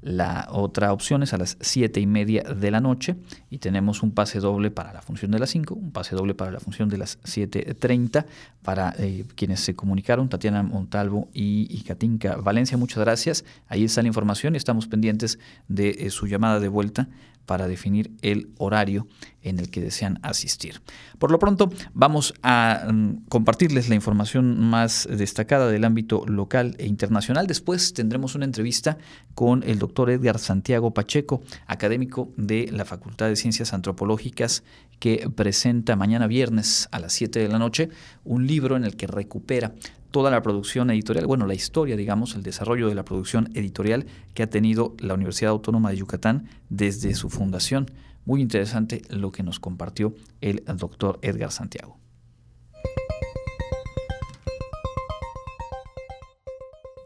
La 0.00 0.46
otra 0.50 0.92
opción 0.92 1.24
es 1.24 1.32
a 1.32 1.38
las 1.38 1.56
7 1.60 1.98
y 1.98 2.06
media 2.06 2.42
de 2.42 2.70
la 2.70 2.80
noche 2.80 3.16
y 3.50 3.58
tenemos 3.58 4.02
un 4.02 4.12
pase 4.12 4.38
doble 4.38 4.70
para 4.70 4.92
la 4.92 5.02
función 5.02 5.32
de 5.32 5.40
las 5.40 5.50
5, 5.50 5.74
un 5.74 5.90
pase 5.90 6.14
doble 6.14 6.34
para 6.34 6.52
la 6.52 6.60
función 6.60 6.88
de 6.88 6.98
las 6.98 7.20
7.30 7.22 8.24
para 8.62 8.94
eh, 8.98 9.24
quienes 9.34 9.60
se 9.60 9.74
comunicaron, 9.74 10.28
Tatiana 10.28 10.62
Montalvo 10.62 11.28
y, 11.32 11.82
Katinka 11.82 12.36
Valencia. 12.36 12.76
Muchas 12.76 12.98
gracias. 12.98 13.44
Ahí 13.66 13.84
está 13.84 14.02
la 14.02 14.08
información 14.08 14.54
y 14.54 14.58
estamos 14.58 14.86
pendientes 14.86 15.38
de 15.66 15.90
eh, 15.90 16.10
su 16.10 16.26
llamada 16.26 16.60
de 16.60 16.68
vuelta 16.68 17.08
para 17.48 17.66
definir 17.66 18.12
el 18.20 18.50
horario 18.58 19.08
en 19.42 19.58
el 19.58 19.70
que 19.70 19.80
desean 19.80 20.18
asistir. 20.22 20.82
Por 21.18 21.30
lo 21.30 21.38
pronto, 21.38 21.72
vamos 21.94 22.34
a 22.42 22.88
mm, 22.92 23.24
compartirles 23.30 23.88
la 23.88 23.94
información 23.94 24.60
más 24.60 25.08
destacada 25.10 25.70
del 25.70 25.86
ámbito 25.86 26.26
local 26.26 26.76
e 26.78 26.86
internacional. 26.86 27.46
Después 27.46 27.94
tendremos 27.94 28.34
una 28.34 28.44
entrevista 28.44 28.98
con 29.34 29.62
el 29.62 29.78
doctor 29.78 30.10
Edgar 30.10 30.38
Santiago 30.38 30.92
Pacheco, 30.92 31.40
académico 31.66 32.28
de 32.36 32.68
la 32.70 32.84
Facultad 32.84 33.28
de 33.28 33.36
Ciencias 33.36 33.72
Antropológicas, 33.72 34.62
que 34.98 35.30
presenta 35.34 35.96
mañana 35.96 36.26
viernes 36.26 36.88
a 36.92 36.98
las 36.98 37.14
7 37.14 37.38
de 37.38 37.48
la 37.48 37.58
noche 37.58 37.88
un 38.24 38.46
libro 38.46 38.76
en 38.76 38.84
el 38.84 38.96
que 38.96 39.06
recupera 39.06 39.72
toda 40.10 40.30
la 40.30 40.42
producción 40.42 40.90
editorial, 40.90 41.26
bueno, 41.26 41.46
la 41.46 41.54
historia, 41.54 41.96
digamos, 41.96 42.34
el 42.34 42.42
desarrollo 42.42 42.88
de 42.88 42.94
la 42.94 43.04
producción 43.04 43.50
editorial 43.54 44.06
que 44.34 44.42
ha 44.42 44.50
tenido 44.50 44.94
la 44.98 45.14
Universidad 45.14 45.50
Autónoma 45.50 45.90
de 45.90 45.96
Yucatán 45.96 46.48
desde 46.68 47.14
su 47.14 47.30
fundación. 47.30 47.90
Muy 48.24 48.40
interesante 48.40 49.02
lo 49.08 49.32
que 49.32 49.42
nos 49.42 49.60
compartió 49.60 50.14
el 50.40 50.62
doctor 50.76 51.18
Edgar 51.22 51.50
Santiago. 51.50 51.98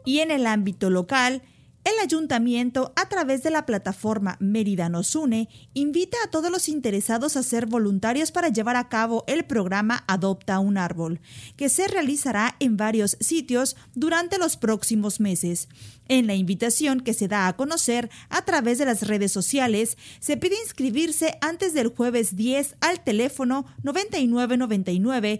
Y 0.05 0.19
en 0.19 0.31
el 0.31 0.47
ámbito 0.47 0.89
local, 0.89 1.41
el 1.83 1.93
ayuntamiento, 2.01 2.93
a 2.95 3.09
través 3.09 3.43
de 3.43 3.49
la 3.49 3.65
plataforma 3.65 4.37
Mérida 4.39 4.87
nos 4.87 5.15
une, 5.15 5.49
invita 5.73 6.17
a 6.23 6.29
todos 6.29 6.49
los 6.49 6.69
interesados 6.69 7.35
a 7.35 7.43
ser 7.43 7.65
voluntarios 7.65 8.31
para 8.31 8.49
llevar 8.49 8.77
a 8.77 8.87
cabo 8.87 9.25
el 9.27 9.43
programa 9.43 10.03
Adopta 10.07 10.59
un 10.59 10.77
árbol, 10.77 11.19
que 11.57 11.67
se 11.67 11.87
realizará 11.87 12.55
en 12.59 12.77
varios 12.77 13.17
sitios 13.19 13.75
durante 13.95 14.37
los 14.37 14.55
próximos 14.55 15.19
meses. 15.19 15.67
En 16.09 16.27
la 16.27 16.35
invitación 16.35 16.99
que 16.99 17.13
se 17.13 17.29
da 17.29 17.47
a 17.47 17.55
conocer 17.55 18.09
a 18.29 18.43
través 18.43 18.77
de 18.77 18.83
las 18.85 19.07
redes 19.07 19.31
sociales, 19.31 19.97
se 20.19 20.35
pide 20.35 20.57
inscribirse 20.61 21.37
antes 21.41 21.73
del 21.73 21.87
jueves 21.87 22.35
10 22.35 22.75
al 22.81 23.01
teléfono 23.03 23.65
9999 23.83 25.39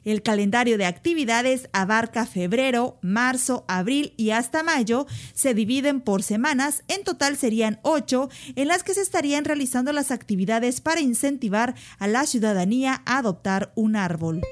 el 0.04 0.22
calendario 0.22 0.78
de 0.78 0.84
actividades 0.84 1.68
abarca 1.72 2.26
febrero, 2.26 2.98
marzo, 3.02 3.64
abril 3.68 4.14
y 4.16 4.30
hasta 4.30 4.62
mayo. 4.62 5.06
Se 5.32 5.54
dividen 5.54 6.00
por 6.00 6.22
semanas. 6.22 6.84
En 6.88 7.04
total 7.04 7.36
serían 7.36 7.78
ocho 7.82 8.28
en 8.56 8.68
las 8.68 8.82
que 8.82 8.94
se 8.94 9.00
estarían 9.00 9.44
realizando 9.44 9.92
las 9.92 10.10
actividades 10.10 10.80
para 10.80 11.00
incentivar 11.00 11.74
a 11.98 12.08
la 12.08 12.26
ciudadanía 12.26 13.02
a 13.06 13.18
adoptar 13.18 13.72
un 13.76 13.96
árbol 13.96 14.42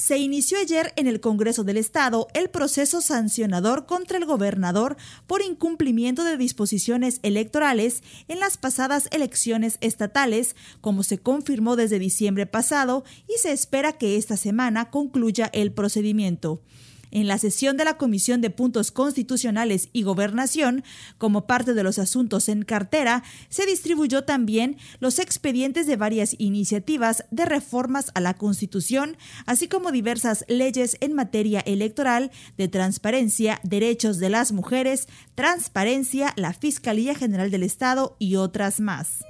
se 0.00 0.16
inició 0.16 0.58
ayer 0.58 0.94
en 0.96 1.06
el 1.06 1.20
Congreso 1.20 1.62
del 1.62 1.76
Estado 1.76 2.26
el 2.32 2.48
proceso 2.48 3.02
sancionador 3.02 3.84
contra 3.84 4.16
el 4.16 4.24
gobernador 4.24 4.96
por 5.26 5.42
incumplimiento 5.42 6.24
de 6.24 6.38
disposiciones 6.38 7.20
electorales 7.22 8.02
en 8.26 8.40
las 8.40 8.56
pasadas 8.56 9.08
elecciones 9.12 9.76
estatales, 9.82 10.56
como 10.80 11.02
se 11.02 11.18
confirmó 11.18 11.76
desde 11.76 11.98
diciembre 11.98 12.46
pasado, 12.46 13.04
y 13.28 13.38
se 13.40 13.52
espera 13.52 13.92
que 13.92 14.16
esta 14.16 14.38
semana 14.38 14.90
concluya 14.90 15.50
el 15.52 15.70
procedimiento. 15.70 16.62
En 17.10 17.26
la 17.26 17.38
sesión 17.38 17.76
de 17.76 17.84
la 17.84 17.96
Comisión 17.96 18.40
de 18.40 18.50
Puntos 18.50 18.92
Constitucionales 18.92 19.88
y 19.92 20.02
Gobernación, 20.02 20.84
como 21.18 21.46
parte 21.46 21.74
de 21.74 21.82
los 21.82 21.98
asuntos 21.98 22.48
en 22.48 22.62
cartera, 22.62 23.22
se 23.48 23.66
distribuyó 23.66 24.24
también 24.24 24.76
los 25.00 25.18
expedientes 25.18 25.86
de 25.86 25.96
varias 25.96 26.34
iniciativas 26.38 27.24
de 27.30 27.44
reformas 27.44 28.10
a 28.14 28.20
la 28.20 28.34
Constitución, 28.34 29.16
así 29.46 29.68
como 29.68 29.92
diversas 29.92 30.44
leyes 30.48 30.96
en 31.00 31.14
materia 31.14 31.60
electoral, 31.60 32.30
de 32.56 32.68
transparencia, 32.68 33.60
derechos 33.62 34.18
de 34.18 34.30
las 34.30 34.52
mujeres, 34.52 35.08
transparencia, 35.34 36.32
la 36.36 36.52
Fiscalía 36.52 37.14
General 37.14 37.50
del 37.50 37.62
Estado 37.62 38.16
y 38.18 38.36
otras 38.36 38.80
más. 38.80 39.24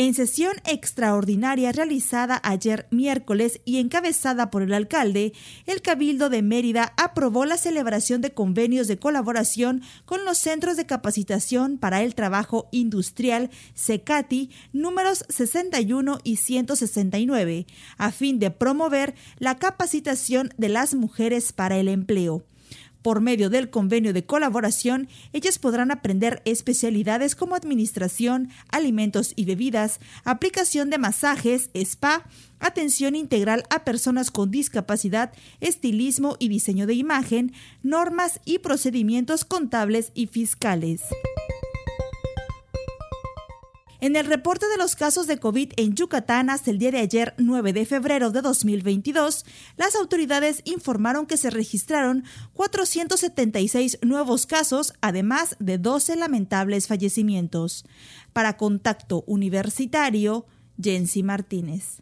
En 0.00 0.14
sesión 0.14 0.52
extraordinaria 0.64 1.72
realizada 1.72 2.40
ayer 2.44 2.86
miércoles 2.92 3.60
y 3.64 3.80
encabezada 3.80 4.48
por 4.48 4.62
el 4.62 4.72
alcalde, 4.72 5.32
el 5.66 5.82
Cabildo 5.82 6.30
de 6.30 6.40
Mérida 6.40 6.92
aprobó 6.96 7.44
la 7.46 7.56
celebración 7.56 8.20
de 8.20 8.30
convenios 8.30 8.86
de 8.86 9.00
colaboración 9.00 9.82
con 10.04 10.24
los 10.24 10.38
Centros 10.38 10.76
de 10.76 10.86
Capacitación 10.86 11.78
para 11.78 12.04
el 12.04 12.14
Trabajo 12.14 12.68
Industrial 12.70 13.50
CECATI 13.74 14.50
números 14.72 15.24
61 15.30 16.20
y 16.22 16.36
169, 16.36 17.66
a 17.96 18.12
fin 18.12 18.38
de 18.38 18.52
promover 18.52 19.16
la 19.40 19.56
capacitación 19.56 20.54
de 20.56 20.68
las 20.68 20.94
mujeres 20.94 21.52
para 21.52 21.76
el 21.76 21.88
empleo. 21.88 22.44
Por 23.02 23.20
medio 23.20 23.48
del 23.50 23.70
convenio 23.70 24.12
de 24.12 24.24
colaboración, 24.24 25.08
ellas 25.32 25.58
podrán 25.58 25.90
aprender 25.90 26.42
especialidades 26.44 27.36
como 27.36 27.54
administración, 27.54 28.50
alimentos 28.70 29.32
y 29.36 29.44
bebidas, 29.44 30.00
aplicación 30.24 30.90
de 30.90 30.98
masajes, 30.98 31.70
spa, 31.74 32.24
atención 32.58 33.14
integral 33.14 33.64
a 33.70 33.84
personas 33.84 34.30
con 34.30 34.50
discapacidad, 34.50 35.32
estilismo 35.60 36.36
y 36.38 36.48
diseño 36.48 36.86
de 36.86 36.94
imagen, 36.94 37.52
normas 37.82 38.40
y 38.44 38.58
procedimientos 38.58 39.44
contables 39.44 40.10
y 40.14 40.26
fiscales. 40.26 41.02
En 44.00 44.14
el 44.14 44.26
reporte 44.26 44.68
de 44.68 44.76
los 44.76 44.94
casos 44.94 45.26
de 45.26 45.38
COVID 45.38 45.72
en 45.76 45.94
Yucatán 45.94 46.50
hasta 46.50 46.70
el 46.70 46.78
día 46.78 46.92
de 46.92 46.98
ayer, 46.98 47.34
9 47.36 47.72
de 47.72 47.84
febrero 47.84 48.30
de 48.30 48.42
2022, 48.42 49.44
las 49.76 49.96
autoridades 49.96 50.62
informaron 50.64 51.26
que 51.26 51.36
se 51.36 51.50
registraron 51.50 52.22
476 52.52 53.98
nuevos 54.02 54.46
casos, 54.46 54.92
además 55.00 55.56
de 55.58 55.78
12 55.78 56.14
lamentables 56.14 56.86
fallecimientos. 56.86 57.84
Para 58.32 58.56
Contacto 58.56 59.24
Universitario, 59.26 60.46
Jensi 60.80 61.24
Martínez. 61.24 62.00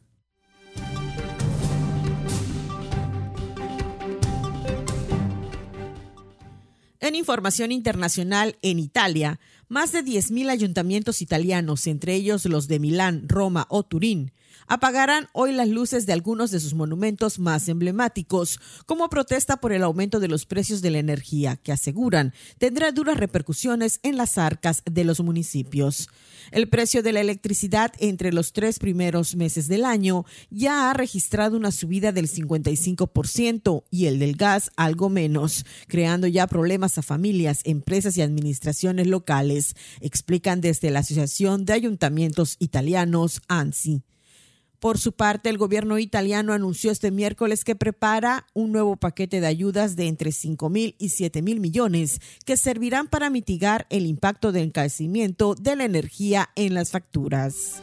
En 7.07 7.15
información 7.15 7.71
internacional, 7.71 8.57
en 8.63 8.81
Italia, 8.81 9.39
más 9.69 9.93
de 9.93 10.01
10.000 10.01 10.51
ayuntamientos 10.51 11.23
italianos, 11.23 11.87
entre 11.87 12.17
ellos 12.17 12.45
los 12.47 12.67
de 12.67 12.81
Milán, 12.81 13.29
Roma 13.29 13.69
o 13.71 13.85
Turín, 13.85 14.33
apagarán 14.67 15.29
hoy 15.33 15.53
las 15.53 15.69
luces 15.69 16.07
de 16.07 16.13
algunos 16.13 16.51
de 16.51 16.61
sus 16.61 16.75
monumentos 16.75 17.39
más 17.39 17.69
emblemáticos, 17.69 18.61
como 18.87 19.09
protesta 19.09 19.59
por 19.59 19.73
el 19.73 19.83
aumento 19.83 20.21
de 20.21 20.29
los 20.29 20.47
precios 20.47 20.83
de 20.83 20.91
la 20.91 20.99
energía, 20.99 21.57
que 21.57 21.73
aseguran 21.73 22.33
tendrá 22.59 22.93
duras 22.93 23.17
repercusiones 23.17 24.01
en 24.03 24.17
las 24.17 24.39
arcas 24.39 24.83
de 24.85 25.05
los 25.05 25.21
municipios. 25.21 26.09
El 26.53 26.69
precio 26.69 27.03
de 27.03 27.13
la 27.13 27.21
electricidad 27.21 27.93
entre 27.99 28.33
los 28.33 28.53
tres 28.53 28.79
primeros 28.79 29.35
meses 29.35 29.67
del 29.69 29.85
año 29.85 30.25
ya 30.51 30.91
ha 30.91 30.95
registrado 30.95 31.57
una 31.57 31.73
subida 31.73 32.13
del 32.13 32.29
55% 32.29 33.85
y 33.91 34.07
el 34.07 34.19
del 34.19 34.37
gas 34.37 34.71
algo 34.77 35.09
menos, 35.09 35.65
creando 35.89 36.27
ya 36.27 36.47
problemas 36.47 36.99
a 36.99 37.03
familias, 37.03 37.61
empresas 37.65 38.17
y 38.17 38.23
administraciones 38.23 39.07
locales, 39.07 39.75
explican 40.01 40.61
desde 40.61 40.91
la 40.91 41.01
Asociación 41.01 41.65
de 41.65 41.73
Ayuntamientos 41.73 42.57
Italianos, 42.59 43.43
ANSI. 43.49 44.03
Por 44.87 44.99
su 44.99 45.11
parte, 45.11 45.51
el 45.51 45.59
gobierno 45.59 45.99
italiano 45.99 46.53
anunció 46.53 46.93
este 46.93 47.11
miércoles 47.11 47.65
que 47.65 47.75
prepara 47.75 48.47
un 48.55 48.71
nuevo 48.71 48.95
paquete 48.95 49.41
de 49.41 49.49
ayudas 49.49 49.97
de 49.97 50.07
entre 50.07 50.31
5 50.31 50.71
mil 50.71 50.95
y 51.01 51.09
7 51.09 51.43
mil 51.43 51.59
millones 51.59 52.21
que 52.45 52.57
servirán 52.57 53.09
para 53.09 53.29
mitigar 53.29 53.89
el 53.91 54.07
impacto 54.07 54.53
del 54.53 54.67
encarecimiento 54.67 55.57
de 55.57 55.75
la 55.75 55.87
energía 55.87 56.51
en 56.55 56.75
las 56.75 56.93
facturas. 56.93 57.83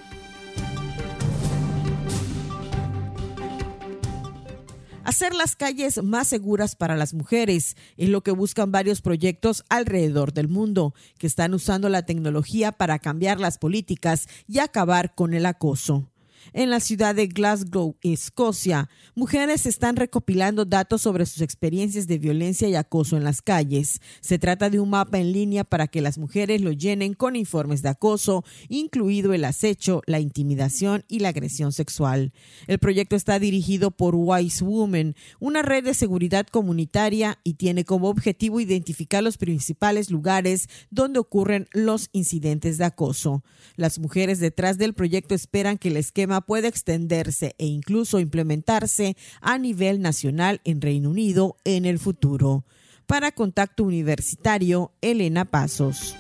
Hacer 5.04 5.36
las 5.36 5.58
calles 5.58 6.02
más 6.02 6.30
seguras 6.30 6.78
para 6.78 6.96
las 6.96 7.14
mujeres 7.14 7.76
es 7.98 8.08
lo 8.08 8.24
que 8.24 8.32
buscan 8.32 8.72
varios 8.72 9.02
proyectos 9.02 9.66
alrededor 9.68 10.32
del 10.32 10.48
mundo, 10.48 10.94
que 11.18 11.28
están 11.28 11.54
usando 11.54 11.90
la 11.90 12.06
tecnología 12.06 12.72
para 12.72 12.98
cambiar 13.00 13.42
las 13.42 13.58
políticas 13.58 14.30
y 14.48 14.60
acabar 14.60 15.16
con 15.16 15.34
el 15.34 15.46
acoso. 15.46 16.13
En 16.52 16.70
la 16.70 16.80
ciudad 16.80 17.16
de 17.16 17.28
Glasgow, 17.28 17.96
Escocia, 18.02 18.90
mujeres 19.16 19.66
están 19.66 19.96
recopilando 19.96 20.66
datos 20.66 21.02
sobre 21.02 21.26
sus 21.26 21.42
experiencias 21.42 22.08
de 22.08 22.18
violencia 22.18 22.68
y 22.68 22.76
acoso 22.76 23.16
en 23.16 23.24
las 23.24 23.42
calles. 23.42 24.02
Se 24.20 24.40
trata 24.40 24.70
de 24.70 24.80
un 24.80 24.90
mapa 24.90 25.20
en 25.20 25.32
línea 25.32 25.64
para 25.64 25.88
que 25.88 26.02
las 26.02 26.18
mujeres 26.18 26.62
lo 26.62 26.72
llenen 26.72 27.14
con 27.14 27.36
informes 27.36 27.82
de 27.82 27.90
acoso, 27.90 28.44
incluido 28.68 29.34
el 29.34 29.46
acecho, 29.46 30.02
la 30.06 30.20
intimidación 30.20 31.06
y 31.08 31.20
la 31.20 31.30
agresión 31.30 31.72
sexual. 31.72 32.34
El 32.68 32.80
proyecto 32.80 33.16
está 33.16 33.40
dirigido 33.40 33.92
por 33.92 34.16
Wise 34.16 34.64
Women, 34.64 35.16
una 35.40 35.62
red 35.62 35.84
de 35.84 35.94
seguridad 35.94 36.48
comunitaria 36.48 37.40
y 37.44 37.54
tiene 37.54 37.86
como 37.86 38.10
objetivo 38.10 38.60
identificar 38.60 39.24
los 39.24 39.38
principales 39.38 40.10
lugares 40.10 40.68
donde 40.90 41.20
ocurren 41.20 41.68
los 41.72 42.10
incidentes 42.12 42.78
de 42.78 42.86
acoso. 42.86 43.44
Las 43.76 44.00
mujeres 44.00 44.40
detrás 44.40 44.78
del 44.78 44.94
proyecto 44.94 45.36
esperan 45.36 45.78
que 45.78 45.90
el 45.90 45.98
esquema 45.98 46.33
pueda 46.42 46.68
extenderse 46.68 47.56
e 47.58 47.66
incluso 47.66 48.20
implementarse 48.20 49.16
a 49.42 49.58
nivel 49.58 50.02
nacional 50.02 50.62
en 50.64 50.82
Reino 50.82 51.10
Unido 51.10 51.58
en 51.64 51.86
el 51.86 52.00
futuro. 52.00 52.66
Para 53.06 53.32
Contacto 53.32 53.84
Universitario, 53.84 54.92
Elena 55.02 55.46
Pasos. 55.46 56.16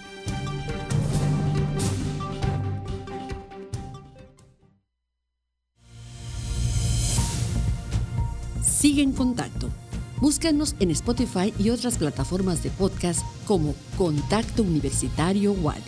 Sigue 8.83 9.01
en 9.01 9.13
contacto. 9.13 9.69
Búscanos 10.19 10.75
en 10.79 10.91
Spotify 10.91 11.53
y 11.57 11.69
otras 11.69 11.97
plataformas 11.97 12.63
de 12.63 12.69
podcast 12.69 13.21
como 13.45 13.75
Contacto 13.97 14.63
Universitario 14.63 15.53
Wadi. 15.53 15.81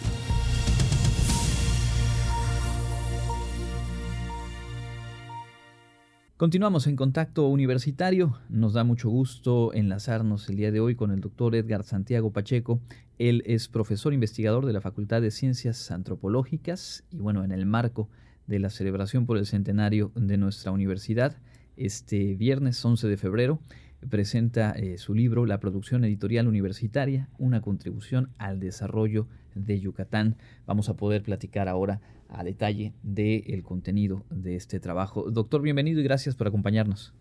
Continuamos 6.38 6.86
en 6.88 6.98
contacto 6.98 7.48
universitario. 7.48 8.38
Nos 8.50 8.74
da 8.74 8.84
mucho 8.84 9.10
gusto 9.10 9.72
enlazarnos 9.74 10.50
el 10.50 10.58
día 10.58 10.70
de 10.70 10.82
hoy 10.82 10.94
con 10.94 11.12
el 11.12 11.22
doctor 11.22 11.56
Edgar 11.56 11.84
Santiago 11.84 12.34
Pacheco. 12.34 12.82
Él 13.18 13.42
es 13.46 13.70
profesor 13.70 14.14
investigador 14.14 14.66
de 14.66 14.74
la 14.74 14.82
Facultad 14.82 15.22
de 15.22 15.32
Ciencias 15.32 15.92
Antropológicas 15.92 17.06
y 17.10 17.20
bueno, 17.20 17.46
en 17.46 17.54
el 17.54 17.66
marco 17.66 18.10
de 18.48 18.60
la 18.60 18.70
celebración 18.70 19.26
por 19.26 19.38
el 19.38 19.46
centenario 19.46 20.12
de 20.14 20.36
nuestra 20.36 20.74
universidad, 20.74 21.38
este 21.78 22.36
viernes 22.36 22.84
11 22.84 23.08
de 23.08 23.16
febrero, 23.16 23.62
presenta 24.10 24.72
eh, 24.72 24.98
su 24.98 25.14
libro 25.14 25.46
La 25.46 25.60
producción 25.60 26.04
editorial 26.04 26.48
universitaria, 26.48 27.30
una 27.38 27.62
contribución 27.62 28.30
al 28.38 28.60
desarrollo 28.60 29.28
de 29.54 29.80
Yucatán. 29.80 30.36
Vamos 30.66 30.90
a 30.90 30.96
poder 30.96 31.24
platicar 31.24 31.68
ahora 31.68 32.02
a 32.30 32.44
detalle 32.44 32.94
del 33.04 33.64
contenido 33.64 34.24
de 34.30 34.56
este 34.56 34.80
trabajo. 34.80 35.30
Doctor, 35.32 35.62
bienvenido 35.62 36.00
y 36.00 36.04
gracias 36.04 36.36
por 36.36 36.48
acompañarnos. 36.48 37.14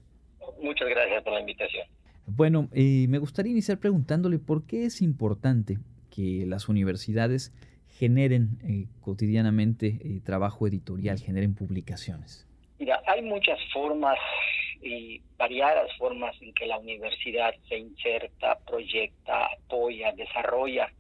Muchas 0.63 0.89
gracias 0.89 1.23
por 1.23 1.33
la 1.33 1.41
invitación. 1.41 1.87
Bueno, 2.27 2.69
eh, 2.73 3.07
me 3.09 3.19
gustaría 3.19 3.53
iniciar 3.53 3.79
preguntándole 3.79 4.39
por 4.39 4.67
qué 4.67 4.87
es 4.87 5.03
importante 5.03 5.79
que 6.11 6.47
las 6.47 6.69
universidades 6.69 7.53
generen 7.89 8.59
eh, 8.63 8.87
cotidianamente 9.01 10.21
trabajo 10.25 10.67
editorial, 10.67 11.19
generen 11.19 11.55
publicaciones. 11.55 12.49
Mira, 12.79 13.01
hay 13.07 13.23
muchas 13.23 13.59
formas 13.73 14.19
y 14.85 15.23
variadas 15.39 15.91
formas 15.97 16.37
en 16.43 16.53
que 16.53 16.67
la 16.67 16.79
universidad 16.79 17.55
se 17.69 17.79
inserta, 17.79 18.59
proyecta, 18.67 19.47
apoya, 19.47 20.13
desarrolla 20.13 20.93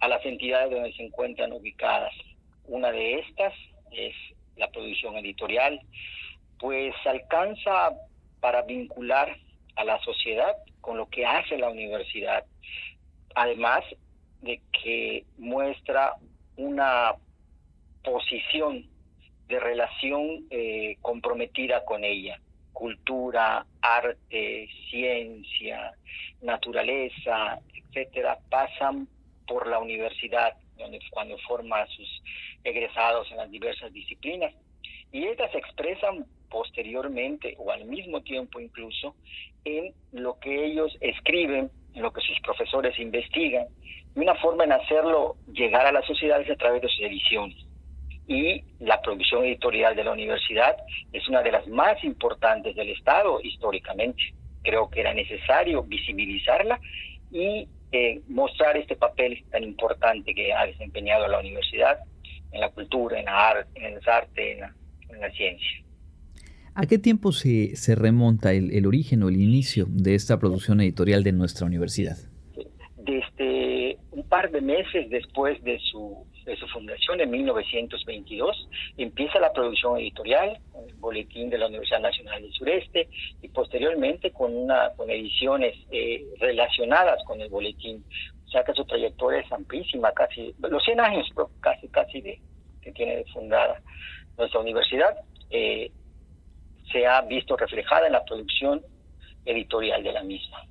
a 0.00 0.08
las 0.08 0.24
entidades 0.24 0.70
donde 0.70 0.92
se 0.92 1.02
encuentran 1.02 1.52
ubicadas. 1.52 2.12
Una 2.66 2.92
de 2.92 3.18
estas 3.18 3.52
es 3.90 4.14
la 4.56 4.70
producción 4.70 5.16
editorial, 5.16 5.80
pues 6.60 6.94
alcanza 7.04 7.92
para 8.40 8.62
vincular 8.62 9.36
a 9.74 9.84
la 9.84 9.98
sociedad 10.00 10.56
con 10.80 10.96
lo 10.96 11.08
que 11.08 11.26
hace 11.26 11.58
la 11.58 11.70
universidad, 11.70 12.44
además 13.34 13.82
de 14.42 14.60
que 14.70 15.24
muestra 15.38 16.14
una 16.56 17.14
posición 18.04 18.86
de 19.48 19.58
relación 19.58 20.46
eh, 20.50 20.96
comprometida 21.02 21.84
con 21.84 22.04
ella 22.04 22.38
cultura, 22.74 23.64
arte, 23.80 24.68
ciencia, 24.90 25.94
naturaleza, 26.42 27.58
etcétera, 27.72 28.38
pasan 28.50 29.08
por 29.46 29.66
la 29.66 29.78
universidad 29.78 30.52
donde, 30.76 30.98
cuando 31.10 31.38
forma 31.38 31.80
a 31.80 31.86
sus 31.86 32.22
egresados 32.64 33.30
en 33.30 33.38
las 33.38 33.50
diversas 33.50 33.92
disciplinas. 33.92 34.52
Y 35.12 35.24
estas 35.24 35.52
se 35.52 35.58
expresan 35.58 36.26
posteriormente 36.50 37.54
o 37.58 37.70
al 37.70 37.84
mismo 37.84 38.20
tiempo 38.22 38.60
incluso 38.60 39.14
en 39.64 39.94
lo 40.12 40.38
que 40.40 40.66
ellos 40.66 40.94
escriben, 41.00 41.70
en 41.94 42.02
lo 42.02 42.12
que 42.12 42.20
sus 42.20 42.38
profesores 42.40 42.98
investigan. 42.98 43.66
Y 44.14 44.20
una 44.20 44.34
forma 44.34 44.64
en 44.64 44.72
hacerlo 44.72 45.36
llegar 45.52 45.86
a 45.86 45.92
la 45.92 46.02
sociedad 46.02 46.40
es 46.40 46.50
a 46.50 46.56
través 46.56 46.82
de 46.82 46.88
sus 46.88 47.00
ediciones 47.00 47.56
y 48.26 48.62
la 48.80 49.00
producción 49.02 49.44
editorial 49.44 49.94
de 49.94 50.04
la 50.04 50.12
universidad 50.12 50.76
es 51.12 51.28
una 51.28 51.42
de 51.42 51.52
las 51.52 51.66
más 51.68 52.02
importantes 52.04 52.74
del 52.74 52.90
Estado 52.90 53.40
históricamente. 53.42 54.22
Creo 54.62 54.88
que 54.88 55.00
era 55.00 55.12
necesario 55.12 55.82
visibilizarla 55.82 56.80
y 57.30 57.68
eh, 57.92 58.22
mostrar 58.28 58.76
este 58.76 58.96
papel 58.96 59.44
tan 59.50 59.62
importante 59.62 60.34
que 60.34 60.52
ha 60.52 60.66
desempeñado 60.66 61.28
la 61.28 61.40
universidad 61.40 61.98
en 62.50 62.60
la 62.60 62.70
cultura, 62.70 63.18
en, 63.18 63.26
la 63.26 63.48
arte, 63.50 63.68
en 63.74 63.94
el 63.94 64.08
arte, 64.08 64.52
en 64.52 65.20
la, 65.20 65.30
ciencia. 65.32 65.84
¿A 66.74 66.86
qué 66.86 66.98
tiempo 66.98 67.30
se, 67.32 67.76
se 67.76 67.94
remonta 67.94 68.52
el, 68.52 68.72
el, 68.72 68.86
origen 68.86 69.22
o 69.22 69.28
el 69.28 69.40
inicio 69.40 69.86
de 69.88 70.14
esta 70.14 70.38
producción 70.38 70.80
editorial 70.80 71.22
de 71.22 71.32
nuestra 71.32 71.66
universidad? 71.66 72.16
Desde 72.96 73.98
un 74.10 74.26
par 74.28 74.50
de 74.50 74.60
meses 74.60 75.10
después 75.10 75.62
de 75.62 75.78
su 75.78 76.26
de 76.44 76.56
su 76.56 76.66
fundación 76.68 77.20
en 77.20 77.30
1922. 77.30 78.68
Empieza 78.96 79.40
la 79.40 79.52
producción 79.52 79.98
editorial 79.98 80.58
con 80.72 80.88
el 80.88 80.94
boletín 80.96 81.50
de 81.50 81.58
la 81.58 81.66
Universidad 81.66 82.00
Nacional 82.00 82.42
del 82.42 82.52
Sureste 82.52 83.08
y 83.42 83.48
posteriormente 83.48 84.30
con 84.30 84.54
una 84.54 84.90
con 84.96 85.10
ediciones 85.10 85.76
eh, 85.90 86.24
relacionadas 86.38 87.22
con 87.24 87.40
el 87.40 87.48
boletín. 87.48 88.04
O 88.46 88.48
sea 88.50 88.62
que 88.64 88.74
su 88.74 88.84
trayectoria 88.84 89.40
es 89.40 89.52
amplísima, 89.52 90.12
casi 90.12 90.54
los 90.58 90.84
100 90.84 91.00
años 91.00 91.28
casi 91.60 91.88
casi 91.88 92.20
de 92.20 92.40
que 92.82 92.92
tiene 92.92 93.24
fundada 93.32 93.80
nuestra 94.36 94.60
universidad 94.60 95.16
eh, 95.50 95.90
se 96.90 97.06
ha 97.06 97.22
visto 97.22 97.56
reflejada 97.56 98.06
en 98.06 98.12
la 98.12 98.24
producción 98.24 98.82
editorial 99.44 100.02
de 100.02 100.12
la 100.12 100.22
misma. 100.22 100.62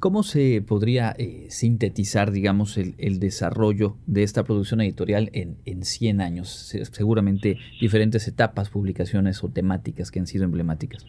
¿Cómo 0.00 0.22
se 0.22 0.62
podría 0.62 1.14
eh, 1.18 1.46
sintetizar, 1.50 2.32
digamos, 2.32 2.76
el, 2.76 3.20
desarrollo 3.20 3.96
de 4.06 4.22
esta 4.22 4.42
producción 4.42 4.80
editorial 4.80 5.30
en, 5.32 5.58
en 5.64 5.84
100 5.84 6.20
años? 6.20 6.48
seguramente 6.48 7.58
diferentes 7.80 8.26
etapas, 8.26 8.70
publicaciones 8.70 9.44
o 9.44 9.48
temáticas 9.48 10.10
que 10.10 10.18
han 10.18 10.26
sido 10.26 10.44
emblemáticas. 10.44 11.06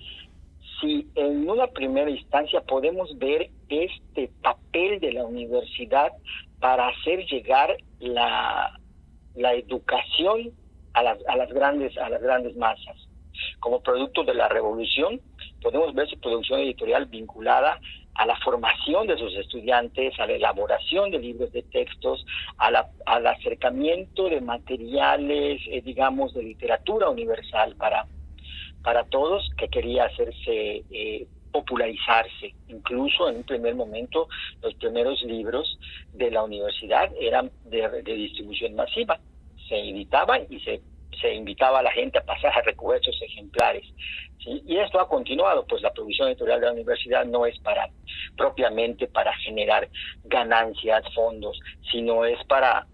Sí, 0.81 1.07
en 1.15 1.49
una 1.49 1.67
primera 1.67 2.09
instancia 2.09 2.61
podemos 2.61 3.17
ver 3.17 3.49
este 3.69 4.29
papel 4.41 4.99
de 4.99 5.13
la 5.13 5.25
universidad 5.25 6.11
para 6.59 6.89
hacer 6.89 7.25
llegar 7.25 7.75
la, 7.99 8.79
la 9.35 9.53
educación 9.53 10.51
a 10.93 11.03
las, 11.03 11.17
a 11.27 11.35
las 11.35 11.51
grandes 11.51 11.97
a 11.97 12.09
las 12.09 12.21
grandes 12.21 12.55
masas. 12.57 12.95
Como 13.59 13.81
producto 13.81 14.23
de 14.23 14.35
la 14.35 14.47
revolución, 14.49 15.19
podemos 15.61 15.93
ver 15.95 16.07
su 16.09 16.19
producción 16.19 16.59
editorial 16.59 17.05
vinculada 17.07 17.79
a 18.15 18.25
la 18.25 18.35
formación 18.37 19.07
de 19.07 19.17
sus 19.17 19.35
estudiantes, 19.35 20.19
a 20.19 20.27
la 20.27 20.33
elaboración 20.33 21.11
de 21.11 21.19
libros 21.19 21.51
de 21.51 21.63
textos, 21.63 22.25
al 22.57 23.27
acercamiento 23.27 24.29
de 24.29 24.41
materiales, 24.41 25.61
eh, 25.67 25.81
digamos, 25.81 26.33
de 26.33 26.43
literatura 26.43 27.09
universal 27.09 27.75
para, 27.75 28.05
para 28.83 29.03
todos 29.05 29.49
que 29.57 29.67
quería 29.67 30.05
hacerse 30.05 30.83
eh, 30.91 31.27
popularizarse. 31.51 32.53
Incluso 32.67 33.29
en 33.29 33.37
un 33.37 33.43
primer 33.43 33.75
momento 33.75 34.27
los 34.61 34.73
primeros 34.75 35.21
libros 35.23 35.79
de 36.13 36.31
la 36.31 36.43
universidad 36.43 37.11
eran 37.19 37.51
de, 37.65 37.87
de 38.03 38.13
distribución 38.13 38.75
masiva. 38.75 39.19
Se 39.67 39.79
editaban 39.79 40.43
y 40.49 40.59
se 40.59 40.81
se 41.21 41.33
invitaba 41.33 41.79
a 41.79 41.83
la 41.83 41.91
gente 41.91 42.17
a 42.17 42.25
pasar 42.25 42.57
a 42.57 42.61
recoger 42.61 43.01
esos 43.01 43.21
ejemplares. 43.21 43.85
Y 44.45 44.77
esto 44.77 44.99
ha 44.99 45.07
continuado, 45.07 45.65
pues 45.65 45.81
la 45.81 45.93
producción 45.93 46.27
editorial 46.27 46.59
de 46.59 46.65
la 46.65 46.73
universidad 46.73 47.25
no 47.25 47.45
es 47.45 47.57
para 47.59 47.89
propiamente 48.35 49.07
para 49.07 49.33
generar 49.37 49.87
ganancias, 50.25 51.03
fondos, 51.13 51.57
sino 51.91 52.25
es 52.25 52.43
para 52.45 52.85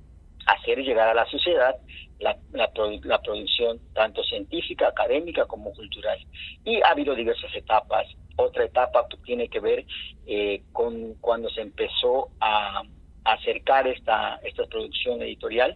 hacer 0.46 0.80
llegar 0.80 1.10
a 1.10 1.14
la 1.14 1.26
sociedad 1.26 1.76
la, 2.20 2.38
la, 2.52 3.22
producción 3.22 3.80
tanto 3.94 4.24
científica, 4.24 4.90
académica 4.90 5.46
como 5.46 5.74
cultural. 5.74 6.20
Y 6.66 6.82
ha 6.82 6.90
habido 6.90 7.16
diversas 7.16 7.54
etapas. 7.56 8.08
Otra 8.36 8.66
etapa 8.66 9.08
pues, 9.10 9.22
tiene 9.24 9.48
que 9.50 9.60
ver 9.60 9.86
eh, 10.28 10.64
con 10.72 11.16
cuando 11.16 11.50
se 11.50 11.62
empezó 11.62 12.30
a, 12.40 12.84
a 13.24 13.34
acercar 13.34 13.88
esta, 13.88 14.40
esta 14.44 14.66
producción 14.66 15.22
editorial 15.22 15.76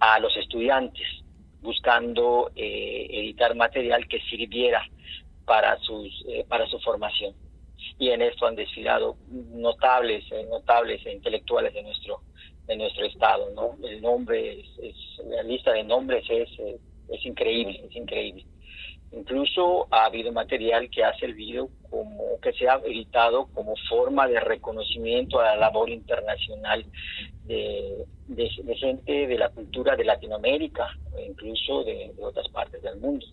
a 0.00 0.18
los 0.20 0.36
estudiantes 0.36 1.06
buscando 1.66 2.50
editar 2.54 3.54
material 3.56 4.06
que 4.08 4.20
sirviera 4.20 4.82
para 5.44 5.76
sus 5.80 6.24
para 6.48 6.66
su 6.66 6.78
formación. 6.78 7.34
Y 7.98 8.08
en 8.10 8.22
esto 8.22 8.46
han 8.46 8.56
desfilado 8.56 9.16
notables 9.28 10.24
notables 10.48 11.04
e 11.04 11.12
intelectuales 11.12 11.74
de 11.74 11.82
nuestro 11.82 12.20
de 12.66 12.76
nuestro 12.76 13.04
estado 13.06 13.50
no 13.50 13.76
el 13.86 14.00
nombre 14.00 14.60
es, 14.60 14.96
la 15.26 15.42
lista 15.42 15.72
de 15.72 15.84
nombres 15.84 16.24
es 16.30 16.48
es 17.08 17.26
increíble 17.26 17.80
es 17.88 17.94
increíble 17.94 18.44
Incluso 19.16 19.88
ha 19.90 20.04
habido 20.04 20.30
material 20.30 20.90
que 20.90 21.02
ha 21.02 21.16
servido 21.16 21.70
como, 21.88 22.38
que 22.42 22.52
se 22.52 22.68
ha 22.68 22.74
editado 22.84 23.46
como 23.54 23.74
forma 23.88 24.28
de 24.28 24.38
reconocimiento 24.40 25.40
a 25.40 25.44
la 25.44 25.56
labor 25.56 25.88
internacional 25.88 26.84
de, 27.46 28.04
gente 28.78 29.26
de 29.26 29.38
la 29.38 29.48
cultura 29.48 29.96
de 29.96 30.04
Latinoamérica, 30.04 30.86
e 31.16 31.28
incluso 31.30 31.82
de, 31.84 32.12
otras 32.20 32.46
partes 32.48 32.82
del 32.82 32.98
mundo. 32.98 33.24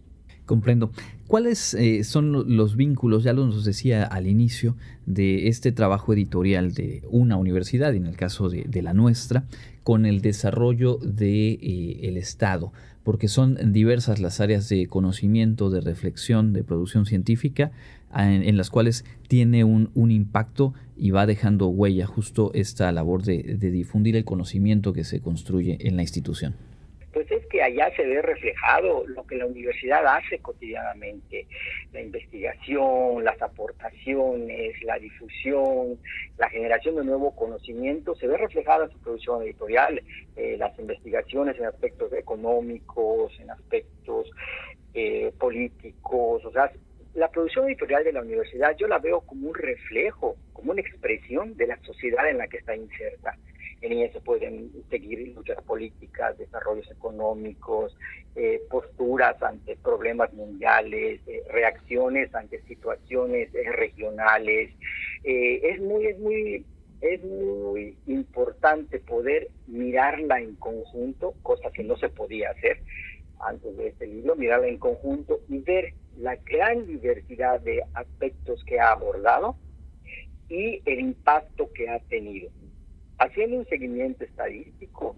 Comprendo. 0.46 0.92
¿Cuáles 1.28 1.74
eh, 1.74 2.04
son 2.06 2.56
los 2.56 2.78
vínculos, 2.78 3.24
ya 3.24 3.34
lo 3.34 3.46
nos 3.46 3.66
decía 3.66 4.06
al 4.06 4.28
inicio, 4.28 4.76
de 5.06 5.48
este 5.48 5.74
trabajo 5.74 6.14
editorial 6.14 6.74
de 6.74 7.02
una 7.10 7.36
universidad, 7.36 7.94
en 7.94 8.06
el 8.06 8.16
caso 8.16 8.50
de, 8.50 8.82
la 8.82 8.94
nuestra, 8.94 9.46
con 9.84 10.06
el 10.06 10.22
desarrollo 10.22 10.96
del 10.96 11.16
de, 11.16 11.52
eh, 11.54 12.18
Estado? 12.18 12.72
Porque 13.04 13.28
son 13.28 13.74
diversas 13.74 14.20
las 14.20 14.39
áreas 14.39 14.70
de 14.70 14.88
conocimiento, 14.88 15.70
de 15.70 15.82
reflexión, 15.82 16.54
de 16.54 16.64
producción 16.64 17.06
científica, 17.06 17.72
en, 18.16 18.58
las 18.58 18.70
cuales 18.70 19.06
tiene 19.28 19.64
un, 19.64 19.89
impacto 20.12 20.74
y 20.95 21.12
va 21.12 21.26
dejando 21.26 21.68
huella 21.68 22.06
justo 22.06 22.51
esta 22.54 22.91
labor 22.91 23.24
de 23.24 23.58
difundir 23.58 24.16
el 24.16 24.24
conocimiento 24.24 24.93
que 24.93 25.04
se 25.04 25.20
construye 25.20 25.78
en 25.88 25.95
la 25.95 26.04
institución 26.04 26.56
pues 27.14 27.30
es 27.32 27.45
que 27.45 27.61
allá 27.61 27.95
se 27.95 28.03
ve 28.03 28.22
reflejado 28.22 29.05
lo 29.07 29.26
que 29.26 29.36
la 29.36 29.45
universidad 29.45 30.05
hace 30.05 30.39
cotidianamente, 30.39 31.47
la 31.93 32.01
investigación, 32.01 33.24
las 33.24 33.39
aportaciones, 33.41 34.82
la 34.84 34.97
difusión, 34.97 35.99
la 36.38 36.49
generación 36.49 36.95
de 36.95 37.05
nuevo 37.05 37.36
conocimiento, 37.36 38.16
se 38.16 38.28
ve 38.28 38.38
reflejada 38.38 38.86
en 38.86 38.91
su 38.91 38.99
producción 38.99 39.43
editorial, 39.43 40.01
eh, 40.36 40.57
las 40.57 40.78
investigaciones 40.80 41.57
en 41.59 41.66
aspectos 41.66 42.11
económicos, 42.14 43.32
en 43.39 43.51
aspectos 43.51 44.30
eh, 44.95 45.32
políticos, 45.39 46.43
o 46.43 46.51
sea, 46.51 46.72
la 47.14 47.30
producción 47.30 47.68
editorial 47.68 48.03
de 48.03 48.14
la 48.14 48.22
universidad 48.22 48.76
yo 48.76 48.88
la 48.88 48.97
veo 48.97 49.22
como 49.22 49.49
un 49.49 49.53
reflejo, 49.53 50.36
como 50.51 50.72
una 50.72 50.82
expresión 50.82 51.55
de 51.57 51.68
la 51.68 51.78
sociedad 51.84 52.28
en 52.28 52.39
la 52.39 52.47
que 52.47 52.57
está 52.57 52.76
inserta 52.76 53.38
en 53.84 53.94
ella 53.94 54.14
se 54.14 54.22
pueden 54.22 54.72
seguir 54.90 55.36
luchas 55.36 55.62
políticas, 55.64 56.38
desarrollos 56.38 56.90
económicos, 56.90 57.96
eh, 58.36 58.62
posturas 58.70 59.42
ante 59.44 59.76
problemas 59.76 60.32
mundiales, 60.34 61.22
eh, 61.28 61.44
reacciones 61.50 62.34
ante 62.34 62.62
situaciones 62.64 63.54
eh, 63.54 63.72
regionales. 63.72 64.72
es 65.24 65.80
muy, 65.82 66.08
es 66.08 66.20
muy, 66.20 66.66
es 67.02 67.24
muy 67.24 67.98
importante 68.08 69.00
poder 69.00 69.50
mirarla 69.68 70.40
en 70.40 70.56
conjunto, 70.56 71.34
cosa 71.44 71.70
que 71.72 71.84
no 71.84 71.98
se 71.98 72.10
podía 72.10 72.52
hacer 72.52 72.82
antes 73.40 73.76
de 73.76 73.88
este 73.90 74.08
libro, 74.08 74.36
mirarla 74.36 74.68
en 74.68 74.78
conjunto 74.78 75.42
y 75.50 75.60
ver 75.60 75.94
la 76.18 76.38
gran 76.38 76.88
diversidad 76.88 77.60
de 77.60 77.84
aspectos 77.94 78.64
que 78.64 78.80
ha 78.80 78.92
abordado 78.92 79.58
y 80.48 80.82
el 80.86 81.00
impacto 81.00 81.70
que 81.74 81.90
ha 81.90 82.00
tenido. 82.00 82.50
Haciendo 83.18 83.57
un 83.57 83.66
seguimiento 83.66 84.24
estadístico, 84.24 85.16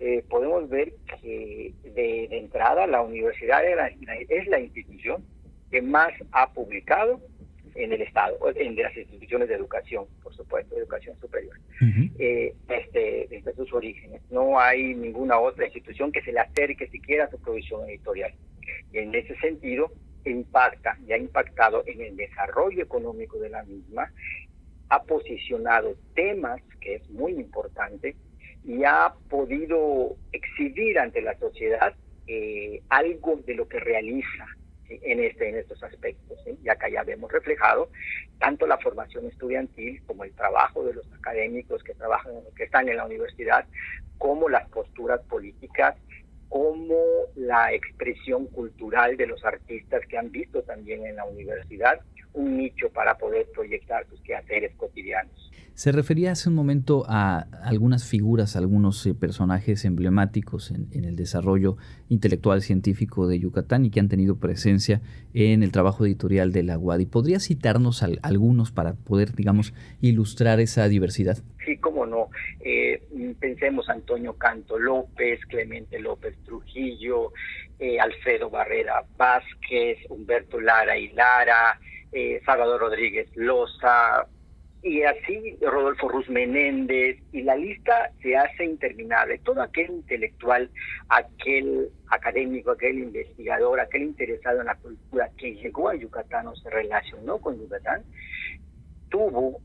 eh, 0.00 0.24
podemos 0.28 0.68
ver 0.68 0.92
que 1.20 1.74
de, 1.82 2.28
entrada 2.30 2.86
la 2.86 3.02
universidad 3.02 3.62
es 3.64 4.46
la, 4.48 4.60
institución 4.60 5.24
que 5.70 5.82
más 5.82 6.12
ha 6.32 6.52
publicado 6.52 7.20
en 7.74 7.92
el 7.92 8.02
Estado, 8.02 8.38
en 8.54 8.76
las 8.76 8.96
instituciones 8.96 9.48
de 9.48 9.54
educación, 9.54 10.06
por 10.22 10.34
supuesto, 10.34 10.76
educación 10.76 11.18
superior, 11.20 11.58
eh, 12.18 12.54
desde, 12.66 13.26
desde, 13.28 13.54
sus 13.54 13.72
orígenes. 13.72 14.20
No 14.30 14.58
hay 14.58 14.94
ninguna 14.94 15.38
otra 15.38 15.64
institución 15.64 16.12
que 16.12 16.22
se 16.22 16.32
le 16.32 16.40
acerque 16.40 16.88
siquiera 16.88 17.24
a 17.24 17.30
su 17.30 17.38
producción 17.40 17.88
editorial. 17.88 18.32
Y 18.92 18.98
en 18.98 19.14
ese 19.14 19.36
sentido, 19.38 19.92
impacta 20.24 20.98
y 21.06 21.12
ha 21.12 21.18
impactado 21.18 21.82
en 21.86 22.00
el 22.00 22.16
desarrollo 22.16 22.82
económico 22.82 23.38
de 23.38 23.50
la 23.50 23.64
misma 23.64 24.12
ha 24.90 25.02
posicionado 25.02 25.94
temas, 26.14 26.60
que 26.80 26.96
es 26.96 27.10
muy 27.10 27.32
importante, 27.32 28.16
y 28.64 28.84
ha 28.84 29.14
podido 29.28 30.16
exhibir 30.32 30.98
ante 30.98 31.22
la 31.22 31.38
sociedad 31.38 31.94
eh, 32.26 32.82
algo 32.88 33.36
de 33.46 33.54
lo 33.54 33.68
que 33.68 33.80
realiza 33.80 34.46
en, 34.88 35.22
este, 35.22 35.48
en 35.48 35.56
estos 35.56 35.82
aspectos. 35.82 36.38
Y 36.62 36.68
acá 36.68 36.88
ya 36.88 37.02
vemos 37.02 37.30
reflejado 37.30 37.90
tanto 38.38 38.66
la 38.66 38.78
formación 38.78 39.26
estudiantil 39.26 40.02
como 40.06 40.24
el 40.24 40.32
trabajo 40.32 40.84
de 40.84 40.94
los 40.94 41.12
académicos 41.12 41.82
que 41.82 41.94
trabajan, 41.94 42.32
que 42.56 42.64
están 42.64 42.88
en 42.88 42.96
la 42.96 43.06
universidad, 43.06 43.66
como 44.18 44.48
las 44.48 44.68
posturas 44.68 45.20
políticas 45.22 45.96
como 46.48 46.96
la 47.34 47.72
expresión 47.72 48.46
cultural 48.46 49.16
de 49.16 49.26
los 49.26 49.44
artistas 49.44 50.02
que 50.08 50.16
han 50.16 50.30
visto 50.30 50.62
también 50.62 51.06
en 51.06 51.16
la 51.16 51.24
universidad 51.24 52.00
un 52.32 52.56
nicho 52.56 52.90
para 52.90 53.16
poder 53.16 53.48
proyectar 53.52 54.06
sus 54.08 54.20
quehaceres 54.22 54.74
cotidianos. 54.76 55.50
Se 55.78 55.92
refería 55.92 56.32
hace 56.32 56.48
un 56.48 56.56
momento 56.56 57.04
a 57.06 57.46
algunas 57.62 58.04
figuras, 58.04 58.56
algunos 58.56 59.06
eh, 59.06 59.14
personajes 59.14 59.84
emblemáticos 59.84 60.72
en, 60.72 61.04
el 61.04 61.14
desarrollo 61.14 61.76
intelectual 62.08 62.62
científico 62.62 63.28
de 63.28 63.38
Yucatán 63.38 63.84
y 63.84 63.90
que 63.92 64.00
han 64.00 64.08
tenido 64.08 64.40
presencia 64.40 65.00
en 65.34 65.62
el 65.62 65.70
trabajo 65.70 66.04
editorial 66.04 66.50
de 66.50 66.64
la 66.64 66.76
UADI. 66.78 67.06
¿Podría 67.06 67.38
citarnos 67.38 68.02
algunos 68.22 68.72
para 68.72 68.94
poder, 68.94 69.36
digamos, 69.36 69.72
ilustrar 70.00 70.58
esa 70.58 70.88
diversidad? 70.88 71.38
Sí, 71.64 71.76
cómo 71.76 72.06
no. 72.06 72.28
Eh, 72.58 73.00
pensemos 73.38 73.88
Antonio 73.88 74.32
Canto 74.32 74.80
López, 74.80 75.38
Clemente 75.46 76.00
López 76.00 76.36
Trujillo, 76.44 77.32
eh, 77.78 78.00
Alfredo 78.00 78.50
Barrera 78.50 79.04
Vázquez, 79.16 79.98
Humberto 80.08 80.60
Lara 80.60 80.98
y 80.98 81.12
Lara, 81.12 81.78
eh, 82.10 82.40
Salvador 82.44 82.80
Rodríguez 82.80 83.30
Loza, 83.36 84.26
y 84.82 85.02
así 85.02 85.56
Rodolfo 85.60 86.08
Ruz 86.08 86.28
Menéndez, 86.28 87.18
y 87.32 87.42
la 87.42 87.56
lista 87.56 88.10
se 88.22 88.36
hace 88.36 88.64
interminable. 88.64 89.38
Todo 89.38 89.62
aquel 89.62 89.90
intelectual, 89.90 90.70
aquel 91.08 91.90
académico, 92.08 92.70
aquel 92.70 92.98
investigador, 92.98 93.80
aquel 93.80 94.02
interesado 94.02 94.60
en 94.60 94.66
la 94.66 94.76
cultura 94.76 95.30
que 95.36 95.54
llegó 95.54 95.88
a 95.88 95.96
Yucatán 95.96 96.46
o 96.46 96.56
se 96.56 96.70
relacionó 96.70 97.38
con 97.38 97.58
Yucatán, 97.58 98.02
tuvo 99.08 99.60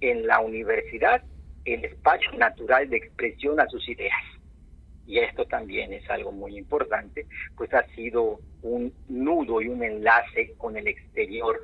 en 0.00 0.26
la 0.26 0.40
universidad 0.40 1.22
el 1.64 1.84
espacio 1.84 2.32
natural 2.32 2.88
de 2.88 2.98
expresión 2.98 3.58
a 3.60 3.68
sus 3.68 3.88
ideas. 3.88 4.22
Y 5.06 5.18
esto 5.18 5.46
también 5.46 5.94
es 5.94 6.08
algo 6.10 6.32
muy 6.32 6.58
importante, 6.58 7.26
pues 7.56 7.72
ha 7.72 7.82
sido 7.94 8.40
un 8.62 8.92
nudo 9.08 9.62
y 9.62 9.68
un 9.68 9.82
enlace 9.82 10.52
con 10.58 10.76
el 10.76 10.86
exterior 10.86 11.58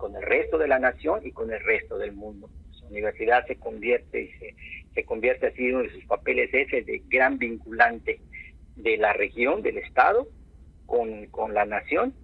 con 0.00 0.16
el 0.16 0.22
resto 0.22 0.56
de 0.56 0.66
la 0.66 0.78
nación 0.78 1.20
y 1.24 1.30
con 1.30 1.52
el 1.52 1.62
resto 1.62 1.98
del 1.98 2.12
mundo. 2.12 2.48
La 2.80 2.88
universidad 2.88 3.46
se 3.46 3.56
convierte 3.56 4.22
y 4.22 4.28
se, 4.38 4.56
se 4.94 5.04
convierte 5.04 5.48
así 5.48 5.66
en 5.66 5.74
uno 5.76 5.84
de 5.84 5.92
sus 5.92 6.04
papeles 6.06 6.48
ese 6.52 6.82
de 6.82 7.02
gran 7.08 7.38
vinculante 7.38 8.20
de 8.76 8.96
la 8.96 9.12
región, 9.12 9.62
del 9.62 9.76
Estado, 9.76 10.26
con, 10.86 11.26
con 11.26 11.52
la 11.52 11.66
nación 11.66 12.14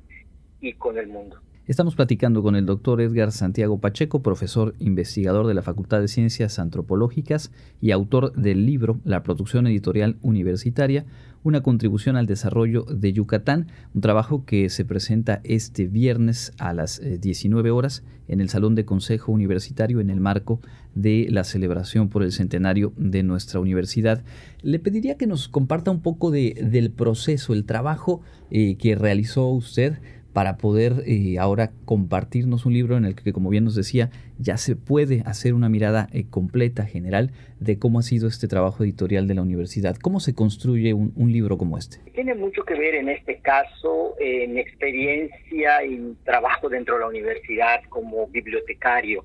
y 0.61 0.73
con 0.73 0.97
el 0.97 1.07
mundo. 1.07 1.39
Estamos 1.67 1.97
platicando 1.97 2.43
con 2.43 2.57
el 2.57 2.65
doctor 2.65 3.01
Edgar 3.01 3.33
Santiago 3.33 3.81
Pacheco, 3.81 4.23
profesor 4.23 4.75
investigador 4.79 5.47
de 5.47 5.55
la 5.55 5.63
Facultad 5.63 6.01
de 6.01 6.09
Ciencias 6.09 6.59
Antropológicas 6.59 7.53
y 7.81 7.91
autor 7.91 8.33
del 8.35 8.65
libro 8.65 9.01
La 9.05 9.23
producción 9.23 9.67
editorial 9.67 10.17
universitaria, 10.23 11.05
una 11.47 11.63
contribución 11.63 12.17
al 12.17 12.27
desarrollo 12.27 12.83
de 12.83 13.13
Yucatán, 13.13 13.69
un 13.95 14.01
trabajo 14.01 14.45
que 14.45 14.69
se 14.69 14.85
presenta 14.85 15.41
este 15.45 15.87
viernes 15.87 16.53
a 16.59 16.73
las 16.73 17.01
19 17.01 17.69
eh, 17.69 17.73
horas 17.73 18.03
en 18.27 18.41
el 18.41 18.49
Salón 18.49 18.75
de 18.75 18.85
Consejo 18.85 19.31
Universitario 19.31 20.01
en 20.01 20.11
el 20.11 20.21
marco 20.21 20.61
de 20.97 21.29
la 21.31 21.45
celebración 21.45 22.09
por 22.09 22.25
el 22.25 22.33
centenario 22.33 22.93
de 22.97 23.23
nuestra 23.23 23.61
universidad. 23.61 24.25
Le 24.63 24.81
pediría 24.81 25.17
que 25.17 25.29
nos 25.29 25.47
comparta 25.47 25.93
un 25.93 26.01
poco 26.01 26.33
de, 26.33 26.67
del 26.69 26.91
proceso, 26.91 27.53
el 27.53 27.65
trabajo 27.65 28.23
eh, 28.51 28.77
que 28.77 28.97
realizó 28.97 29.49
usted 29.49 30.01
para 30.37 30.59
poder 30.59 31.03
eh, 31.07 31.39
ahora 31.39 31.71
compartirnos 31.87 32.67
un 32.67 32.75
libro 32.75 32.99
en 32.99 33.07
el 33.07 33.15
que, 33.15 33.33
como 33.33 33.49
bien 33.49 33.65
nos 33.65 33.75
decía, 33.75 34.11
ya 34.39 34.59
se 34.59 34.77
puede 34.77 35.23
hacer 35.25 35.55
una 35.55 35.71
mirada 35.71 36.09
eh, 36.13 36.27
completa, 36.29 36.85
general, 36.85 37.31
de 37.59 37.79
cómo 37.79 38.01
ha 38.01 38.03
sido 38.03 38.29
este 38.29 38.47
trabajo 38.47 38.85
editorial 38.85 39.29
de 39.29 39.35
la 39.35 39.41
universidad. 39.41 39.97
¿Cómo 39.97 40.21
se 40.21 40.35
construye 40.35 40.93
un, 40.93 41.33
libro 41.33 41.57
como 41.57 41.79
este? 41.79 42.01
Tiene 42.13 42.35
mucho 42.35 42.65
que 42.65 42.75
ver 42.75 42.97
en 42.97 43.09
este 43.09 43.39
caso 43.39 44.15
en 44.21 44.53
mi 44.53 44.61
experiencia 44.61 45.83
y 45.87 46.15
trabajo 46.27 46.69
dentro 46.69 46.97
de 46.97 47.01
la 47.01 47.07
universidad 47.07 47.81
como 47.89 48.27
bibliotecario, 48.27 49.25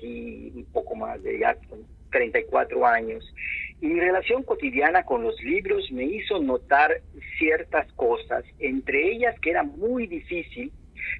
y 0.00 0.52
un 0.54 0.66
poco 0.66 0.94
más 0.94 1.20
de 1.24 1.40
ya 1.40 1.56
34 2.12 2.86
años. 2.86 3.34
Mi 3.80 4.00
relación 4.00 4.42
cotidiana 4.42 5.04
con 5.04 5.22
los 5.22 5.40
libros 5.42 5.90
me 5.92 6.04
hizo 6.04 6.40
notar 6.40 7.02
ciertas 7.38 7.92
cosas, 7.92 8.44
entre 8.58 9.12
ellas 9.12 9.38
que 9.40 9.50
era 9.50 9.62
muy 9.62 10.06
difícil 10.06 10.72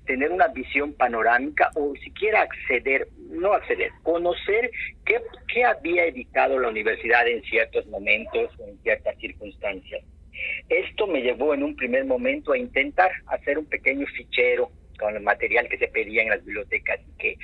tener 0.06 0.32
una 0.32 0.48
visión 0.48 0.94
panorámica 0.94 1.70
o 1.74 1.94
siquiera 1.96 2.42
acceder, 2.42 3.08
no 3.30 3.52
acceder, 3.52 3.92
conocer 4.02 4.70
qué, 5.04 5.20
qué 5.52 5.64
había 5.64 6.06
editado 6.06 6.58
la 6.58 6.68
universidad 6.68 7.28
en 7.28 7.42
ciertos 7.42 7.86
momentos 7.86 8.50
o 8.58 8.68
en 8.68 8.78
ciertas 8.82 9.16
circunstancias. 9.18 10.02
Esto 10.68 11.06
me 11.06 11.22
llevó 11.22 11.54
en 11.54 11.62
un 11.62 11.76
primer 11.76 12.04
momento 12.04 12.52
a 12.52 12.58
intentar 12.58 13.10
hacer 13.26 13.58
un 13.58 13.66
pequeño 13.66 14.06
fichero 14.06 14.70
con 14.98 15.14
el 15.14 15.22
material 15.22 15.68
que 15.68 15.78
se 15.78 15.88
pedía 15.88 16.22
en 16.22 16.30
las 16.30 16.44
bibliotecas 16.44 17.00
y 17.06 17.18
que 17.18 17.38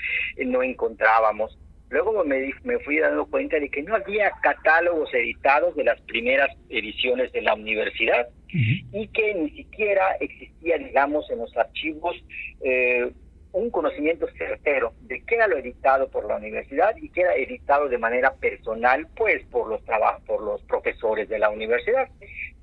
no 0.44 0.62
encontrábamos. 0.62 1.58
Luego 1.92 2.24
me, 2.24 2.54
me 2.64 2.78
fui 2.78 2.98
dando 2.98 3.26
cuenta 3.26 3.60
de 3.60 3.68
que 3.68 3.82
no 3.82 3.94
había 3.94 4.30
catálogos 4.42 5.12
editados 5.12 5.76
de 5.76 5.84
las 5.84 6.00
primeras 6.00 6.48
ediciones 6.70 7.30
de 7.32 7.42
la 7.42 7.52
universidad 7.52 8.28
y 8.48 9.08
que 9.08 9.34
ni 9.34 9.50
siquiera 9.50 10.16
existía, 10.18 10.78
digamos, 10.78 11.30
en 11.30 11.40
los 11.40 11.54
archivos 11.54 12.16
eh, 12.62 13.12
un 13.52 13.70
conocimiento 13.70 14.26
certero 14.38 14.94
de 15.02 15.22
qué 15.24 15.34
era 15.34 15.46
lo 15.46 15.58
editado 15.58 16.08
por 16.08 16.24
la 16.24 16.36
universidad 16.36 16.96
y 16.96 17.10
qué 17.10 17.20
era 17.22 17.34
editado 17.34 17.90
de 17.90 17.98
manera 17.98 18.36
personal, 18.36 19.06
pues 19.14 19.44
por 19.50 19.68
los 19.68 19.84
trabajos, 19.84 20.22
por 20.24 20.42
los 20.42 20.62
profesores 20.62 21.28
de 21.28 21.38
la 21.38 21.50
universidad. 21.50 22.08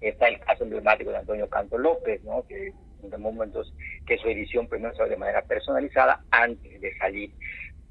Está 0.01 0.27
el 0.27 0.39
caso 0.39 0.63
emblemático 0.63 1.11
de 1.11 1.17
Antonio 1.17 1.47
Canto 1.47 1.77
López, 1.77 2.23
¿no? 2.23 2.47
que 2.47 2.73
en 3.03 3.21
momentos 3.21 3.71
que 4.07 4.17
su 4.17 4.27
edición 4.27 4.67
primero 4.67 4.95
se 4.95 5.05
de 5.05 5.17
manera 5.17 5.43
personalizada 5.43 6.23
antes 6.31 6.81
de 6.81 6.97
salir 6.97 7.31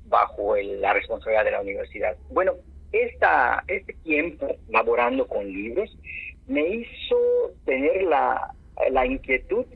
bajo 0.09 0.57
la 0.57 0.93
responsabilidad 0.93 1.45
de 1.45 1.51
la 1.53 1.61
universidad. 1.61 2.17
Bueno, 2.31 2.55
esta, 2.93 3.65
este 3.67 3.93
tiempo 3.95 4.57
laborando 4.69 5.27
con 5.27 5.47
libros 5.47 5.97
me 6.47 6.67
hizo 6.67 7.17
tener 7.65 8.03
la, 8.05 8.55
la 8.91 9.07
inquietud 9.07 9.67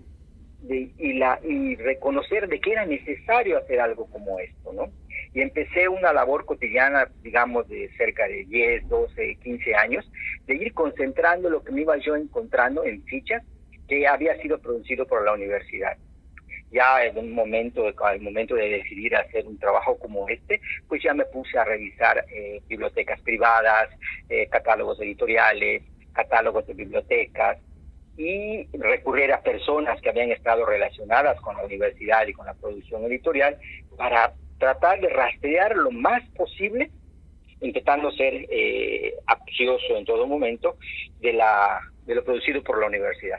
y, 0.68 1.14
la, 1.14 1.41
y 1.43 1.76
reconocer 1.76 2.49
de 2.49 2.61
que 2.61 2.72
era 2.72 2.87
necesario 2.87 3.59
hacer 3.59 3.80
algo 3.80 4.07
como 4.07 4.39
esto, 4.39 4.72
¿no? 4.72 4.91
Y 5.35 5.41
empecé 5.41 5.89
una 5.89 6.12
labor 6.12 6.45
cotidiana, 6.45 7.11
digamos, 7.22 7.68
de 7.68 7.91
cerca 7.97 8.26
de 8.28 8.45
10, 8.45 8.89
12, 8.89 9.37
15 9.43 9.74
años, 9.74 10.11
de 10.47 10.55
ir 10.55 10.72
concentrando 10.72 11.51
lo 11.51 11.64
que 11.64 11.72
me 11.72 11.83
iba 11.83 11.97
yo 11.99 12.14
encontrando 12.14 12.85
en 12.85 13.03
fichas 13.05 13.43
que 13.89 14.07
había 14.07 14.41
sido 14.41 14.59
producido 14.59 15.07
por 15.07 15.24
la 15.24 15.33
universidad 15.33 15.97
ya 16.73 17.05
en 17.05 17.18
un 17.18 17.33
momento, 17.33 17.85
al 18.03 18.20
momento 18.20 18.55
de 18.55 18.68
decidir 18.68 19.14
hacer 19.14 19.47
un 19.47 19.59
trabajo 19.59 19.99
como 19.99 20.29
este, 20.29 20.61
pues 20.89 21.03
ya 21.03 21.14
me 21.14 21.25
puse 21.27 21.59
a 21.59 21.64
revisar 21.64 22.25
eh, 22.33 22.61
bibliotecas 22.66 23.20
privadas, 23.20 23.91
eh, 24.29 24.49
catálogos 24.49 25.01
editoriales, 25.01 25.83
catálogos 26.12 26.66
de 26.66 26.75
bibliotecas 26.75 27.59
y 28.16 28.66
recurrir 28.77 29.33
a 29.33 29.43
personas 29.43 30.01
que 30.01 30.11
habían 30.11 30.31
estado 30.31 30.66
relacionadas 30.66 31.41
con 31.41 31.57
la 31.57 31.64
universidad 31.64 32.27
y 32.27 32.33
con 32.33 32.47
la 32.47 32.55
producción 32.55 33.05
editorial 33.05 33.59
para 33.97 34.35
tratar 34.59 35.01
de 35.01 35.09
rastrear 35.09 35.77
lo 35.77 35.91
más 35.91 36.23
posible, 36.31 36.91
intentando 37.61 38.11
ser 38.12 38.47
eh, 38.51 39.14
en 39.97 40.05
todo 40.05 40.27
momento 40.27 40.77
de, 41.20 41.33
la, 41.33 41.81
de 42.07 42.14
lo 42.14 42.25
producido 42.25 42.62
por 42.62 42.81
la 42.81 42.87
universidad. 42.87 43.39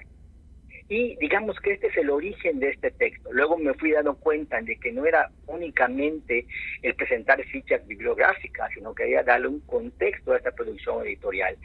Y 0.89 1.15
digamos 1.17 1.59
que 1.59 1.73
este 1.73 1.87
es 1.87 1.97
el 1.97 2.09
origen 2.09 2.59
de 2.59 2.69
este 2.69 2.91
texto. 2.91 3.31
Luego 3.31 3.57
me 3.57 3.73
fui 3.73 3.91
dando 3.91 4.15
cuenta 4.15 4.61
de 4.61 4.77
que 4.77 4.91
no 4.91 5.05
era 5.05 5.29
únicamente 5.47 6.45
el 6.81 6.93
presentar 6.95 7.41
fichas 7.45 7.85
bibliográficas, 7.87 8.69
sino 8.73 8.93
que 8.93 9.03
había 9.03 9.23
darle 9.23 9.47
un 9.47 9.61
contexto 9.61 10.33
a 10.33 10.37
esta 10.37 10.51
producción 10.51 11.05
editorial, 11.05 11.57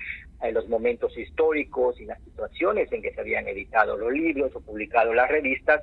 en 0.43 0.55
los 0.55 0.69
momentos 0.69 1.17
históricos 1.19 2.01
y 2.01 2.05
las 2.05 2.23
situaciones 2.23 2.91
en 2.93 3.03
que 3.03 3.13
se 3.13 3.21
habían 3.21 3.49
editado 3.49 3.97
los 3.97 4.13
libros 4.13 4.55
o 4.55 4.61
publicado 4.61 5.13
las 5.13 5.29
revistas, 5.29 5.83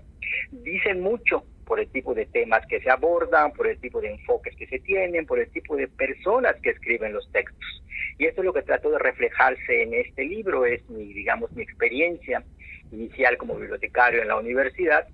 dicen 0.52 1.02
mucho 1.02 1.44
por 1.66 1.80
el 1.80 1.90
tipo 1.90 2.14
de 2.14 2.26
temas 2.28 2.66
que 2.68 2.80
se 2.80 2.90
abordan, 2.90 3.52
por 3.52 3.68
el 3.68 3.80
tipo 3.80 4.00
de 4.00 4.12
enfoques 4.12 4.56
que 4.56 4.68
se 4.68 4.80
tienen, 4.80 5.26
por 5.26 5.40
el 5.40 5.50
tipo 5.50 5.76
de 5.76 5.88
personas 5.88 6.56
que 6.62 6.70
escriben 6.70 7.12
los 7.12 7.30
textos. 7.32 7.84
Y 8.18 8.26
esto 8.26 8.42
es 8.42 8.46
lo 8.46 8.54
que 8.54 8.62
trato 8.62 8.92
de 8.92 9.00
reflejarse 9.00 9.82
en 9.82 9.94
este 9.94 10.24
libro, 10.24 10.66
es 10.66 10.88
mi, 10.90 11.12
digamos, 11.14 11.52
mi 11.52 11.64
experiencia 11.64 12.44
inicial 12.96 13.38
como 13.38 13.56
bibliotecario 13.56 14.22
en 14.22 14.28
la 14.28 14.38
universidad 14.38 15.08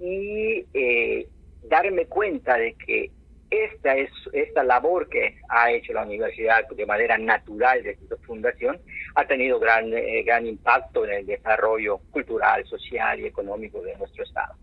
y 0.00 0.64
eh, 0.74 1.28
darme 1.68 2.06
cuenta 2.06 2.56
de 2.56 2.74
que 2.74 3.10
esta 3.50 3.94
es 3.96 4.10
esta 4.32 4.64
labor 4.64 5.08
que 5.08 5.36
ha 5.48 5.70
hecho 5.70 5.92
la 5.92 6.04
universidad 6.04 6.66
de 6.68 6.86
manera 6.86 7.18
natural 7.18 7.82
desde 7.82 8.08
su 8.08 8.16
fundación 8.22 8.80
ha 9.14 9.26
tenido 9.26 9.60
gran 9.60 9.92
eh, 9.92 10.22
gran 10.24 10.46
impacto 10.46 11.04
en 11.04 11.12
el 11.12 11.26
desarrollo 11.26 11.98
cultural, 12.10 12.64
social 12.64 13.20
y 13.20 13.26
económico 13.26 13.82
de 13.82 13.96
nuestro 13.96 14.24
estado. 14.24 14.54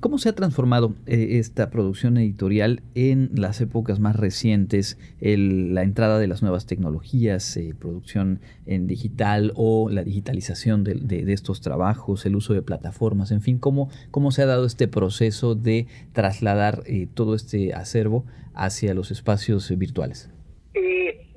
¿Cómo 0.00 0.16
se 0.16 0.30
ha 0.30 0.34
transformado 0.34 0.94
eh, 1.06 1.36
esta 1.38 1.68
producción 1.68 2.16
editorial 2.16 2.80
en 2.94 3.28
las 3.34 3.60
épocas 3.60 4.00
más 4.00 4.16
recientes? 4.16 4.98
la 5.20 5.82
entrada 5.82 6.18
de 6.18 6.26
las 6.26 6.40
nuevas 6.40 6.66
tecnologías, 6.66 7.56
eh, 7.58 7.74
producción 7.78 8.40
en 8.64 8.86
digital 8.86 9.52
o 9.54 9.90
la 9.90 10.02
digitalización 10.02 10.82
de, 10.82 11.32
estos 11.32 11.60
trabajos, 11.60 12.24
el 12.24 12.36
uso 12.36 12.54
de 12.54 12.62
plataformas, 12.62 13.32
en 13.32 13.42
fin, 13.42 13.58
¿cómo, 13.58 13.90
cómo 14.10 14.30
se 14.30 14.42
ha 14.42 14.46
dado 14.46 14.64
este 14.64 14.88
proceso 14.88 15.54
de 15.54 15.86
trasladar 16.14 16.82
eh, 16.86 17.06
todo 17.12 17.34
este 17.34 17.74
acervo 17.74 18.24
hacia 18.54 18.94
los 18.94 19.10
espacios 19.10 19.76
virtuales? 19.76 20.30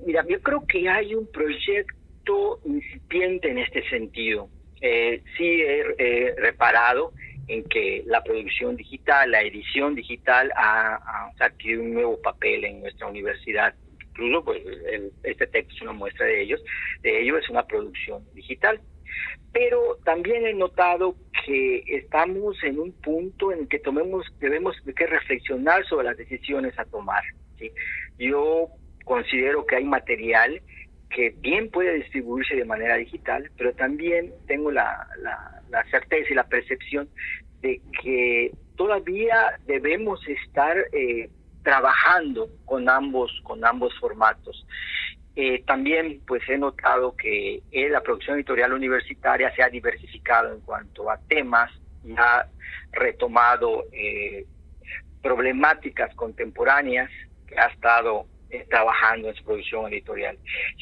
mira, 0.06 0.26
yo 0.28 0.42
creo 0.42 0.66
que 0.66 0.88
hay 0.88 1.14
un 1.14 1.28
proyecto 1.28 2.62
incipiente 2.66 3.52
en 3.52 3.60
este 3.60 3.88
sentido. 3.90 4.50
sí 4.80 5.62
he 5.62 6.34
reparado 6.38 7.12
en 7.50 7.64
que 7.64 8.04
la 8.06 8.24
producción 8.24 8.76
digital, 8.76 9.32
la 9.32 9.42
edición 9.42 9.96
digital 9.96 10.52
ha, 10.56 11.32
adquirido 11.40 11.82
un 11.82 11.94
nuevo 11.96 12.22
papel 12.22 12.64
en 12.64 12.82
nuestra 12.82 13.08
universidad. 13.08 13.74
Incluso, 14.00 14.46
pues, 14.46 14.62
este 15.24 15.48
texto 15.48 15.74
es 15.74 15.82
una 15.82 15.94
muestra 15.94 16.28
de 16.28 16.42
ellos, 16.42 16.64
de 17.02 17.22
ello 17.22 17.38
es 17.38 17.50
una 17.50 17.66
producción 17.66 18.24
digital. 18.36 18.80
Pero 19.52 19.98
también 20.06 20.46
he 20.46 20.54
notado 20.54 21.16
que 21.44 21.84
estamos 21.88 22.64
en 22.64 22.80
un 22.80 22.92
punto 22.92 23.52
en 23.52 23.68
que 23.68 23.80
tomemos, 23.80 24.28
debemos 24.40 24.76
que 24.96 25.08
reflexionar 25.08 25.84
sobre 25.88 26.06
las 26.06 26.18
decisiones 26.18 26.78
a 26.78 26.86
tomar. 26.86 27.24
¿sí? 27.58 27.72
Yo 28.20 28.68
considero 29.06 29.66
que 29.66 29.78
hay 29.78 29.86
material 29.86 30.62
que 31.10 31.32
bien 31.40 31.72
puede 31.72 31.96
distribuirse 31.96 32.56
de 32.56 32.66
manera 32.66 32.96
digital, 32.98 33.50
pero 33.58 33.74
también 33.74 34.32
tengo 34.46 34.70
la, 34.70 35.08
la, 35.18 35.59
certeza 35.90 36.28
y 36.32 36.36
la 36.36 36.48
percepción 36.48 37.10
de 37.62 37.82
que 38.02 38.52
todavía 38.76 39.60
debemos 39.66 40.26
estar 40.28 40.78
eh, 40.94 41.30
trabajando 41.64 42.50
con 42.66 42.88
ambos, 42.90 43.32
con 43.44 43.66
ambos 43.66 43.94
formatos. 44.00 44.66
Eh, 45.36 45.64
también 45.66 46.22
pues 46.26 46.42
he 46.50 46.58
notado 46.58 47.16
que 47.16 47.62
eh, 47.72 47.90
la 47.90 48.02
producción 48.02 48.38
editorial 48.38 48.74
universitaria 48.74 49.54
se 49.56 49.64
ha 49.64 49.70
diversificado 49.70 50.54
en 50.54 50.62
cuanto 50.62 51.10
a 51.10 51.18
temas 51.28 51.72
y 52.04 52.14
ha 52.18 52.48
retomado 52.92 53.84
problemáticas 55.22 56.16
contemporáneas 56.16 57.10
que 57.48 57.60
ha 57.60 57.68
estado 57.68 58.26
trabajando 58.70 59.30
en 59.30 59.36
su 59.36 59.44
producción 59.44 59.92
editorial. 59.92 60.38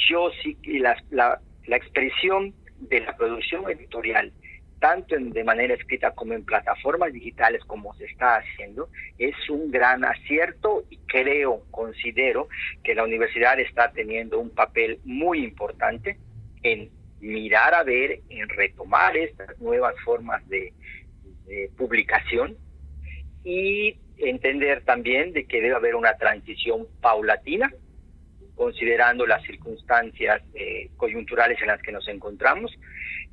Yo 0.10 0.30
sí, 0.44 0.58
la, 0.80 0.96
la, 1.10 1.42
la 1.66 1.76
expresión 1.76 2.54
de 2.80 3.02
la 3.02 3.18
producción 3.18 3.70
editorial, 3.70 4.32
tanto 4.80 5.16
en, 5.16 5.32
de 5.32 5.44
manera 5.44 5.74
escrita 5.74 6.12
como 6.12 6.34
en 6.34 6.46
plataformas 6.46 7.12
digitales 7.12 7.64
como 7.66 7.94
se 7.96 8.06
está 8.06 8.38
haciendo, 8.38 8.90
es 9.18 9.36
un 9.50 9.72
gran 9.72 10.06
acierto 10.06 10.86
y 10.90 10.98
creo, 11.08 11.64
considero 11.72 12.48
que 12.84 12.96
la 12.96 13.04
universidad 13.04 13.60
está 13.60 13.92
teniendo 13.92 14.40
un 14.40 14.52
papel 14.52 15.00
muy 15.04 15.44
importante 15.44 16.18
en 16.64 16.90
mirar 17.20 17.74
a 17.74 17.84
ver, 17.84 18.22
en 18.30 18.48
retomar 18.50 19.18
estas 19.18 19.60
nuevas 19.60 19.96
formas 20.04 20.48
de, 20.48 20.74
publicación 21.78 22.58
y 23.46 23.98
entender 24.18 24.84
también 24.84 25.32
de 25.32 25.46
que 25.46 25.62
debe 25.62 25.76
haber 25.76 25.96
una 25.96 26.18
transición 26.18 26.88
paulatina, 27.00 27.72
considerando 28.56 29.26
las 29.26 29.42
circunstancias 29.44 30.42
eh, 30.56 30.90
coyunturales 30.98 31.58
en 31.62 31.68
las 31.68 31.82
que 31.82 31.94
nos 31.94 32.06
encontramos, 32.10 32.78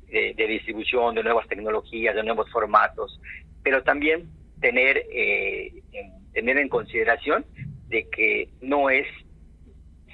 de 0.09 0.47
distribución 0.47 1.15
de 1.15 1.23
nuevas 1.23 1.47
tecnologías, 1.47 2.15
de 2.15 2.23
nuevos 2.23 2.49
formatos, 2.51 3.19
pero 3.63 3.83
también 3.83 4.29
tener, 4.61 5.05
eh, 5.11 5.73
en, 5.91 6.31
tener 6.31 6.57
en 6.57 6.69
consideración 6.69 7.45
de 7.87 8.09
que 8.09 8.49
no 8.61 8.89
es 8.89 9.07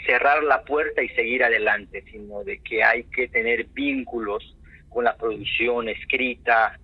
cerrar 0.05 0.43
la 0.43 0.63
puerta 0.63 1.03
y 1.03 1.09
seguir 1.09 1.43
adelante, 1.43 2.03
sino 2.11 2.43
de 2.43 2.59
que 2.59 2.83
hay 2.83 3.03
que 3.05 3.27
tener 3.27 3.65
vínculos 3.65 4.57
con 4.89 5.03
la 5.03 5.15
producción 5.15 5.89
escrita, 5.89 6.79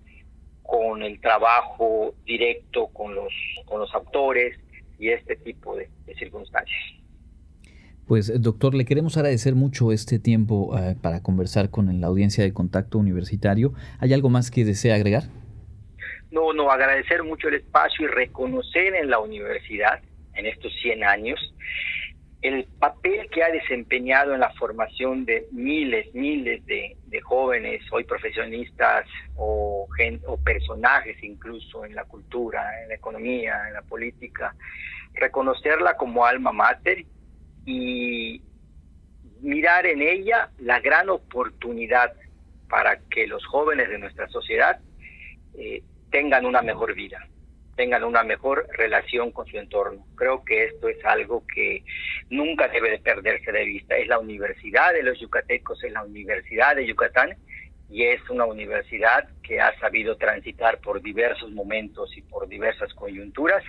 con 0.62 1.02
el 1.02 1.20
trabajo 1.20 2.14
directo 2.24 2.88
con 2.88 3.14
los, 3.14 3.32
con 3.64 3.80
los 3.80 3.94
autores 3.94 4.58
y 4.98 5.08
este 5.08 5.36
tipo 5.36 5.76
de, 5.76 5.88
circunstancias. 6.18 6.97
Pues 8.08 8.40
doctor, 8.40 8.74
le 8.74 8.86
queremos 8.86 9.18
agradecer 9.18 9.54
mucho 9.54 9.92
este 9.92 10.18
tiempo 10.18 10.74
eh, 10.78 10.96
para 11.02 11.22
conversar 11.22 11.68
con 11.68 12.00
la 12.00 12.06
audiencia 12.06 12.42
de 12.42 12.54
Contacto 12.54 12.96
Universitario. 12.96 13.74
¿Hay 14.00 14.14
algo 14.14 14.30
más 14.30 14.50
que 14.50 14.64
desea 14.64 14.94
agregar? 14.94 15.24
No, 16.30 16.54
no, 16.54 16.70
agradecer 16.70 17.22
mucho 17.22 17.48
el 17.48 17.56
espacio 17.56 18.06
y 18.06 18.08
reconocer 18.08 18.94
en 18.94 19.10
la 19.10 19.18
universidad, 19.18 20.00
en 20.32 20.46
estos 20.46 20.72
100 20.80 21.04
años, 21.04 21.54
el 22.40 22.64
papel 22.78 23.28
que 23.30 23.42
ha 23.42 23.50
desempeñado 23.50 24.32
en 24.32 24.40
la 24.40 24.54
formación 24.54 25.26
de 25.26 25.46
miles, 25.52 26.14
miles 26.14 26.64
de, 26.64 26.96
jóvenes, 27.20 27.82
hoy 27.92 28.04
profesionistas 28.04 29.04
o, 29.36 29.86
o 30.26 30.36
personajes 30.38 31.22
incluso 31.22 31.84
en 31.84 31.94
la 31.94 32.04
cultura, 32.04 32.82
en 32.82 32.88
la 32.88 32.94
economía, 32.94 33.68
en 33.68 33.74
la 33.74 33.82
política, 33.82 34.54
reconocerla 35.12 35.94
como 35.98 36.24
alma 36.24 36.52
mater 36.52 37.04
y 37.70 38.42
mirar 39.40 39.84
en 39.86 40.00
ella 40.00 40.50
la 40.58 40.80
gran 40.80 41.10
oportunidad 41.10 42.14
para 42.68 42.98
que 43.10 43.26
los 43.26 43.44
jóvenes 43.46 43.90
de 43.90 43.98
nuestra 43.98 44.26
sociedad 44.28 44.80
eh, 45.58 45.82
tengan 46.10 46.46
una 46.46 46.62
mejor 46.62 46.94
vida 46.94 47.28
tengan 47.76 48.02
una 48.02 48.24
mejor 48.24 48.66
relación 48.72 49.30
con 49.30 49.46
su 49.46 49.56
entorno. 49.56 50.04
Creo 50.16 50.44
que 50.44 50.64
esto 50.64 50.88
es 50.88 51.02
algo 51.04 51.46
que 51.46 51.84
nunca 52.28 52.66
debe 52.66 52.90
de 52.90 52.98
perderse 52.98 53.52
de 53.52 53.64
vista. 53.64 53.96
Es 53.96 54.08
la 54.08 54.18
universidad 54.18 54.92
de 54.92 55.04
los 55.04 55.20
yucatecos, 55.20 55.84
es 55.84 55.92
la 55.92 56.02
universidad 56.02 56.74
de 56.74 56.88
Yucatán 56.88 57.36
y 57.88 58.02
es 58.02 58.20
una 58.30 58.46
universidad 58.46 59.28
que 59.44 59.60
ha 59.60 59.78
sabido 59.78 60.16
transitar 60.16 60.80
por 60.80 61.00
diversos 61.00 61.52
momentos 61.52 62.16
y 62.16 62.22
por 62.22 62.48
diversas 62.48 62.92
coyunturas 62.94 63.62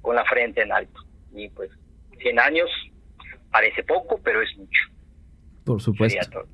con 0.00 0.16
la 0.16 0.24
frente 0.24 0.62
en 0.62 0.72
alto. 0.72 1.00
Y 1.32 1.48
pues 1.50 1.70
100 2.18 2.40
años 2.40 2.68
parece 3.52 3.84
poco, 3.84 4.18
pero 4.24 4.42
es 4.42 4.56
mucho. 4.56 4.80
Por 5.64 5.80
supuesto. 5.80 6.44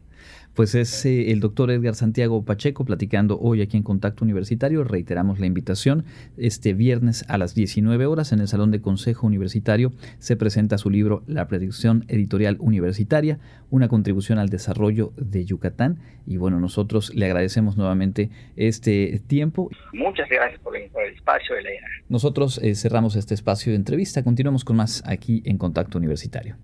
Pues 0.59 0.75
es 0.75 1.07
eh, 1.07 1.31
el 1.31 1.39
doctor 1.39 1.71
Edgar 1.71 1.95
Santiago 1.95 2.45
Pacheco 2.45 2.85
platicando 2.85 3.39
hoy 3.39 3.63
aquí 3.63 3.77
en 3.77 3.85
Contacto 3.85 4.25
Universitario. 4.25 4.83
Reiteramos 4.83 5.39
la 5.39 5.47
invitación. 5.47 6.05
Este 6.37 6.75
viernes 6.75 7.25
a 7.29 7.39
las 7.39 7.55
19 7.55 8.07
horas 8.07 8.33
en 8.33 8.41
el 8.41 8.49
Salón 8.49 8.73
de 8.73 8.81
Consejo 8.81 9.29
Universitario 9.29 9.93
se 10.19 10.37
presenta 10.37 10.77
su 10.77 10.91
libro 10.91 11.23
La 11.29 11.47
Predicción 11.47 12.05
Editorial 12.09 12.57
Universitaria, 12.59 13.39
una 13.71 13.87
contribución 13.87 14.41
al 14.41 14.49
desarrollo 14.49 15.13
de 15.17 15.45
Yucatán. 15.45 16.01
Y 16.27 16.39
bueno, 16.39 16.59
nosotros 16.59 17.15
le 17.15 17.27
agradecemos 17.27 17.77
nuevamente 17.77 18.31
este 18.57 19.23
tiempo. 19.29 19.71
Muchas 19.93 20.29
gracias 20.29 20.61
por, 20.61 20.77
el 20.77 20.91
espacio, 21.15 21.55
Elena. 21.55 21.87
Nosotros 22.09 22.59
eh, 22.59 22.75
cerramos 22.75 23.15
este 23.15 23.35
espacio 23.35 23.71
de 23.71 23.77
entrevista. 23.77 24.25
Continuamos 24.25 24.65
con 24.65 24.75
más 24.75 25.05
aquí 25.07 25.41
en 25.45 25.57
Contacto 25.57 25.99
Universitario. 25.99 26.57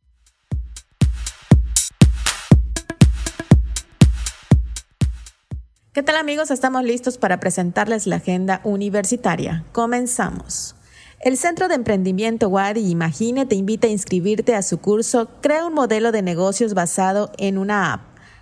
¿Qué 5.94 6.02
tal 6.02 6.16
amigos? 6.16 6.50
Estamos 6.50 6.82
listos 6.82 7.18
para 7.18 7.38
presentarles 7.38 8.08
la 8.08 8.16
agenda 8.16 8.60
universitaria. 8.64 9.64
Comenzamos. 9.70 10.74
El 11.20 11.36
Centro 11.36 11.68
de 11.68 11.76
Emprendimiento 11.76 12.48
Wadi 12.48 12.90
Imagine 12.90 13.46
te 13.46 13.54
invita 13.54 13.86
a 13.86 13.90
inscribirte 13.90 14.56
a 14.56 14.62
su 14.62 14.78
curso 14.78 15.28
Crea 15.40 15.64
un 15.64 15.74
modelo 15.74 16.10
de 16.10 16.22
negocios 16.22 16.74
basado 16.74 17.30
en 17.38 17.58
una 17.58 17.92
app, 17.92 18.00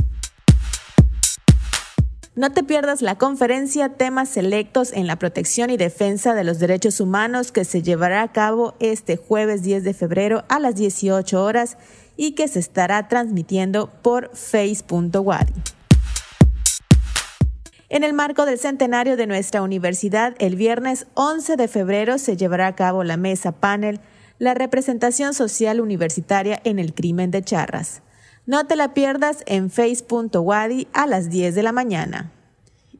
No 2.36 2.52
te 2.52 2.64
pierdas 2.64 3.02
la 3.02 3.18
conferencia 3.18 3.90
Temas 3.90 4.28
Selectos 4.28 4.92
en 4.92 5.08
la 5.08 5.18
Protección 5.18 5.70
y 5.70 5.78
Defensa 5.78 6.34
de 6.34 6.44
los 6.44 6.60
Derechos 6.60 7.00
Humanos 7.00 7.54
que 7.54 7.64
se 7.64 7.82
llevará 7.82 8.24
a 8.24 8.34
cabo 8.34 8.76
este 8.82 9.16
jueves 9.16 9.64
10 9.64 9.86
de 9.86 9.94
febrero 9.94 10.44
a 10.50 10.60
las 10.60 10.76
18 10.76 11.42
horas 11.42 11.78
y 12.18 12.34
que 12.34 12.50
se 12.50 12.60
estará 12.60 13.08
transmitiendo 13.08 13.90
por 14.02 14.36
face.wadi. 14.36 15.54
En 17.94 18.06
el 18.06 18.14
marco 18.14 18.46
del 18.46 18.58
centenario 18.58 19.18
de 19.18 19.28
nuestra 19.28 19.62
universidad, 19.62 20.34
el 20.39 20.56
viernes 20.56 21.08
11 21.16 21.58
de 21.58 21.68
febrero 21.68 22.18
se 22.20 22.38
llevará 22.38 22.68
a 22.68 22.76
cabo 22.76 23.04
la 23.04 23.18
mesa 23.18 23.52
panel 23.52 24.00
La 24.39 24.54
representación 24.54 25.34
social 25.34 25.82
universitaria 25.82 26.62
en 26.64 26.80
el 26.80 26.94
crimen 26.94 27.32
de 27.32 27.44
Charras. 27.44 28.02
No 28.46 28.66
te 28.66 28.78
la 28.78 28.94
pierdas 28.94 29.44
en 29.46 29.70
face.wadi 29.70 30.88
a 30.94 31.06
las 31.06 31.30
10 31.30 31.54
de 31.54 31.64
la 31.64 31.74
mañana. 31.74 32.32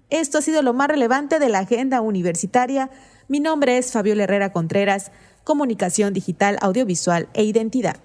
Esto 0.10 0.40
ha 0.40 0.42
sido 0.42 0.62
lo 0.62 0.74
más 0.74 0.90
relevante 0.90 1.40
de 1.40 1.48
la 1.48 1.60
agenda 1.60 2.02
universitaria. 2.02 2.90
Mi 3.30 3.40
nombre 3.40 3.78
es 3.78 3.94
Fabiola 3.94 4.26
Herrera 4.26 4.52
Contreras, 4.52 5.14
Comunicación 5.46 6.14
Digital, 6.14 6.58
Audiovisual 6.60 7.30
e 7.34 7.46
Identidad. 7.46 7.96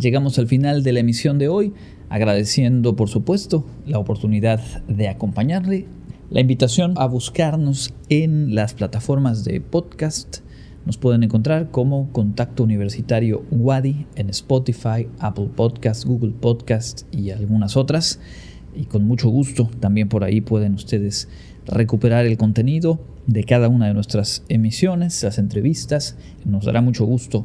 Llegamos 0.00 0.38
al 0.38 0.46
final 0.46 0.82
de 0.82 0.94
la 0.94 1.00
emisión 1.00 1.38
de 1.38 1.48
hoy, 1.48 1.74
agradeciendo 2.08 2.96
por 2.96 3.10
supuesto 3.10 3.66
la 3.84 3.98
oportunidad 3.98 4.58
de 4.88 5.08
acompañarle, 5.08 5.88
la 6.30 6.40
invitación 6.40 6.94
a 6.96 7.04
buscarnos 7.04 7.92
en 8.08 8.54
las 8.54 8.72
plataformas 8.72 9.44
de 9.44 9.60
podcast. 9.60 10.38
Nos 10.86 10.96
pueden 10.96 11.22
encontrar 11.22 11.70
como 11.70 12.10
Contacto 12.12 12.62
Universitario 12.62 13.44
Wadi 13.50 14.06
en 14.16 14.30
Spotify, 14.30 15.06
Apple 15.18 15.50
Podcast, 15.54 16.06
Google 16.06 16.32
Podcast 16.32 17.02
y 17.14 17.30
algunas 17.30 17.76
otras. 17.76 18.20
Y 18.74 18.84
con 18.84 19.04
mucho 19.04 19.28
gusto 19.28 19.68
también 19.80 20.08
por 20.08 20.24
ahí 20.24 20.40
pueden 20.40 20.72
ustedes 20.72 21.28
recuperar 21.66 22.24
el 22.24 22.38
contenido 22.38 23.00
de 23.26 23.44
cada 23.44 23.68
una 23.68 23.88
de 23.88 23.94
nuestras 23.94 24.44
emisiones, 24.48 25.22
las 25.22 25.36
entrevistas. 25.36 26.16
Nos 26.46 26.64
dará 26.64 26.80
mucho 26.80 27.04
gusto 27.04 27.44